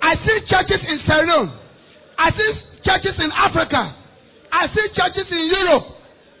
[0.00, 1.60] I see churches in Leone.
[2.16, 3.96] I see churches in Africa.
[4.52, 5.84] I see churches in Europe.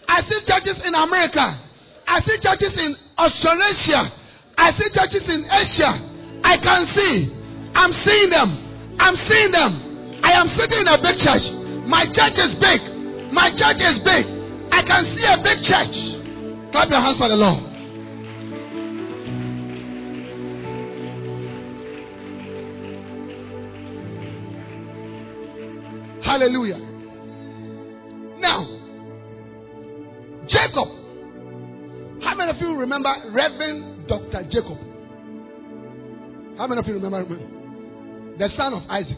[0.06, 1.60] I see churches in America.
[2.06, 4.12] I see churches in Australasia.
[4.56, 5.92] I see churches in Asia.
[6.44, 7.14] I can see.
[7.74, 8.50] I'm seeing them.
[9.00, 10.20] I'm seeing them.
[10.22, 11.44] I am sitting in a big church.
[11.88, 12.80] My church is big.
[13.32, 14.24] My church is big.
[14.70, 15.96] I can see a big church.
[16.70, 17.73] Clap your hands for the Lord.
[26.34, 26.78] Hallelujah.
[28.40, 28.66] Now,
[30.48, 30.88] Jacob.
[32.24, 34.42] How many of you remember Reverend Dr.
[34.50, 34.78] Jacob?
[36.58, 38.34] How many of you remember him?
[38.36, 39.16] The son of Isaac.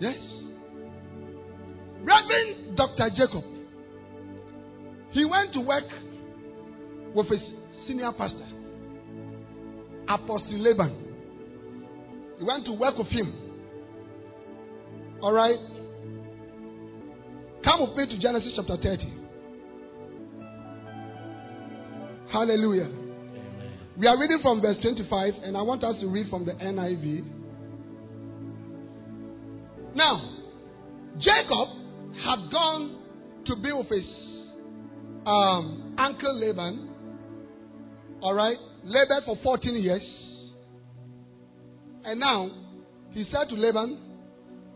[0.00, 0.16] Yes.
[2.00, 3.10] Reverend Dr.
[3.14, 3.44] Jacob.
[5.10, 5.84] He went to work
[7.14, 7.42] with his
[7.86, 8.48] senior pastor,
[10.08, 11.14] Apostle Laban.
[12.38, 13.34] He went to work with him.
[15.20, 15.58] All right.
[17.64, 19.22] Come with me to Genesis chapter 30.
[22.32, 22.90] Hallelujah.
[23.96, 27.24] We are reading from verse 25, and I want us to read from the NIV.
[29.94, 30.38] Now,
[31.20, 31.68] Jacob
[32.24, 32.98] had gone
[33.46, 34.06] to be with his
[35.24, 36.88] um, uncle Laban.
[38.22, 40.02] All right, Laban for 14 years.
[42.04, 42.50] And now,
[43.12, 44.00] he said to Laban,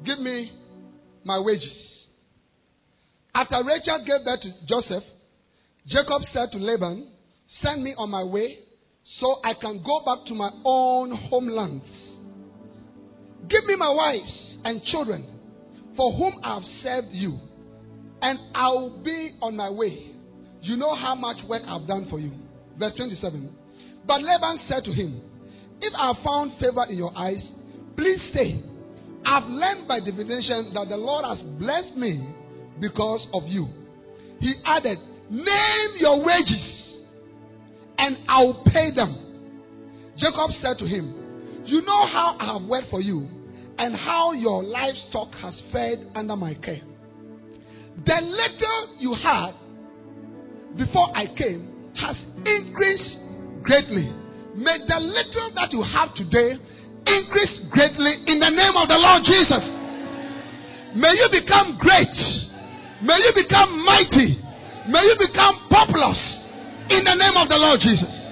[0.04, 0.52] Give me
[1.24, 1.95] my wages.
[3.36, 5.04] After Rachel gave birth to Joseph,
[5.86, 7.12] Jacob said to Laban,
[7.62, 8.56] Send me on my way
[9.20, 11.82] so I can go back to my own homeland.
[13.46, 14.32] Give me my wives
[14.64, 15.26] and children
[15.98, 17.38] for whom I have served you,
[18.22, 20.12] and I will be on my way.
[20.62, 22.32] You know how much work I've done for you.
[22.78, 23.54] Verse 27.
[24.06, 25.20] But Laban said to him,
[25.82, 27.42] If I have found favor in your eyes,
[27.98, 28.62] please stay.
[29.26, 32.34] I've learned by divination that the Lord has blessed me
[32.81, 33.69] because of you.
[34.40, 34.98] He added,
[35.31, 36.77] Name your wages
[37.98, 39.23] and I will pay them.
[40.19, 43.28] Jacob said to him, You know how I have worked for you,
[43.78, 46.81] and how your livestock has fed under my care.
[48.05, 49.53] The little you had
[50.77, 53.16] before I came has increased
[53.62, 54.12] greatly.
[54.55, 56.53] May the little that you have today
[57.07, 59.65] increase greatly in the name of the Lord Jesus.
[60.97, 62.09] May you become great.
[63.02, 64.39] May you become mighty.
[64.89, 66.18] May you become populous
[66.90, 68.27] in the name of the Lord Jesus.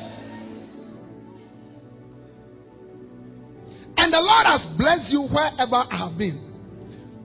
[3.97, 6.41] And the Lord has blessed you wherever I have been.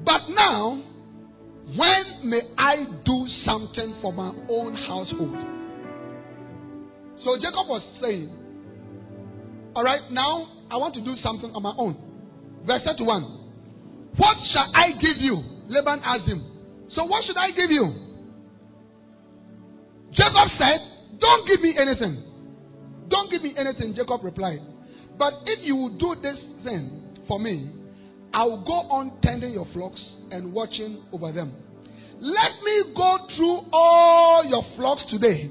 [0.04, 0.84] But now,
[1.76, 5.38] when may I do something for my own household?
[7.24, 8.30] So Jacob was saying,
[9.76, 11.96] All right, now I want to do something on my own.
[12.66, 13.24] Verse 31.
[14.18, 15.42] What shall I give you?
[15.68, 16.59] Laban asked him.
[16.92, 17.86] So what should I give you?
[20.12, 22.24] Jacob said, don't give me anything.
[23.10, 24.60] Don't give me anything, Jacob replied.
[25.18, 27.72] But if you will do this thing for me,
[28.34, 30.02] I will go on tending your flocks
[30.32, 31.54] and watching over them.
[32.20, 35.50] Let me go through all your flocks today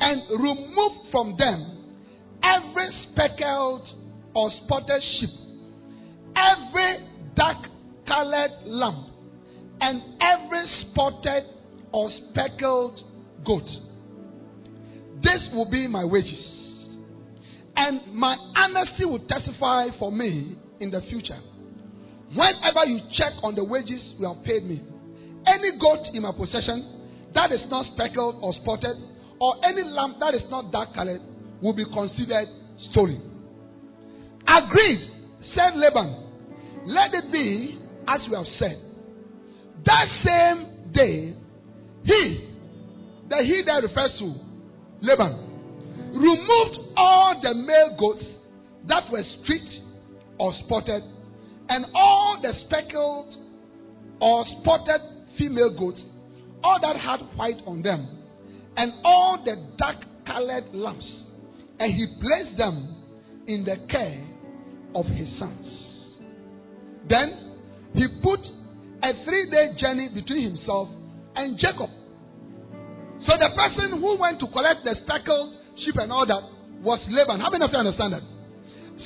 [0.00, 1.72] and remove from them
[2.42, 3.88] every speckled
[4.34, 5.30] or spotted sheep,
[6.36, 7.66] every dark
[8.06, 9.11] colored lamb,
[9.82, 11.42] and every spotted
[11.92, 13.00] or speckled
[13.44, 13.68] goat.
[15.22, 16.38] This will be my wages.
[17.74, 21.38] And my honesty will testify for me in the future.
[22.34, 24.80] Whenever you check on the wages you have paid me,
[25.46, 28.96] any goat in my possession that is not speckled or spotted,
[29.40, 31.20] or any lamb that is not dark colored,
[31.60, 32.46] will be considered
[32.90, 33.20] stolen.
[34.46, 35.10] Agreed,
[35.54, 36.28] said Laban.
[36.86, 38.91] Let it be as we have said.
[39.84, 41.34] That same day,
[42.04, 42.48] he,
[43.28, 44.34] the he that refers to
[45.00, 45.52] Laban
[46.12, 48.24] removed all the male goats
[48.88, 49.74] that were streaked
[50.38, 51.02] or spotted,
[51.68, 53.34] and all the speckled
[54.20, 55.00] or spotted
[55.38, 56.00] female goats,
[56.62, 58.06] all that had white on them,
[58.76, 59.96] and all the dark
[60.26, 61.04] colored lambs,
[61.78, 62.96] and he placed them
[63.46, 64.24] in the care
[64.94, 65.66] of his sons.
[67.08, 67.56] Then
[67.94, 68.40] he put
[69.02, 70.88] a three day journey between himself
[71.34, 71.90] and Jacob
[73.26, 75.54] so the person who went to collect the speckled
[75.84, 76.42] sheep and all that
[76.82, 77.38] was Laban.
[77.40, 78.22] How many of you understand that?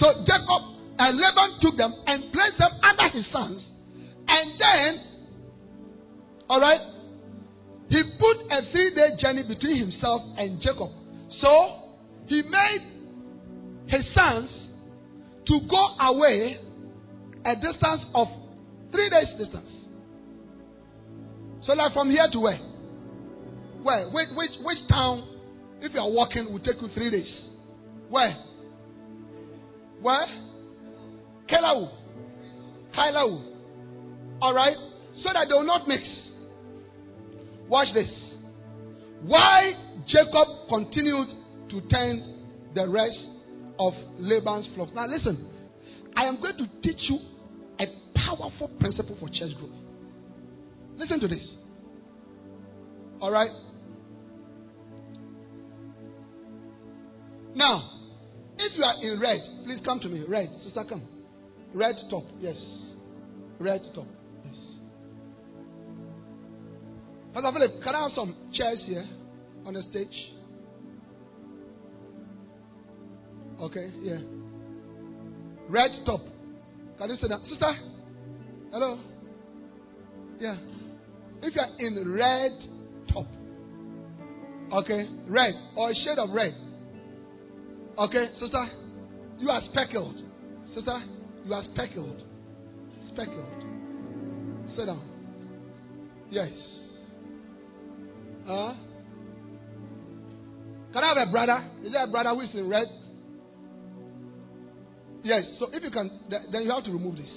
[0.00, 0.62] So Jacob
[0.98, 3.60] and Laban took them and placed them under his sons.
[4.26, 5.04] And then,
[6.48, 6.80] all right,
[7.88, 10.88] he put a three day journey between himself and Jacob.
[11.40, 11.82] So
[12.26, 12.82] he made
[13.88, 14.48] his sons
[15.46, 16.58] to go away
[17.44, 18.28] a distance of
[18.90, 19.75] three days distance.
[21.66, 22.58] So like from here to where?
[23.82, 24.08] Where?
[24.10, 25.28] Which, which, which town,
[25.80, 27.32] if you are walking, will take you three days?
[28.08, 28.36] Where?
[30.00, 30.26] Where?
[31.48, 31.90] Kailahun.
[32.96, 33.52] Kailahun.
[34.40, 34.76] Alright?
[35.22, 36.02] So that they will not mix.
[37.68, 38.08] Watch this.
[39.22, 39.72] Why
[40.06, 41.28] Jacob continued
[41.70, 42.22] to tend
[42.74, 43.18] the rest
[43.78, 44.94] of Laban's flock.
[44.94, 45.48] Now listen,
[46.14, 47.18] I am going to teach you
[47.80, 49.85] a powerful principle for church growth.
[50.96, 51.46] Listen to this.
[53.20, 53.50] All right?
[57.54, 57.90] Now,
[58.58, 60.24] if you are in red, please come to me.
[60.28, 61.02] Red, sister, come.
[61.74, 62.56] Red top, yes.
[63.58, 64.06] Red top,
[64.44, 64.54] yes.
[67.32, 69.06] Pastor Philip, can I have some chairs here
[69.64, 70.32] on the stage?
[73.60, 74.18] Okay, yeah.
[75.68, 76.20] Red top.
[76.98, 77.40] Can you say that?
[77.48, 77.72] Sister?
[78.70, 79.00] Hello?
[80.38, 80.56] Yeah.
[81.46, 82.50] If you are in red
[83.12, 83.26] top,
[84.82, 86.52] okay, red or a shade of red,
[87.96, 88.66] okay, sister,
[89.38, 90.16] you are speckled.
[90.74, 91.02] Sister,
[91.44, 92.24] you are speckled.
[93.12, 93.64] Speckled.
[94.76, 95.08] Sit down.
[96.30, 96.50] Yes.
[98.48, 98.74] Uh,
[100.92, 101.70] can I have a brother?
[101.84, 102.88] Is there a brother who is in red?
[105.22, 105.44] Yes.
[105.60, 107.30] So if you can, then you have to remove this.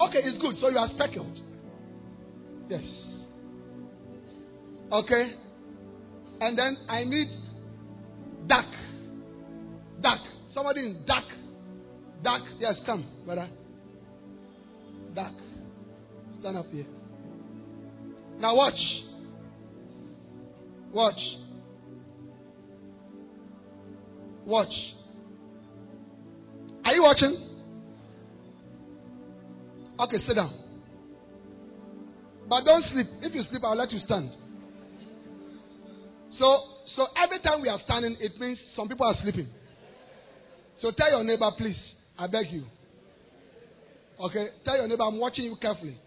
[0.00, 0.54] Okay, it's good.
[0.60, 1.40] So you are speckled.
[2.68, 2.82] Yes.
[4.90, 5.32] Okay.
[6.40, 7.28] And then I need
[8.46, 8.66] dark.
[10.00, 10.20] Dark.
[10.54, 11.24] Somebody in dark.
[12.22, 12.42] Dark.
[12.58, 13.48] Yes, come, brother.
[15.14, 15.34] Dark.
[16.40, 16.86] Stand up here.
[18.38, 18.80] Now watch.
[20.92, 21.20] Watch.
[24.44, 24.74] Watch.
[26.84, 27.50] Are you watching?
[29.98, 30.63] Okay, sit down.
[32.48, 33.06] But don't sleep.
[33.22, 34.30] If you sleep, I'll let you stand.
[36.38, 36.60] So,
[36.96, 39.48] so every time we are standing, it means some people are sleeping.
[40.82, 41.76] So tell your neighbor, please.
[42.18, 42.64] I beg you.
[44.20, 44.48] Okay?
[44.64, 45.98] Tell your neighbor, I'm watching you carefully.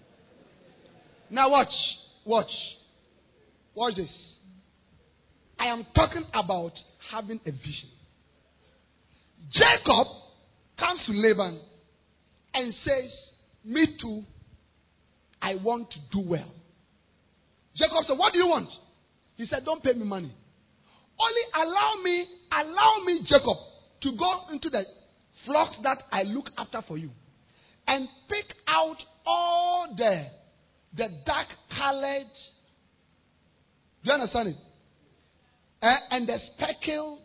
[1.29, 1.73] Now watch.
[2.25, 2.51] Watch.
[3.73, 4.09] Watch this.
[5.59, 6.73] I am talking about
[7.11, 7.89] having a vision.
[9.51, 10.07] Jacob
[10.77, 11.59] comes to Laban
[12.53, 13.11] and says,
[13.63, 14.23] Me too,
[15.41, 16.51] I want to do well.
[17.75, 18.69] Jacob said, What do you want?
[19.35, 20.33] He said, Don't pay me money.
[21.19, 23.57] Only allow me, allow me, Jacob,
[24.01, 24.83] to go into the
[25.45, 27.09] flocks that I look after for you
[27.87, 30.25] and pick out all the
[30.95, 31.47] the dark
[31.77, 32.27] colored.
[34.03, 34.55] Do you understand it?
[35.81, 35.95] Eh?
[36.11, 37.19] And the speckled.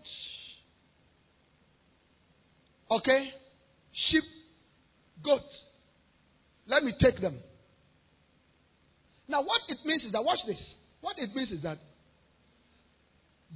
[2.90, 3.30] Okay?
[3.92, 4.24] sheep,
[5.24, 5.44] goats.
[6.66, 7.38] Let me take them.
[9.32, 10.58] Now, what it means is that, watch this.
[11.00, 11.78] What it means is that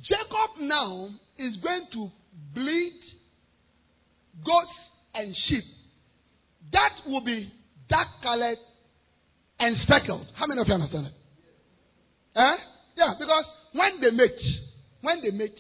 [0.02, 2.08] Jacob now is going to
[2.54, 2.98] bleed
[4.42, 4.70] goats
[5.14, 5.64] and sheep.
[6.72, 7.52] That will be
[7.90, 8.56] dark colored
[9.60, 10.26] and speckled.
[10.34, 11.12] How many of you understand it?
[12.36, 12.56] Eh?
[12.96, 13.44] Yeah, because
[13.74, 14.40] when they mate,
[15.02, 15.58] when they mate,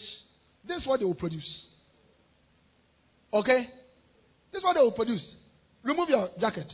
[0.66, 1.66] this is what they will produce.
[3.34, 3.68] Okay?
[4.50, 5.22] This is what they will produce.
[5.82, 6.72] Remove your jacket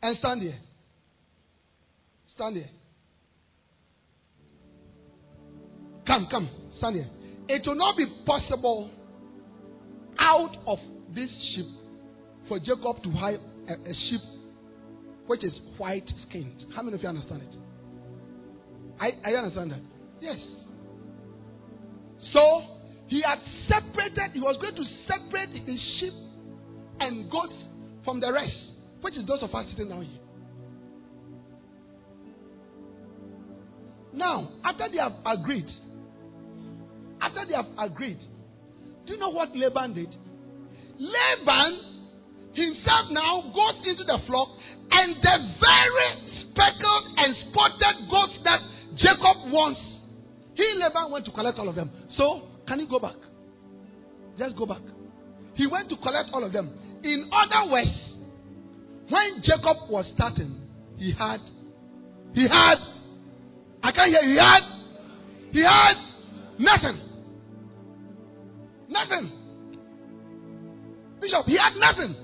[0.00, 0.58] and stand here.
[2.40, 2.70] Stand here.
[6.06, 6.48] Come, come,
[6.78, 7.08] stand here.
[7.50, 8.90] It will not be possible
[10.18, 10.78] out of
[11.14, 11.66] this sheep
[12.48, 14.22] for Jacob to hide a, a sheep
[15.26, 16.64] which is white skinned.
[16.74, 17.54] How many of you understand it?
[18.98, 19.80] I, I understand that.
[20.22, 20.38] Yes.
[22.32, 22.62] So
[23.08, 23.38] he had
[23.68, 26.14] separated, he was going to separate his sheep
[27.00, 27.52] and goats
[28.02, 28.56] from the rest,
[29.02, 30.29] which is those of us sitting down here.
[34.12, 35.66] Now, after they have agreed,
[37.20, 38.18] after they have agreed,
[39.06, 40.14] do you know what Laban did?
[40.98, 41.90] Laban
[42.52, 44.48] himself now goes into the flock,
[44.90, 48.60] and the very speckled and spotted goats that
[48.96, 49.80] Jacob wants,
[50.54, 51.90] he Laban went to collect all of them.
[52.16, 53.16] So can you go back?
[54.36, 54.82] Just go back.
[55.54, 56.76] He went to collect all of them.
[57.02, 57.90] In other words,
[59.08, 60.60] when Jacob was starting,
[60.96, 61.40] he had,
[62.34, 62.76] he had,
[63.82, 64.60] I can't hear, he had,
[65.52, 65.94] he had
[66.58, 67.00] nothing.
[68.88, 69.32] Nothing.
[71.20, 72.14] Bishop, he had nothing.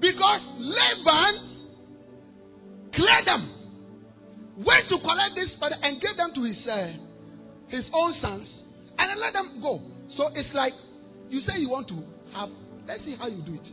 [0.00, 1.56] Because Laban
[2.94, 3.50] cleared them,
[4.58, 6.92] went to collect this father and gave them to his, uh,
[7.68, 8.48] his own sons
[8.98, 9.80] And then let them go.
[10.16, 10.72] So it's like
[11.28, 12.02] you say you want to
[12.34, 12.48] have,
[12.86, 13.68] let's see how you do it.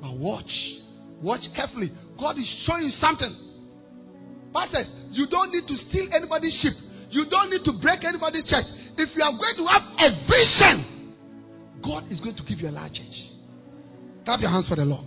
[0.00, 0.50] But watch.
[1.22, 1.90] Watch carefully.
[2.18, 3.34] God is showing you something.
[4.56, 6.72] Pastors, you don't need to steal anybody's sheep.
[7.10, 8.64] You don't need to break anybody's church.
[8.96, 11.14] If you are going to have a vision,
[11.84, 13.06] God is going to give you a large church.
[14.24, 15.04] Clap your hands for the Lord.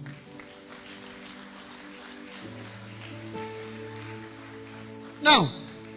[5.24, 5.52] Now,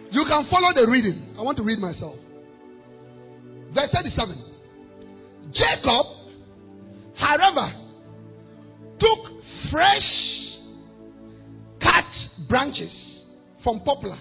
[0.09, 1.35] you can follow the reading.
[1.37, 2.15] I want to read myself.
[3.73, 4.43] Verse 37.
[5.51, 6.05] Jacob,
[7.15, 7.71] however,
[8.99, 9.31] took
[9.69, 10.01] fresh
[11.79, 12.05] cut
[12.49, 13.02] branches
[13.63, 14.17] from poplar,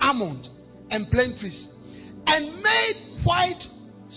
[0.00, 0.46] almond,
[0.90, 1.66] and plane trees
[2.26, 3.62] and made white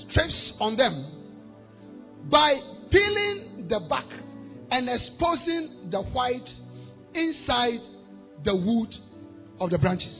[0.10, 2.56] strips on them by
[2.92, 4.06] peeling the bark
[4.72, 6.48] and exposing the white
[7.14, 7.80] inside
[8.44, 8.94] the wood
[9.60, 10.14] of the branches.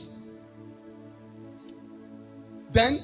[2.74, 2.98] Then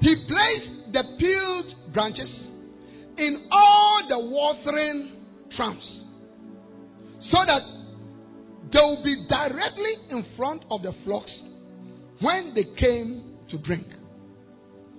[0.00, 2.30] he placed the peeled branches
[3.18, 5.26] in all the watering
[5.56, 6.04] troughs
[7.30, 7.62] so that
[8.72, 11.30] they will be directly in front of the flocks
[12.20, 13.86] when they came to drink.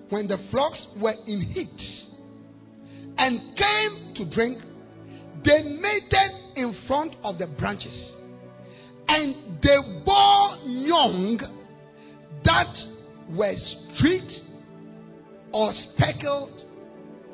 [0.09, 1.69] When the flocks were in heat
[3.17, 4.59] and came to drink,
[5.43, 8.13] they mated in front of the branches
[9.07, 11.39] and they bore young
[12.45, 12.75] that
[13.31, 13.55] were
[13.95, 14.31] streaked
[15.51, 16.61] or speckled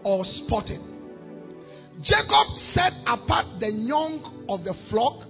[0.04, 0.80] or spotted.
[2.04, 5.29] Jacob set apart the young of the flock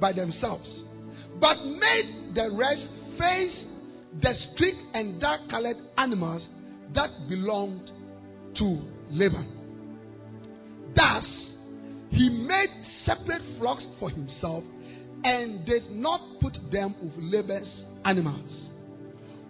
[0.00, 0.68] by themselves,
[1.40, 2.82] but made the rest
[3.18, 3.66] face
[4.22, 6.42] the streaked and dark colored animals
[6.94, 7.90] that belonged
[8.58, 9.46] to Laban.
[10.96, 11.24] Thus,
[12.10, 12.70] he made
[13.06, 14.64] separate flocks for himself
[15.22, 17.68] and did not put them with Laban's
[18.04, 18.50] animals.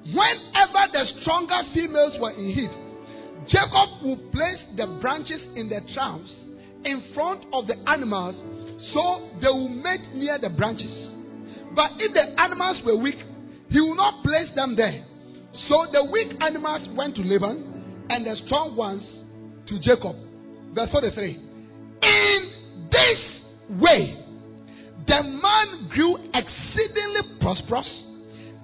[0.04, 2.70] Whenever the stronger females were in heat,
[3.48, 6.30] Jacob would place the branches in the troughs
[6.84, 8.34] in front of the animals
[8.92, 10.90] so they will mate near the branches.
[11.74, 13.16] But if the animals were weak,
[13.68, 15.04] he will not place them there.
[15.68, 19.02] So the weak animals went to Laban and the strong ones
[19.68, 20.16] to Jacob.
[20.74, 21.38] Verse 43.
[22.02, 24.24] In this way,
[25.06, 27.88] the man grew exceedingly prosperous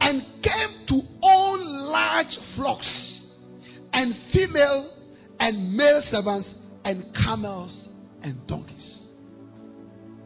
[0.01, 2.86] and came to own large flocks
[3.93, 4.90] and female
[5.40, 6.48] and male servants
[6.84, 7.72] and camels
[8.22, 8.76] and donkeys.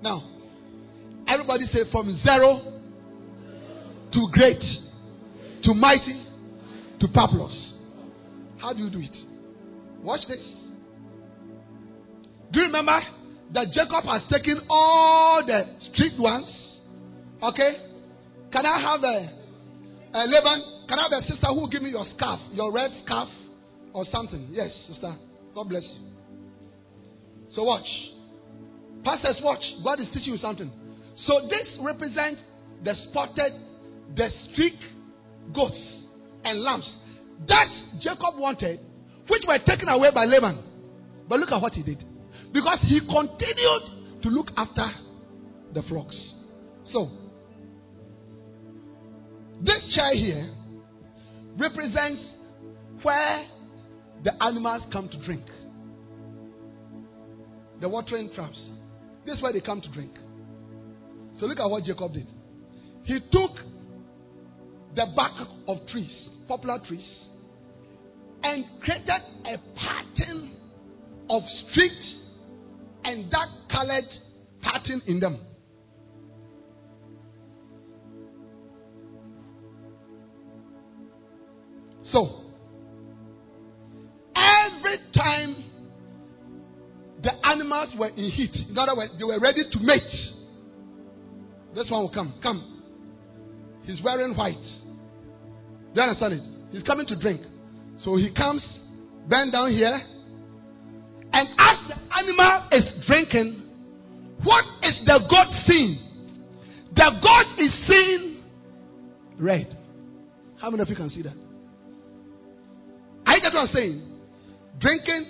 [0.03, 0.23] Now,
[1.29, 2.61] everybody say from zero
[4.13, 4.63] to great
[5.65, 6.27] to mighty
[7.01, 7.55] to populous.
[8.59, 9.17] How do you do it?
[10.03, 10.41] Watch this.
[12.53, 13.01] Do you remember
[13.55, 16.47] that Jacob has taken all the strict ones?
[17.43, 17.77] Okay?
[18.53, 20.87] Can I have a, a Laban?
[20.89, 23.29] Can I have a sister who will give me your scarf, your red scarf
[23.93, 24.49] or something?
[24.51, 25.15] Yes, sister.
[25.55, 26.11] God bless you.
[27.55, 27.87] So watch.
[29.05, 29.63] Pastors, watch.
[29.83, 30.71] God is teaching you something.
[31.27, 32.41] So this represents
[32.85, 33.53] the spotted,
[34.17, 34.83] the streaked
[35.55, 35.77] goats
[36.45, 36.89] and lambs
[37.49, 37.69] that
[38.01, 38.81] Jacob wanted,
[39.29, 40.63] which were taken away by Laban.
[41.29, 42.05] But look at what he did.
[42.53, 44.91] Because he continued to look after
[45.73, 46.17] the flocks.
[46.93, 47.09] So,
[49.63, 50.53] this chair here
[51.57, 52.23] represents
[53.03, 53.47] where
[54.25, 55.45] the animals come to drink.
[57.81, 58.61] The watering troughs.
[59.25, 60.13] This is where they come to drink.
[61.39, 62.27] So look at what Jacob did.
[63.05, 63.53] He took
[64.95, 66.11] the bark of trees,
[66.49, 67.05] poplar trees,
[68.43, 70.53] and created a pattern
[71.29, 71.95] of streaked
[73.05, 74.05] and dark colored
[74.63, 75.39] pattern in them.
[82.13, 82.45] So,
[84.35, 85.70] every time
[87.23, 90.03] the animals were in heat, in other words, they were ready to mate,
[91.75, 92.35] this one will come.
[92.43, 92.83] Come.
[93.85, 94.55] He's wearing white.
[94.55, 96.43] Do you understand it?
[96.73, 97.43] He's coming to drink.
[98.05, 98.63] So he comes,
[99.29, 100.01] bend down here,
[101.33, 103.63] and as the animal is drinking,
[104.43, 105.99] what is the God seeing?
[106.95, 108.43] The God is seeing
[109.39, 109.77] red.
[110.61, 111.35] How many of you can see that?
[113.27, 114.19] I get what I'm saying.
[114.81, 115.27] Drinking,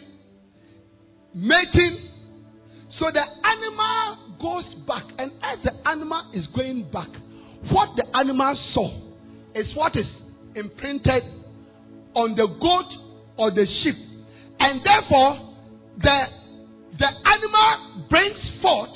[1.35, 2.09] mating.
[2.99, 7.09] So the animal goes back, and as the animal is going back,
[7.71, 8.91] what the animal saw
[9.55, 10.07] is what is
[10.55, 11.23] imprinted
[12.15, 12.91] on the goat
[13.37, 13.97] or the sheep,
[14.59, 15.55] and therefore
[15.99, 16.25] the
[16.99, 18.91] the animal brings forth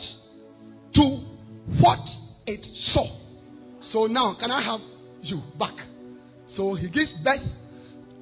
[0.95, 1.03] to
[1.81, 2.01] what
[2.47, 2.61] it
[2.93, 3.07] saw.
[3.93, 4.81] So now, can I have
[5.23, 5.75] you back?
[6.57, 7.41] So he gives birth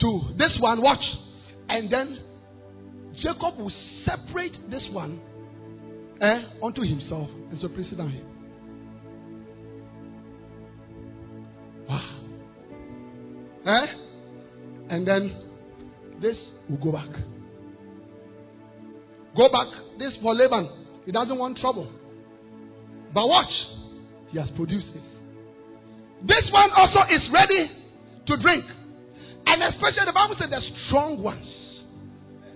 [0.00, 1.02] to this one, watch.
[1.68, 2.18] And then
[3.20, 3.72] Jacob will
[4.04, 5.20] separate this one
[6.20, 7.28] eh, unto himself.
[7.50, 8.24] And so please sit down here.
[11.88, 12.20] Wow.
[13.66, 13.86] Eh?
[14.90, 15.42] And then
[16.20, 16.36] this
[16.68, 17.08] will go back.
[19.36, 19.68] Go back.
[19.98, 20.70] This for Laban.
[21.04, 21.90] He doesn't want trouble.
[23.12, 23.52] But watch.
[24.28, 25.02] He has produced this.
[26.26, 27.70] This one also is ready
[28.26, 28.64] to drink.
[29.46, 31.46] And especially the Bible said the strong ones,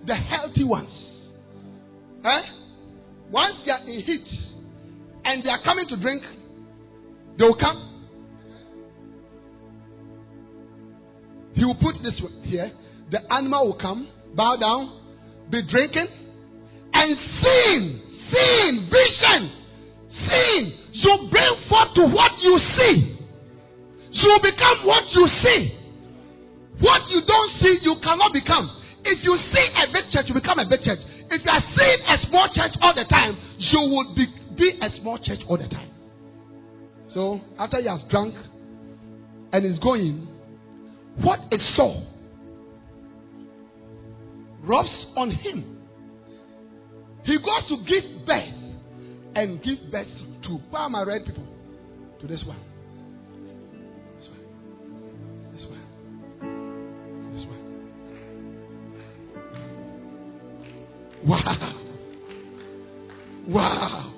[0.07, 0.89] the healthy ones.
[2.23, 2.41] Eh?
[3.29, 4.25] Once they are in heat
[5.25, 6.23] and they are coming to drink,
[7.37, 7.83] they will come.
[11.53, 12.71] He will put this here.
[13.11, 16.07] The animal will come, bow down, be drinking,
[16.93, 18.01] and seeing,
[18.31, 19.51] seeing, vision,
[20.29, 20.73] seeing.
[20.93, 23.17] You bring forth to what you see.
[24.11, 25.77] You become what you see.
[26.79, 28.69] What you don't see, you cannot become.
[29.09, 30.99] If you see a big church, you become a big church.
[31.31, 34.27] If you are seeing a small church all the time, you would be,
[34.57, 35.91] be a small church all the time.
[37.13, 38.35] So after he has drunk
[39.53, 40.27] and is going,
[41.21, 42.03] what it saw
[44.67, 45.79] rubs on him.
[47.23, 48.53] He goes to give birth
[49.35, 50.07] and give birth
[50.43, 51.47] to am I red people?
[52.21, 52.59] To this one.
[61.27, 61.73] Wow.
[63.47, 64.13] Wow.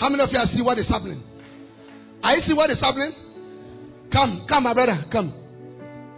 [0.00, 1.22] How many of you see what is happening?
[2.24, 3.12] Are you see what is happening?
[4.12, 5.32] Come, come, my brother, come.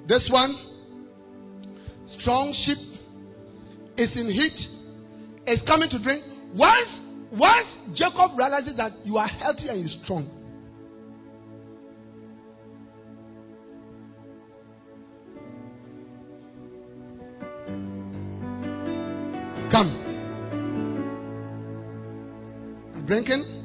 [0.09, 0.57] This one,
[2.21, 2.79] strong sheep,
[3.99, 6.25] is in heat, is coming to drink.
[6.55, 6.89] Once,
[7.33, 10.31] once Jacob realizes that you are healthy and you're strong,
[19.71, 20.12] come.
[23.07, 23.61] Drinking.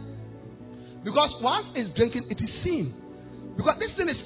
[1.04, 2.94] Because once it's drinking, it is seen.
[3.56, 4.18] Because this thing is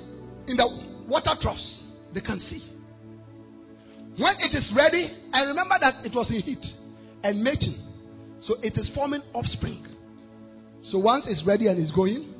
[0.47, 0.67] in the
[1.07, 1.61] water troughs,
[2.13, 2.63] they can see.
[4.17, 6.63] When it is ready, and remember that it was in heat
[7.23, 7.77] and mating,
[8.47, 9.85] so it is forming offspring.
[10.91, 12.33] So once it's ready and it's going,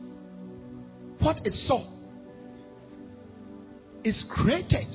[1.19, 1.85] what it saw
[4.03, 4.87] is created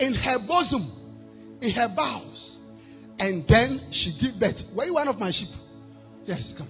[0.00, 2.58] in her bosom, in her bowels,
[3.18, 4.56] and then she gave birth.
[4.74, 5.48] Were you one of my sheep?
[6.26, 6.68] Yes, come.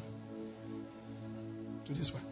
[1.87, 2.23] To this one.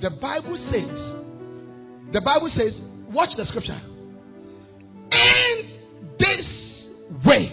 [0.00, 2.72] The Bible says, the Bible says,
[3.12, 3.80] watch the scripture.
[5.10, 6.46] In this
[7.24, 7.52] way,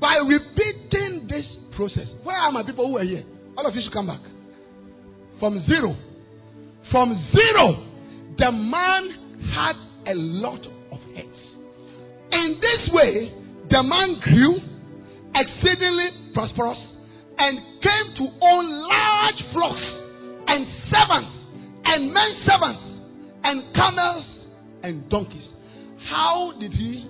[0.00, 1.46] by repeating this
[1.76, 3.24] process, where are my people who are here?
[3.56, 4.20] All of you should come back.
[5.40, 5.96] From zero.
[6.90, 7.84] From zero,
[8.38, 10.60] the man had a lot
[10.92, 11.38] of heads.
[12.32, 13.32] In this way,
[13.70, 14.58] the man grew
[15.34, 16.78] exceedingly prosperous
[17.38, 19.80] and came to own large flocks
[20.48, 21.30] and servants
[21.84, 22.82] and men servants
[23.44, 24.24] and camels
[24.82, 25.48] and donkeys.
[26.08, 27.08] How did he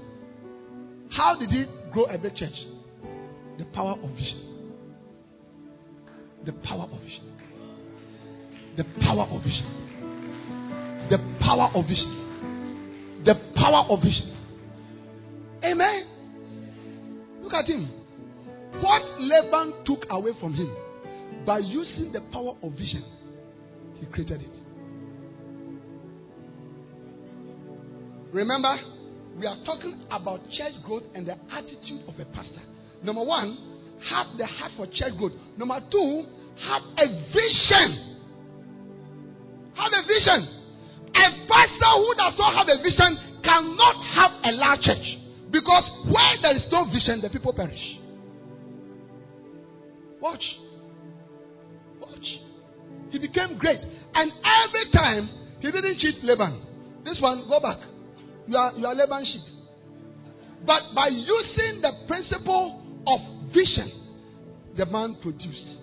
[1.10, 2.52] how did he grow a big church?
[3.58, 4.44] The power of vision.
[6.44, 7.32] The power of vision.
[8.76, 11.08] The power of vision.
[11.10, 13.22] The power of vision.
[13.24, 14.36] The power of vision.
[15.64, 16.06] Amen.
[17.42, 17.97] Look at him.
[18.80, 20.74] What Laban took away from him,
[21.44, 23.04] by using the power of vision,
[23.98, 24.56] he created it.
[28.32, 28.76] Remember,
[29.38, 32.60] we are talking about church growth and the attitude of a pastor.
[33.02, 33.56] Number one,
[34.10, 35.32] have the heart for church growth.
[35.56, 36.24] Number two,
[36.66, 38.16] have a vision.
[39.74, 40.48] Have a vision.
[41.08, 45.18] A pastor who does not have a vision cannot have a large church.
[45.50, 47.98] Because where there is no vision, the people perish.
[50.28, 50.44] Watch.
[52.00, 52.26] Watch.
[53.08, 53.80] He became great.
[54.14, 55.30] And every time
[55.60, 57.00] he didn't cheat Laban.
[57.02, 57.78] This one, go back.
[58.46, 59.40] You are, you are Laban sheep.
[60.66, 63.90] But by using the principle of vision,
[64.76, 65.80] the man produced.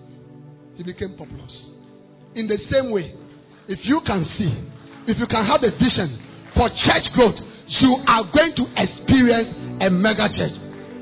[0.76, 1.52] He became populous.
[2.36, 3.16] In the same way,
[3.68, 4.54] if you can see,
[5.08, 6.22] if you can have a vision
[6.54, 7.36] for church growth,
[7.82, 10.54] you are going to experience a mega church.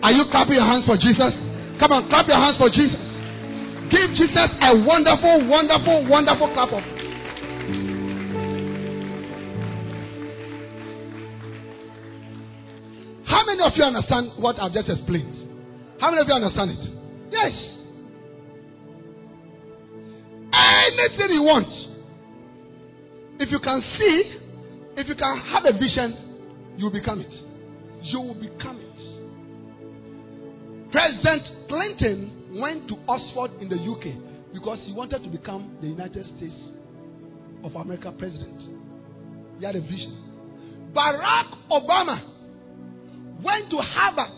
[0.01, 1.33] Are you clapping your hands for Jesus?
[1.79, 3.02] Come on, clap your hands for Jesus.
[3.91, 6.83] Give Jesus a wonderful, wonderful, wonderful clap of.
[13.25, 15.35] How many of you understand what I've just explained?
[15.99, 16.79] How many of you understand it?
[17.31, 17.51] Yes.
[20.53, 21.67] Anything you want.
[23.39, 24.39] If you can see,
[24.95, 26.29] if you can have a vision,
[26.75, 27.31] You will become it.
[28.01, 28.89] You will become it.
[30.91, 36.25] President Clinton went to Oxford in the UK because he wanted to become the United
[36.37, 36.55] States
[37.63, 38.61] of America president.
[39.59, 40.91] He had a vision.
[40.95, 42.21] Barack Obama
[43.43, 44.31] went to Harvard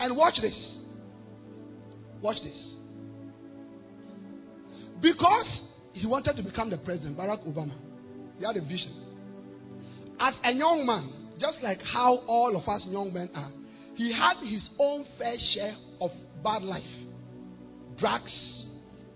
[0.00, 0.54] and watch this.
[2.20, 2.56] Watch this.
[5.00, 5.46] Because
[5.92, 7.72] he wanted to become the president, Barack Obama,
[8.38, 9.02] he had a vision.
[10.20, 13.50] As a young man, just like how all of us young men are,
[13.94, 16.10] he had his own fair share of
[16.42, 16.82] bad life
[17.98, 18.32] drugs,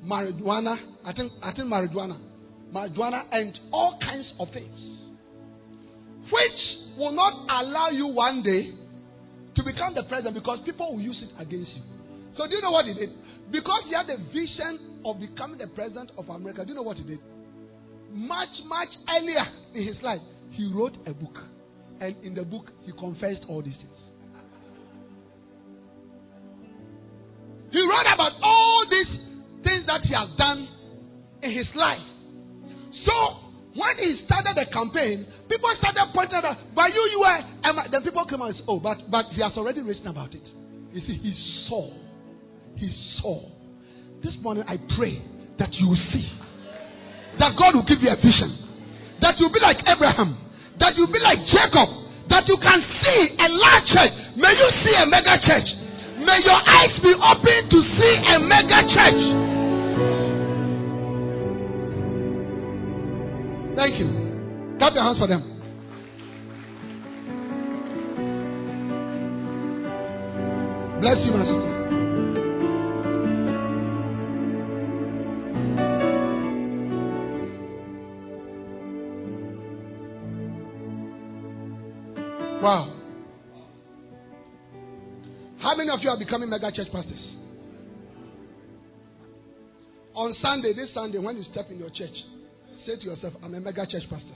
[0.05, 2.19] marijuana, I think, I think marijuana,
[2.73, 4.79] marijuana, and all kinds of things,
[6.31, 8.73] which will not allow you one day
[9.57, 11.83] to become the president because people will use it against you.
[12.37, 13.11] So, do you know what he did?
[13.51, 16.97] Because he had a vision of becoming the president of America, do you know what
[16.97, 17.19] he did?
[18.11, 19.45] Much, much earlier
[19.75, 20.21] in his life,
[20.53, 21.37] he wrote a book.
[22.01, 23.97] And in the book, he confessed all these things.
[27.71, 29.09] He wrote about all these
[29.65, 30.69] things that he has done
[31.43, 32.03] in his life.
[33.05, 33.13] So
[33.75, 38.03] when he started the campaign, people started pointing out, but you, you were, and then
[38.03, 40.43] people came out and said, oh, but, but he has already written about it.
[40.93, 41.35] You see, he
[41.69, 41.91] saw.
[42.77, 42.91] He
[43.21, 43.43] saw.
[44.23, 45.23] This morning I pray
[45.59, 46.27] that you will see.
[47.39, 48.57] That God will give you a vision.
[49.21, 50.39] That you'll be like Abraham.
[50.81, 51.89] That you'll be like Jacob.
[52.31, 54.13] That you can see a large church.
[54.37, 55.69] May you see a mega church.
[56.19, 59.23] May your eyes be open to see a mega church.
[63.77, 64.09] Thank you.
[64.79, 65.43] Clap your hands for them.
[71.01, 71.79] Bless you, my sister.
[82.61, 82.98] Wow.
[85.69, 87.21] How many of you are becoming mega church pastors?
[90.15, 92.17] On Sunday, this Sunday, when you step in your church,
[92.87, 94.33] say to yourself, I'm a mega church pastor.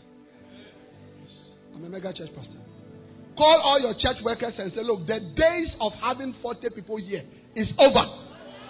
[1.75, 2.61] I'm a mega church pastor.
[3.39, 7.23] Call all your church workers and say, Look, the days of having 40 people here
[7.57, 8.05] is over.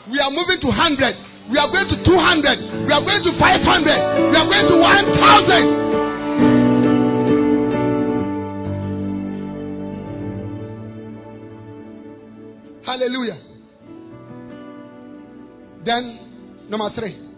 [0.09, 1.51] We are moving to 100.
[1.51, 2.87] We are going to 200.
[2.87, 4.31] We are going to 500.
[4.31, 5.92] We are going to 1,000.
[12.93, 13.41] Hallelujah.
[15.83, 17.31] Then, number three.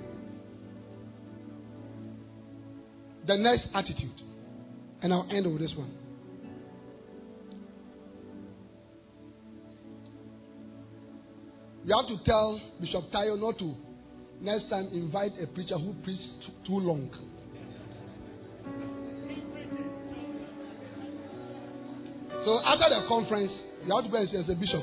[3.28, 4.20] The next attitude.
[5.00, 5.94] And I'll end with this one.
[11.84, 13.74] You have to tell Bishop Tayo not to
[14.40, 17.08] next time invite a preacher who preached too long.
[22.44, 23.52] So after the conference,
[23.86, 24.82] you have to go and say, Bishop,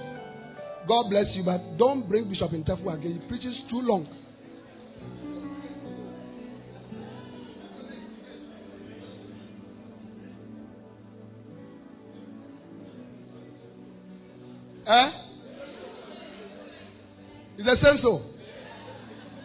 [0.88, 3.22] God bless you, but don't bring Bishop in Tefu again.
[3.22, 4.08] He preaches too long.
[14.88, 15.12] Eh?
[17.60, 18.22] Is the same so?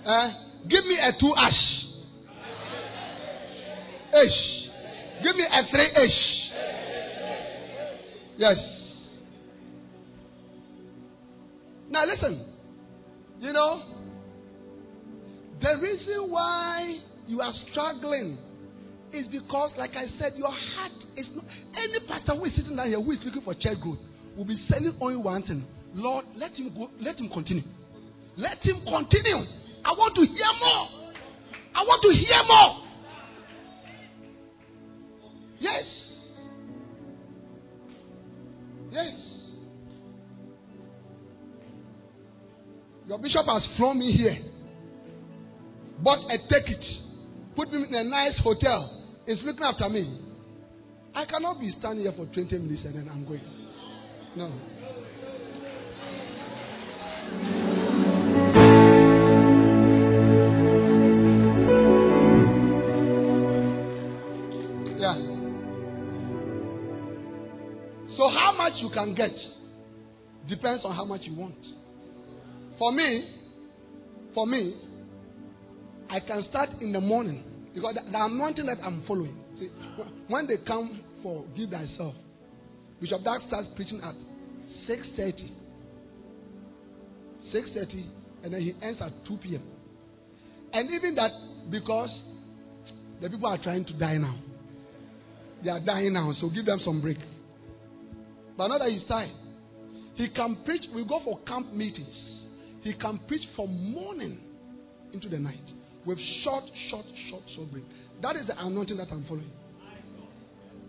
[0.07, 0.33] Eh?
[0.69, 1.85] Give me a two ash.
[4.15, 5.23] Ish.
[5.23, 6.37] Give me a three ish.
[8.39, 8.76] Yes.
[12.07, 12.53] Listen.
[13.41, 13.83] You know,
[15.61, 18.39] the reason why you are struggling
[19.13, 21.45] is because, like I said, your heart is not.
[21.77, 23.99] Any pastor who is sitting down here who is looking for church growth
[24.37, 25.65] will be selling only one thing.
[25.95, 26.89] Lord, let him go.
[27.01, 27.63] Let him continue.
[28.37, 29.45] Let him continue.
[29.85, 30.89] I want to hear more.
[31.75, 32.86] I want to hear more.
[43.17, 44.37] Your bishop has flown me here,
[46.03, 46.85] bought a ticket,
[47.57, 48.93] put me in a nice hotel,
[49.27, 50.21] is looking after me.
[51.15, 53.41] I cannot be standing here for 20 minutes and then I'm going.
[54.37, 54.53] No.
[64.99, 65.15] Yeah.
[68.19, 69.31] So, how much you can get
[70.51, 71.55] depends on how much you want.
[72.79, 73.37] For me,
[74.35, 74.77] for me,
[76.11, 77.43] I can start in the morning
[77.75, 79.37] because the, anointing that I'm following.
[79.59, 79.69] See,
[80.29, 82.15] when they come for give thyself,
[83.01, 84.15] Bishop Dag starts preaching at
[84.89, 85.51] 6.30.
[87.55, 88.07] 6.30
[88.45, 89.63] and then he ends at 2 p.m.
[90.73, 91.31] And even that
[91.71, 92.11] because
[93.21, 94.37] the people are trying to die now.
[95.65, 97.19] They are dying now, so give them some break.
[98.57, 99.33] But now that he's tired.
[100.15, 100.83] He can preach.
[100.95, 102.36] We go for camp meetings.
[102.87, 104.39] He can preach from morning
[105.13, 105.59] into the night
[106.05, 107.69] with short, short, short, short.
[108.23, 109.51] That is the anointing that I'm following.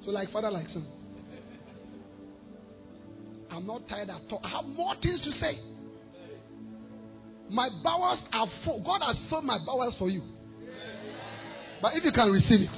[0.05, 0.85] So, like father, like son.
[3.49, 4.41] I'm not tired at all.
[4.43, 5.59] I have more things to say.
[7.49, 8.83] My bowels are full.
[8.83, 10.21] God has filled my bowels for you.
[11.81, 12.69] But if you can receive it.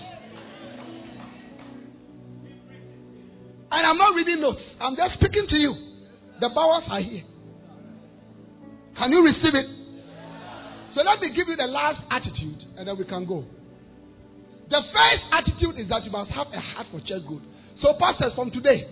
[3.69, 4.61] And I'm not reading notes.
[4.79, 5.75] I'm just speaking to you.
[6.39, 7.23] The bowels are here.
[8.99, 9.65] Can you receive it?
[10.93, 13.45] So let me give you the last attitude and then we can go.
[14.69, 17.41] The first attitude is that you must have a heart for church growth.
[17.81, 18.85] So, pastors, from today,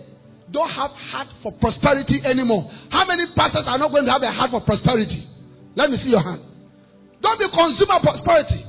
[0.50, 2.70] don't have heart for prosperity anymore.
[2.90, 5.28] How many pastors are not going to have a heart for prosperity?
[5.76, 6.40] Let me see your hand.
[7.20, 8.64] Don't be consumer prosperity.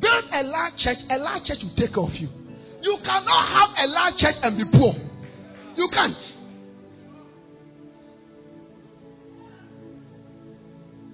[0.00, 0.98] Build a large church.
[1.10, 2.28] A large church will take care of you.
[2.80, 4.94] You cannot have a large church and be poor.
[5.76, 6.16] You can't.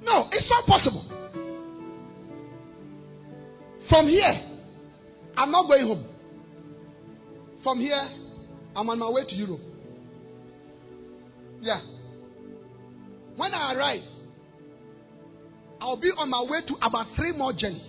[0.05, 1.05] No, it's not possible.
[3.89, 4.41] From here,
[5.37, 6.09] I'm not going home.
[7.63, 8.09] From here,
[8.77, 9.61] I'm on my way to Europe.
[11.61, 11.81] Yeah.
[13.37, 14.03] When I arrive,
[15.81, 17.83] I'll be on my way to about three more journeys.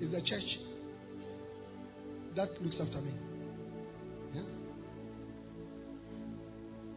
[0.00, 0.58] Is the church
[2.36, 3.12] that looks after me.
[4.34, 4.42] Yeah?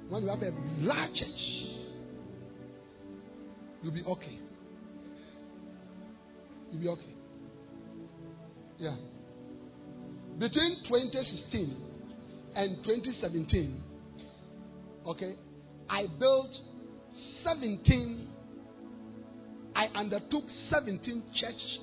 [0.09, 1.78] When you have a large church,
[3.81, 4.39] you'll be okay.
[6.71, 7.15] You'll be okay.
[8.77, 8.95] Yeah.
[10.37, 11.75] Between 2016
[12.55, 13.83] and 2017,
[15.05, 15.35] okay,
[15.89, 16.49] I built
[17.43, 18.27] 17,
[19.75, 21.79] I undertook 17 church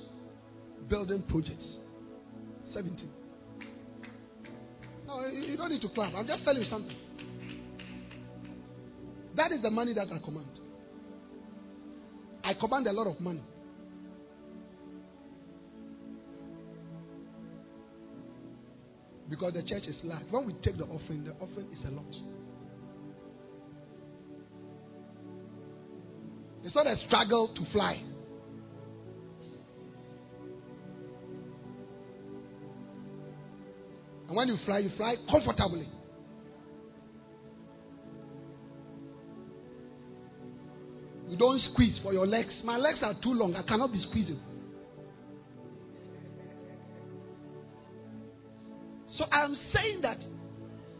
[0.89, 1.65] building projects.
[2.73, 3.09] 17.
[5.05, 6.13] No, you don't need to clap.
[6.13, 6.95] I'm just telling you something.
[9.35, 10.56] That is the money that I command.
[12.47, 13.43] I command a lot of money.
[19.29, 20.23] Because the church is large.
[20.31, 22.05] When we take the offering, the offering is a lot.
[26.63, 28.01] It's not a struggle to fly.
[34.29, 35.89] And when you fly, you fly comfortably.
[41.37, 42.53] Don't squeeze for your legs.
[42.63, 43.55] My legs are too long.
[43.55, 44.39] I cannot be squeezing.
[49.17, 50.17] So I'm saying that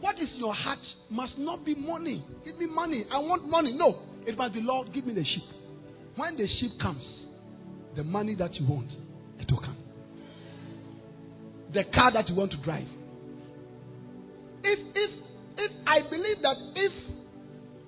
[0.00, 0.78] what is in your heart
[1.10, 2.24] must not be money.
[2.44, 3.06] Give me money.
[3.10, 3.72] I want money.
[3.72, 4.02] No.
[4.26, 5.44] It must be, Lord, give me the sheep.
[6.16, 7.02] When the sheep comes,
[7.96, 8.90] the money that you want,
[9.38, 9.76] it will come.
[11.72, 12.88] The car that you want to drive.
[14.62, 15.10] If, if,
[15.56, 16.92] if I believe that if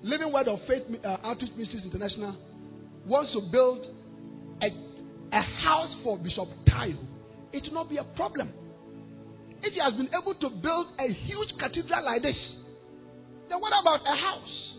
[0.03, 2.35] Living Word of Faith uh, Outreach Ministries International
[3.05, 3.85] wants to build
[4.61, 4.67] a,
[5.35, 6.97] a house for Bishop Tayo,
[7.53, 8.51] it will not be a problem.
[9.61, 12.35] If he has been able to build a huge cathedral like this,
[13.49, 14.71] then what about a house?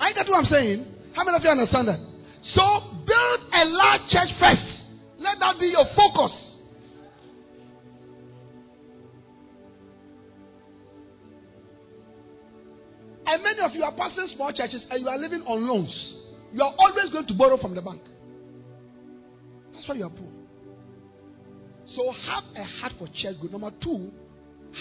[0.00, 0.86] I get what I'm saying.
[1.14, 2.00] How many of you understand that?
[2.54, 2.62] So
[3.06, 4.62] build a large church first.
[5.18, 6.32] Let that be your focus.
[13.32, 16.14] And many of you are passing small churches and you are living on loans.
[16.52, 18.02] You are always going to borrow from the bank.
[19.72, 20.28] That's why you are poor.
[21.96, 23.52] So have a heart for church growth.
[23.52, 24.10] Number two,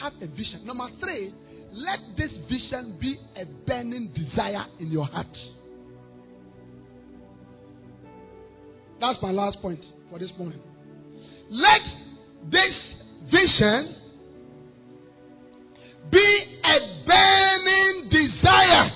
[0.01, 0.65] have a vision.
[0.65, 1.33] Number three,
[1.71, 5.27] let this vision be a burning desire in your heart.
[8.99, 9.79] That's my last point
[10.09, 10.59] for this morning.
[11.49, 11.81] Let
[12.51, 12.75] this
[13.31, 13.95] vision
[16.11, 18.91] be a burning desire.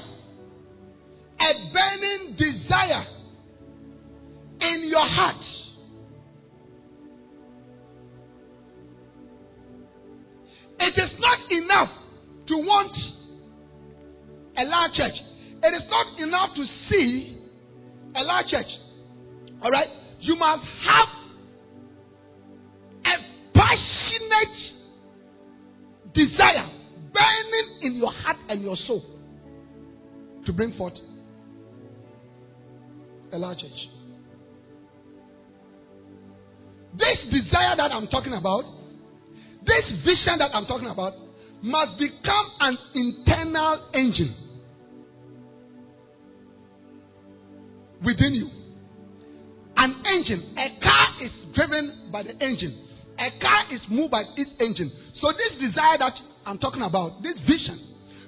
[1.39, 3.06] A burning desire
[4.61, 5.43] in your heart.
[10.80, 11.89] It is not enough
[12.47, 12.95] to want
[14.57, 15.14] a large church.
[15.64, 17.41] It is not enough to see
[18.15, 18.68] a large church.
[19.61, 19.89] All right?
[20.19, 21.07] You must have
[23.06, 23.18] a
[23.53, 24.57] passionate
[26.14, 26.74] desire
[27.15, 29.03] burning in your heart and your soul
[30.45, 30.93] to bring forth
[33.31, 33.89] a large church.
[36.97, 38.63] This desire that I'm talking about,
[39.65, 41.13] this vision that I'm talking about,
[41.61, 44.35] must become an internal engine
[48.03, 48.49] within you.
[49.77, 52.87] An engine, a car is driven by the engine.
[53.17, 54.91] A car is moved by its engine.
[55.21, 56.13] So this desire that
[56.45, 57.80] I'm talking about, this vision,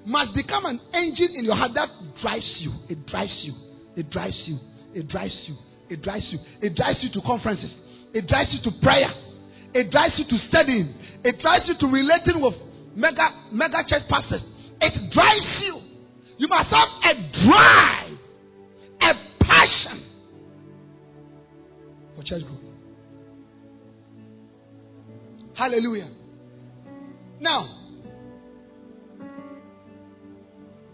[0.06, 1.89] must become an engine in your heart that
[2.22, 2.73] drives you.
[2.89, 3.53] It drives you.
[3.95, 4.57] It drives you.
[4.94, 5.56] It drives you.
[5.89, 6.39] It drives you.
[6.61, 7.72] It drives you to conferences.
[8.14, 9.11] It drives you to prayer.
[9.73, 10.94] It drives you to studying.
[11.23, 12.56] It drives you to relating with
[12.95, 14.41] mega mega church pastors.
[14.81, 15.81] It drives you.
[16.38, 17.14] You must have a
[17.45, 18.18] drive,
[19.02, 20.03] a passion
[22.15, 22.61] for church growth.
[25.53, 26.10] Hallelujah.
[27.39, 27.86] Now,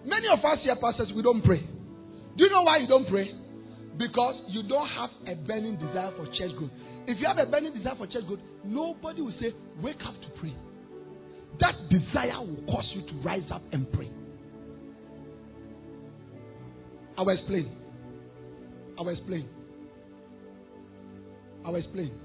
[0.05, 1.59] many of us here, pastors, we don't pray.
[2.37, 3.31] Do you know why you don't pray?
[3.97, 6.71] Because you don't have a burning desire for church growth.
[7.05, 10.39] If you have a burning desire for church growth, nobody will say, Wake up to
[10.39, 10.55] pray.
[11.59, 14.09] That desire will cause you to rise up and pray.
[17.17, 17.77] I will explain.
[18.97, 19.47] I will explain.
[21.63, 22.19] I will explain.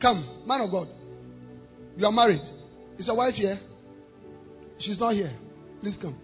[0.00, 0.88] Come, man of God.
[1.96, 2.42] You are married.
[2.98, 3.58] Is your wife here?
[4.80, 5.32] She's not here.
[5.80, 6.16] Please come.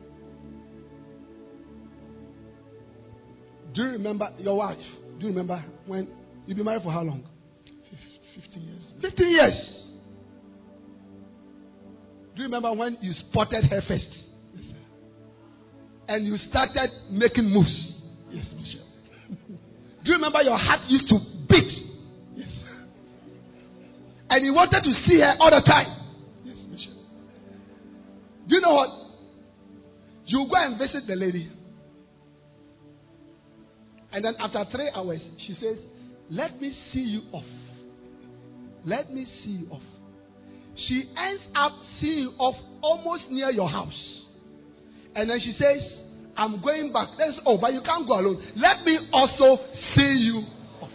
[3.74, 4.78] Do you remember your wife?
[5.18, 6.08] Do you remember when
[6.46, 7.24] you've been married for how long?
[8.34, 8.82] 15 years.
[9.00, 9.52] 15 years.
[12.34, 14.06] Do you remember when you spotted her first?
[14.54, 14.76] Yes, sir.
[16.08, 17.92] And you started making moves?
[18.30, 18.80] Yes, Bishop.
[20.04, 21.18] Do you remember your heart used to
[21.48, 21.72] beat?
[22.34, 22.84] Yes, sir.
[24.30, 26.01] And you wanted to see her all the time?
[28.52, 28.90] You know what?
[30.26, 31.50] You go and visit the lady.
[34.12, 35.78] And then after three hours, she says,
[36.28, 37.46] Let me see you off.
[38.84, 39.80] Let me see you off.
[40.86, 44.20] She ends up seeing you off almost near your house.
[45.14, 45.80] And then she says,
[46.36, 47.08] I'm going back.
[47.16, 48.52] Then, oh, but you can't go alone.
[48.56, 49.62] Let me also
[49.96, 50.42] see you
[50.82, 50.90] off.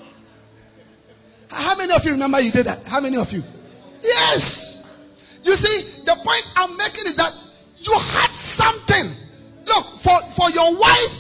[1.48, 2.86] How many of you remember you did that?
[2.86, 3.42] How many of you?
[4.04, 4.42] Yes.
[5.42, 7.47] You see, the point I'm making is that
[7.80, 9.16] you had something.
[9.66, 11.16] Look, for, for your wife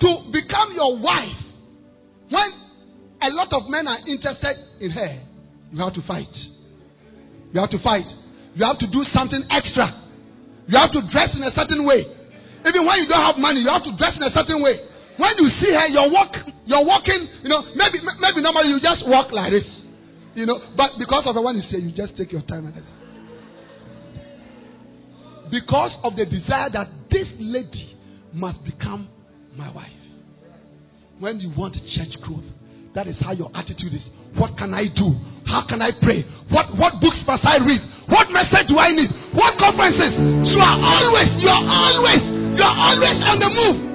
[0.00, 1.36] to become your wife,
[2.30, 2.50] when
[3.22, 5.20] a lot of men are interested in her,
[5.72, 6.32] you have to fight.
[7.52, 8.06] You have to fight.
[8.54, 10.04] You have to do something extra.
[10.66, 12.04] You have to dress in a certain way.
[12.66, 14.78] Even when you don't have money, you have to dress in a certain way.
[15.16, 16.34] When you see her, you're walk,
[16.64, 17.26] you're walking.
[17.42, 19.64] You know, maybe maybe normally you just walk like this.
[20.34, 22.74] You know, but because of the one you say, you just take your time and
[25.50, 27.96] because of the desire that this lady
[28.32, 29.08] must become
[29.56, 29.90] my wife.
[31.18, 32.44] When you want church growth,
[32.94, 34.02] that is how your attitude is.
[34.36, 35.14] What can I do?
[35.46, 36.22] How can I pray?
[36.50, 37.80] What what books must I read?
[38.08, 39.10] What message do I need?
[39.34, 40.14] What conferences?
[40.46, 42.22] You are always, you are always,
[42.56, 43.88] you are always on the move.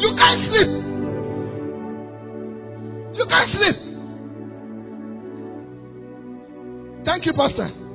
[0.00, 0.70] You can't sleep.
[3.18, 3.76] You can't sleep.
[7.04, 7.87] Thank you, Pastor.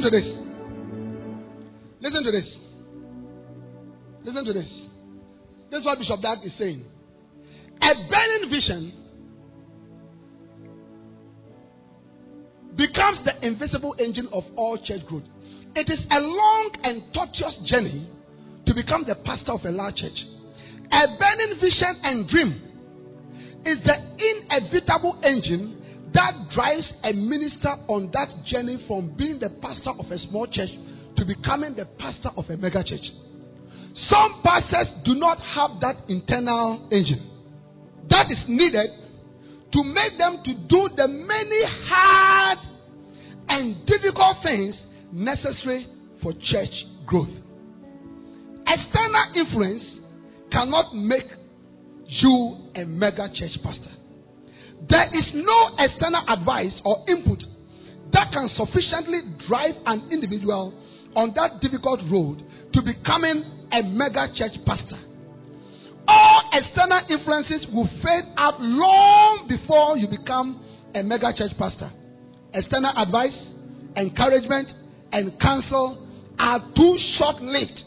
[0.00, 0.28] Listen to this.
[2.00, 2.46] Listen to this.
[4.24, 4.68] Listen to this.
[5.70, 6.84] This is what Bishop Dag is saying.
[7.82, 8.92] A burning vision
[12.76, 15.24] becomes the invisible engine of all church growth.
[15.74, 18.10] It is a long and tortuous journey
[18.64, 20.18] to become the pastor of a large church.
[20.92, 22.62] A burning vision and dream
[23.66, 25.79] is the inevitable engine
[26.14, 30.70] that drives a minister on that journey from being the pastor of a small church
[31.16, 33.04] to becoming the pastor of a mega church.
[34.08, 37.28] Some pastors do not have that internal engine.
[38.08, 38.90] That is needed
[39.72, 42.58] to make them to do the many hard
[43.48, 44.74] and difficult things
[45.12, 45.86] necessary
[46.22, 46.72] for church
[47.06, 47.28] growth.
[48.66, 49.84] External influence
[50.50, 51.26] cannot make
[52.06, 53.99] you a mega church pastor.
[54.88, 57.38] There is no external advice or input
[58.12, 60.74] that can sufficiently drive an individual
[61.14, 62.42] on that difficult road
[62.72, 64.98] to becoming a mega church pastor.
[66.08, 71.90] All external influences will fade out long before you become a mega church pastor.
[72.52, 73.36] External advice,
[73.96, 74.68] encouragement,
[75.12, 76.08] and counsel
[76.38, 77.80] are too short lived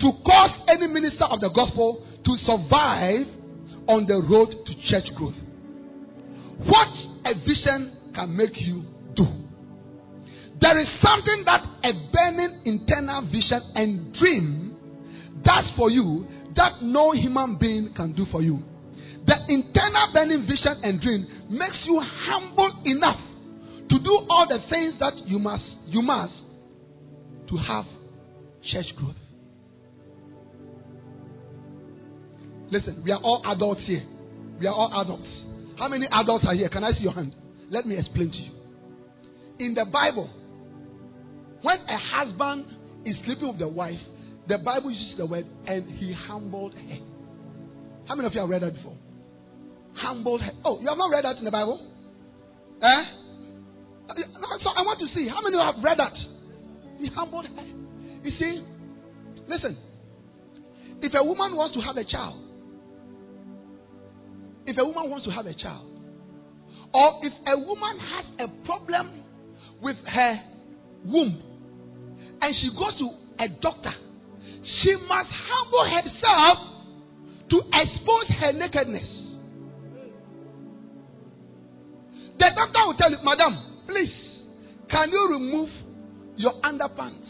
[0.00, 3.26] to cause any minister of the gospel to survive
[3.88, 5.34] on the road to church growth.
[6.58, 6.88] What
[7.24, 8.84] a vision can make you
[9.16, 9.26] do.
[10.60, 14.76] There is something that a burning internal vision and dream
[15.42, 16.26] does for you
[16.56, 18.62] that no human being can do for you.
[19.26, 23.18] The internal burning vision and dream makes you humble enough
[23.90, 26.32] to do all the things that you must you must
[27.48, 27.84] to have
[28.70, 29.14] church growth.
[32.70, 34.04] Listen, we are all adults here.
[34.58, 35.28] We are all adults.
[35.78, 36.68] How many adults are here?
[36.68, 37.34] Can I see your hand?
[37.68, 38.52] Let me explain to you.
[39.58, 40.30] In the Bible,
[41.62, 42.66] when a husband
[43.04, 43.98] is sleeping with the wife,
[44.46, 46.98] the Bible uses the word, and he humbled her.
[48.06, 48.96] How many of you have read that before?
[49.94, 50.52] Humbled her.
[50.64, 51.90] Oh, you have not read that in the Bible?
[52.82, 53.04] Eh?
[54.62, 56.12] So I want to see how many of you have read that.
[56.98, 57.64] He humbled her.
[58.22, 58.62] You see,
[59.48, 59.78] listen.
[61.00, 62.43] If a woman wants to have a child,
[64.66, 65.90] if a woman wants to have a child,
[66.92, 69.22] or if a woman has a problem
[69.82, 70.40] with her
[71.04, 71.42] womb
[72.40, 73.92] and she goes to a doctor,
[74.82, 76.58] she must humble herself
[77.50, 79.08] to expose her nakedness.
[82.38, 84.12] The doctor will tell you, Madam, please,
[84.90, 85.68] can you remove
[86.36, 87.26] your underpants?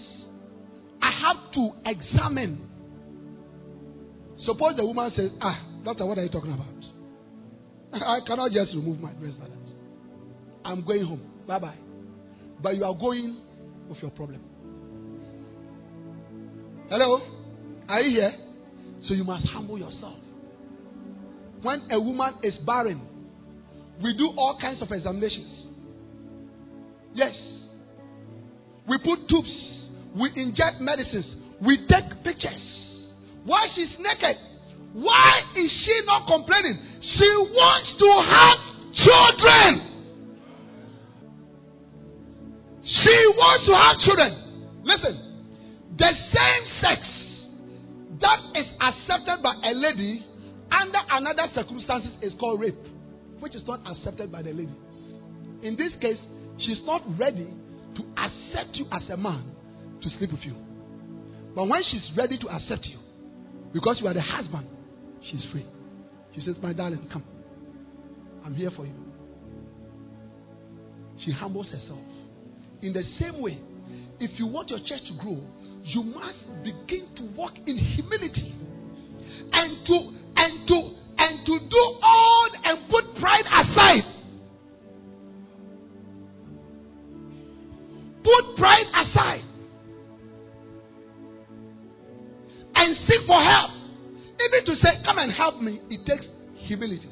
[1.03, 2.69] I have to examine.
[4.47, 6.74] Suppose the woman says, Ah, doctor, what are you talking about?
[8.03, 9.51] I cannot just remove my dress like.
[10.65, 11.31] I'm going home.
[11.47, 11.77] Bye bye.
[12.63, 13.39] But you are going
[13.89, 14.41] with your problem.
[16.89, 17.21] Hello?
[17.89, 18.33] Are you here?
[19.07, 20.19] So you must humble yourself.
[21.63, 23.01] When a woman is barren,
[24.03, 25.67] we do all kinds of examinations.
[27.13, 27.35] Yes.
[28.89, 29.49] We put tubes,
[30.19, 31.27] we inject medicines,
[31.65, 32.61] we take pictures.
[33.45, 34.37] Why she's naked?
[34.93, 36.94] Why is she not complaining?
[37.13, 38.59] She wants to have
[39.05, 39.71] children.
[42.85, 44.31] She wants to have children.
[44.85, 45.15] Listen,
[45.99, 47.01] the same sex
[48.21, 50.25] that is accepted by a lady
[50.71, 52.75] under another circumstances is called rape,
[53.41, 54.75] which is not accepted by the lady.
[55.63, 56.19] In this case,
[56.59, 57.49] she's not ready
[57.97, 59.45] to accept you as a man
[60.03, 60.55] to sleep with you.
[61.55, 62.99] But when she's ready to accept you,
[63.73, 64.67] because you are the husband,
[65.31, 65.67] she's free.
[66.35, 67.25] She says, My darling, come.
[68.45, 68.95] I'm here for you.
[71.25, 72.01] She humbles herself.
[72.83, 73.59] In the same way,
[74.21, 75.41] if you want your church to grow,
[75.85, 78.55] you must begin to walk in humility
[79.53, 84.03] and to and to and to do all and put pride aside.
[88.25, 89.45] Put pride aside
[92.75, 93.74] and seek for help.
[94.45, 96.27] Even to say, Come and help me, it takes
[96.67, 97.11] humility.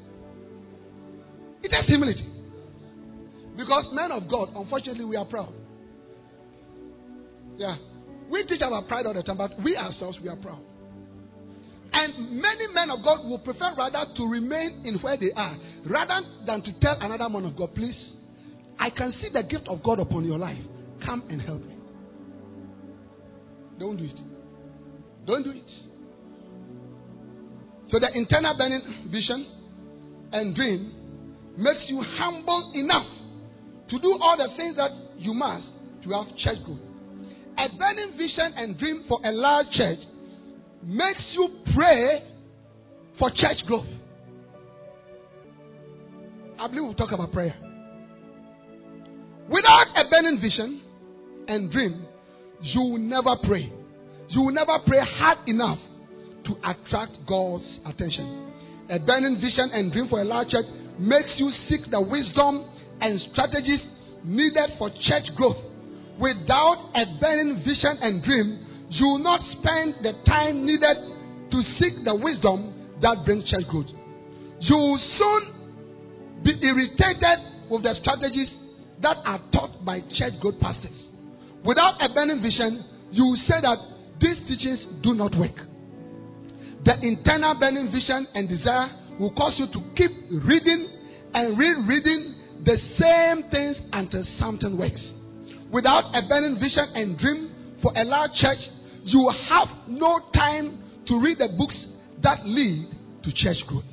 [1.63, 2.29] It takes humility.
[3.57, 5.53] Because men of God, unfortunately, we are proud.
[7.57, 7.77] Yeah.
[8.31, 10.63] We teach about pride all the time, but we ourselves, we are proud.
[11.93, 15.57] And many men of God will prefer rather to remain in where they are
[15.87, 17.97] rather than to tell another man of God, please,
[18.79, 20.59] I can see the gift of God upon your life.
[21.05, 21.77] Come and help me.
[23.79, 24.19] Don't do it.
[25.27, 25.92] Don't do it.
[27.93, 29.47] So the internal burning vision
[30.33, 30.95] and dream
[31.59, 33.07] makes you humble enough
[33.91, 35.67] to do all the things that you must
[36.05, 36.81] to have church growth.
[37.59, 39.99] A burning vision and dream for a large church
[40.83, 42.23] makes you pray
[43.19, 43.87] for church growth.
[46.59, 47.55] I believe we'll talk about prayer.
[49.51, 50.81] Without a burning vision
[51.47, 52.07] and dream,
[52.63, 53.71] you will never pray.
[54.29, 55.79] You will never pray hard enough
[56.45, 58.53] to attract God's attention.
[58.91, 60.67] A burning vision and dream for a large church
[60.99, 62.69] makes you seek the wisdom
[63.01, 63.81] and strategies
[64.25, 65.57] needed for church growth.
[66.21, 70.97] Without a burning vision and dream, you will not spend the time needed
[71.51, 73.87] to seek the wisdom that brings church growth.
[74.61, 78.49] You will soon be irritated with the strategies
[79.01, 80.95] that are taught by church growth pastors.
[81.65, 83.79] Without a burning vision, you will say that
[84.21, 85.57] these teachings do not work.
[86.85, 90.11] The internal burning vision and desire will cause you to keep
[90.45, 90.89] reading
[91.35, 92.35] and rereading
[92.65, 95.01] the same things until something works.
[95.73, 98.59] Without a burning vision and dream for a large church,
[99.05, 101.75] you have no time to read the books
[102.23, 102.89] that lead
[103.25, 103.85] to church growth.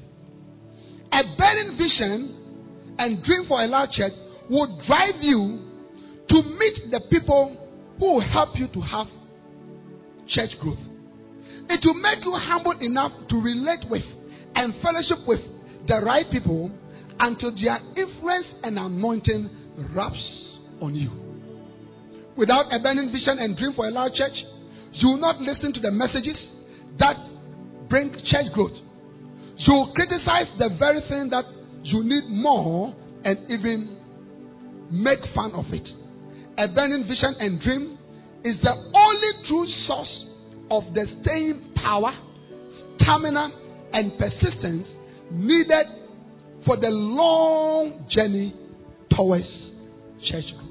[1.11, 4.13] A burning vision and dream for a large church
[4.49, 5.69] will drive you
[6.29, 7.55] to meet the people
[7.99, 9.07] who will help you to have
[10.27, 10.77] church growth.
[11.69, 14.03] It will make you humble enough to relate with
[14.55, 15.41] and fellowship with
[15.87, 16.71] the right people
[17.19, 19.49] until their influence and anointing
[19.95, 20.23] wraps
[20.81, 21.11] on you.
[22.39, 24.33] without a burning vision and dream for a large church.
[24.93, 26.37] You will not listen to the messages
[26.97, 27.17] that
[27.89, 28.77] bring church growth.
[29.57, 31.43] You will criticize the very thing that
[31.83, 33.97] you need more and even
[34.89, 35.87] make fun of it.
[36.57, 37.97] A burning vision and dream
[38.45, 40.25] is the only true source
[40.71, 42.13] of the staying power,
[42.95, 43.49] stamina,
[43.93, 44.87] and persistence
[45.31, 45.85] needed
[46.65, 48.53] for the long journey
[49.11, 49.47] towards
[50.29, 50.69] church growth.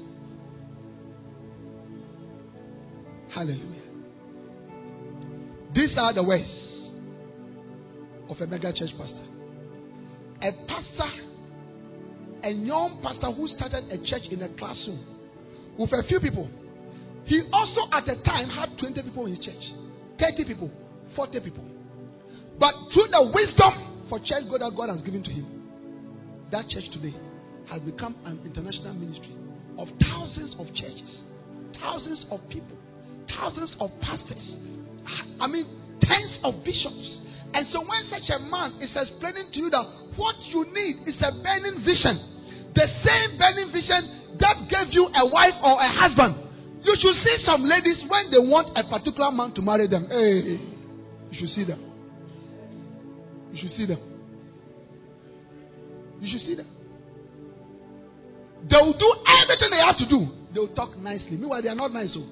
[3.33, 3.79] Hallelujah.
[5.73, 6.49] These are the ways
[8.29, 9.25] of a mega church pastor.
[10.41, 11.11] A pastor,
[12.43, 15.05] a young pastor who started a church in a classroom
[15.77, 16.49] with a few people.
[17.25, 19.63] He also at the time had 20 people in his church,
[20.19, 20.71] 30 people,
[21.15, 21.63] 40 people.
[22.59, 25.47] But through the wisdom for church God that God has given to him,
[26.51, 27.15] that church today
[27.69, 29.35] has become an international ministry
[29.77, 31.21] of thousands of churches,
[31.79, 32.75] thousands of people,
[33.29, 34.43] thousands of pastors.
[35.39, 35.65] I mean,
[36.01, 37.17] tens of bishops.
[37.53, 39.85] And so when such a man is explaining to you that
[40.17, 45.25] what you need is a burning vision, the same burning vision that gave you a
[45.25, 46.48] wife or a husband,
[46.83, 50.07] you should see some ladies when they want a particular man to marry them.
[50.09, 50.59] Hey,
[51.31, 51.83] you should see them.
[53.51, 53.99] You should see them.
[56.19, 56.67] You should see them.
[58.69, 60.27] They will do everything they have to do.
[60.53, 61.31] They will talk nicely.
[61.31, 62.09] Meanwhile, they are not nice.
[62.15, 62.25] Oh.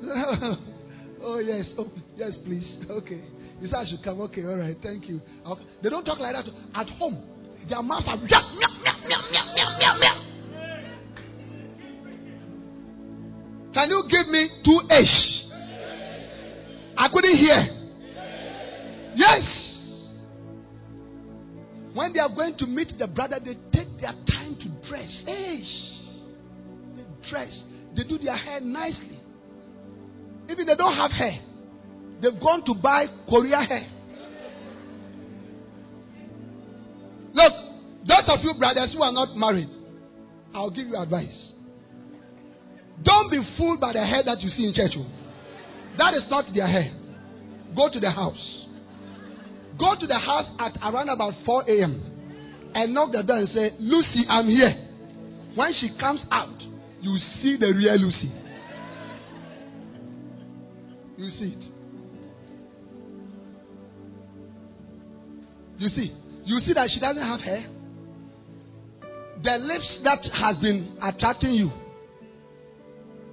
[0.00, 0.56] So.
[1.22, 1.66] oh, yes.
[1.78, 2.64] Oh, yes, please.
[2.90, 3.22] Okay.
[3.60, 4.20] You said I should come.
[4.22, 4.76] Okay, all right.
[4.82, 5.20] Thank you.
[5.46, 5.62] Okay.
[5.82, 7.22] They don't talk like that at home.
[7.68, 8.16] Their mouths are.
[13.72, 15.08] Can you give me two H?
[16.96, 17.76] I couldn't hear.
[19.14, 19.42] Yes.
[21.94, 25.10] When they are going to meet the brother, they take their time to dress.
[25.24, 25.64] Hey,
[26.96, 27.50] they dress.
[27.96, 29.18] They do their hair nicely.
[30.48, 31.38] Even they don't have hair,
[32.20, 33.88] they've gone to buy Korea hair.
[37.32, 37.52] Look,
[38.06, 39.68] those of you brothers who are not married,
[40.54, 41.49] I'll give you advice.
[43.02, 44.92] Don't be fooled by the hair that you see in church.
[44.96, 45.06] oh.
[45.98, 46.92] That is not their hair.
[47.74, 48.66] Go to the house.
[49.78, 52.70] Go to the house at around about 4 a.m.
[52.74, 54.74] and knock the door and say, Lucy, I'm here.
[55.54, 56.60] When she comes out,
[57.00, 58.32] you see the real Lucy.
[61.16, 61.64] You see it.
[65.78, 66.14] You see.
[66.44, 67.66] You see that she doesn't have hair.
[69.42, 71.70] The lips that has been attracting you.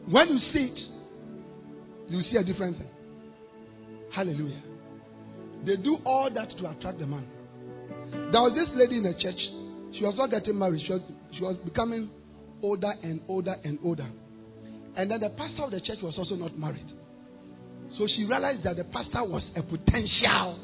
[0.10, 0.80] When you see it,
[2.08, 2.90] you see a different thing.
[4.14, 4.62] Hallelujah.
[5.66, 7.28] They do all that to attract the man.
[8.32, 9.40] There was this lady in the church.
[9.98, 10.82] She was not getting married.
[10.86, 11.02] She was,
[11.34, 12.10] she was becoming
[12.62, 14.08] older and older and older.
[14.96, 16.90] And then the pastor of the church was also not married.
[17.98, 20.60] So she realized that the pastor was a potential,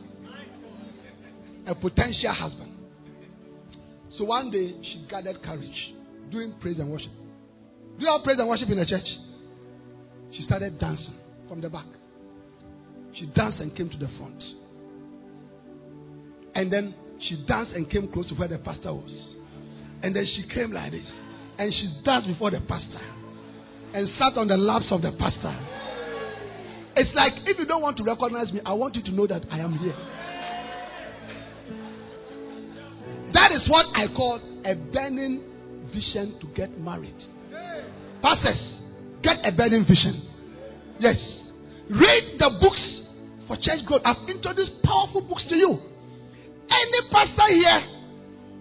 [1.68, 2.72] a potential husband.
[4.18, 5.94] So one day she gathered courage,
[6.32, 7.12] doing praise and worship.
[7.98, 9.06] Do you have praise and worship in the church?
[10.36, 11.16] She started dancing
[11.48, 11.86] from the back.
[13.16, 14.42] She danced and came to the front.
[16.56, 19.12] And then she danced and came close to where the pastor was.
[20.02, 21.06] And then she came like this.
[21.58, 23.02] And she danced before the pastor.
[23.94, 25.56] And sat on the laps of the pastor.
[26.96, 29.44] It's like if you don't want to recognize me, I want you to know that
[29.52, 29.96] I am here.
[33.34, 35.44] That is what I call a burning
[35.94, 37.16] vision to get married.
[38.22, 38.83] Pastors,
[39.24, 40.22] get a burning vision.
[41.00, 41.16] Yes.
[41.90, 42.84] Read the books
[43.48, 44.02] for church growth.
[44.06, 45.80] I've introduced powerful books to you.
[46.70, 47.82] Any pastor here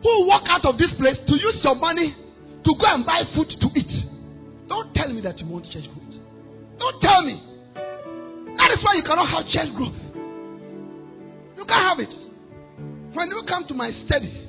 [0.02, 2.14] who walk out of this place to use your money
[2.64, 4.09] to go and buy food to eat,
[4.68, 6.20] don't tell me that you want church growth.
[6.78, 7.40] Don't tell me.
[8.56, 9.94] That is why you cannot have church growth.
[11.56, 12.14] You can't have it.
[13.14, 14.48] When you come to my study,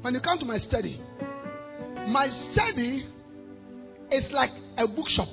[0.00, 1.00] when you come to my study,
[2.08, 3.06] my study
[4.10, 5.28] is like a bookshop.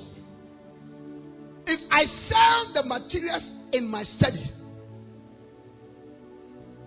[1.66, 3.42] If I sell the materials
[3.72, 4.50] in my study,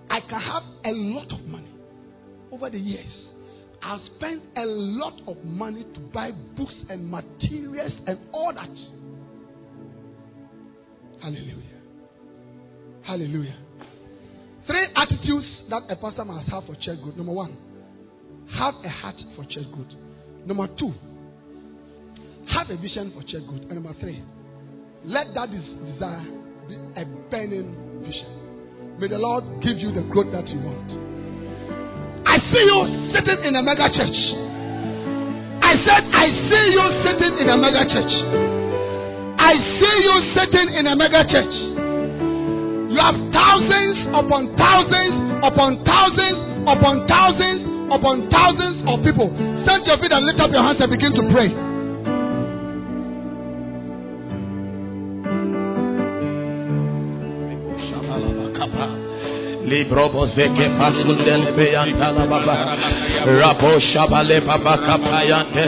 [0.09, 1.69] I can have a lot of money.
[2.51, 3.09] Over the years,
[3.81, 8.69] I've spent a lot of money to buy books and materials and all that.
[11.21, 11.81] Hallelujah.
[13.01, 13.57] Hallelujah.
[14.67, 17.15] Three attitudes that a pastor must have for church growth.
[17.17, 17.57] Number one,
[18.55, 19.87] have a heart for church growth.
[20.45, 20.93] Number two,
[22.51, 23.63] have a vision for church growth.
[23.69, 24.23] And number three,
[25.03, 26.25] let that desire
[26.67, 28.99] be a burning vision.
[28.99, 30.89] May the Lord give you the growth that you want.
[32.27, 32.79] I see you
[33.11, 34.19] sitting in a mega church.
[35.63, 38.13] I said, I see you sitting in a mega church.
[39.39, 41.53] I see you sitting in a mega church.
[42.93, 46.39] You have thousands upon thousands upon thousands
[46.69, 47.61] upon thousands
[47.91, 49.27] upon thousands of people.
[49.65, 51.72] Stand your feet and lift up your hands and begin to pray.
[59.73, 62.57] Librobo zeke pasundel beyantala baba.
[63.25, 65.67] Rabo shabale baba kapayante.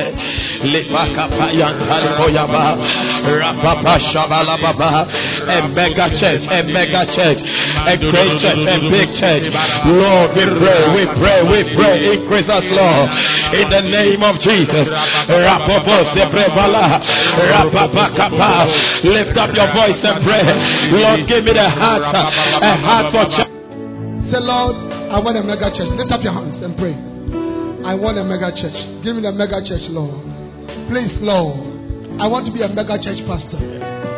[0.62, 2.78] Lipa kapayantala boyaba.
[3.26, 5.08] Rapapa shabala baba.
[5.50, 9.46] A mega church, a mega church, a great church, a big church.
[9.90, 11.98] Lord, we pray, we pray, we pray.
[12.14, 13.10] Increase us, Lord.
[13.58, 14.86] In the name of Jesus.
[15.34, 17.02] Rapopo sebrebala.
[17.58, 18.54] Rapapa kapa.
[19.02, 20.46] Lift up your voice and pray.
[20.94, 23.55] Lord, give me the heart, a heart for church.
[24.32, 24.76] Say, Lord,
[25.14, 25.90] I want a mega church.
[25.94, 26.98] Lift up your hands and pray.
[27.86, 28.74] I want a mega church.
[29.06, 30.18] Give me a mega church, Lord.
[30.90, 32.18] Please, Lord.
[32.18, 33.62] I want to be a mega church pastor.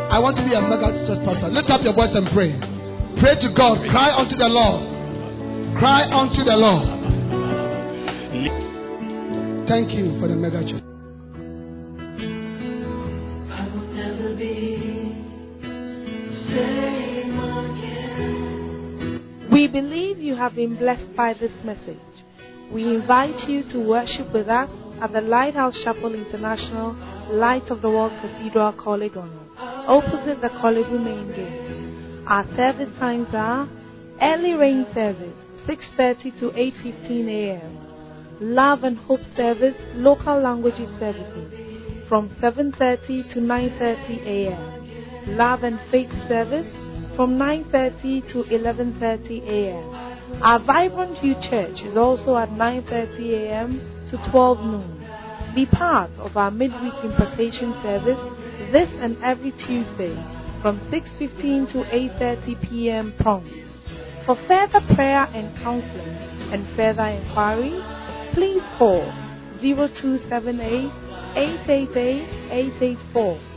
[0.07, 1.49] I want to be a mega church pastor.
[1.51, 2.55] Lift up your voice and pray.
[3.19, 3.83] Pray to God.
[3.91, 4.79] Cry unto the Lord.
[5.77, 6.87] Cry unto the Lord.
[9.67, 10.86] Thank you for the mega church.
[19.67, 21.99] We believe you have been blessed by this message.
[22.71, 24.69] We invite you to worship with us
[25.01, 26.95] at the Lighthouse Chapel International,
[27.31, 32.25] Light of the World Cathedral, Korle Gonno, opposite the Korle Bu main gate.
[32.27, 33.67] Our service times are
[34.21, 35.35] early rain service,
[35.67, 38.55] 6.30 to 8.15 a.m.
[38.55, 45.37] Love and Hope service, local languages services, from 7.30 to 9.30 a.m.
[45.37, 46.86] Love and Faith service,
[47.17, 50.43] from 9.30 to 11.30 a.m.
[50.43, 54.07] Our Vibrant Youth Church is also at 9.30 a.m.
[54.11, 55.07] to 12 noon.
[55.55, 58.21] Be part of our midweek impartation service
[58.71, 60.13] this and every Tuesday
[60.61, 61.77] from 6.15 to
[62.21, 63.13] 8.30 p.m.
[63.19, 63.49] prompt.
[64.27, 66.17] For further prayer and counseling
[66.53, 67.81] and further inquiry,
[68.35, 69.01] please call
[69.59, 70.61] 0278
[71.33, 73.56] 888 884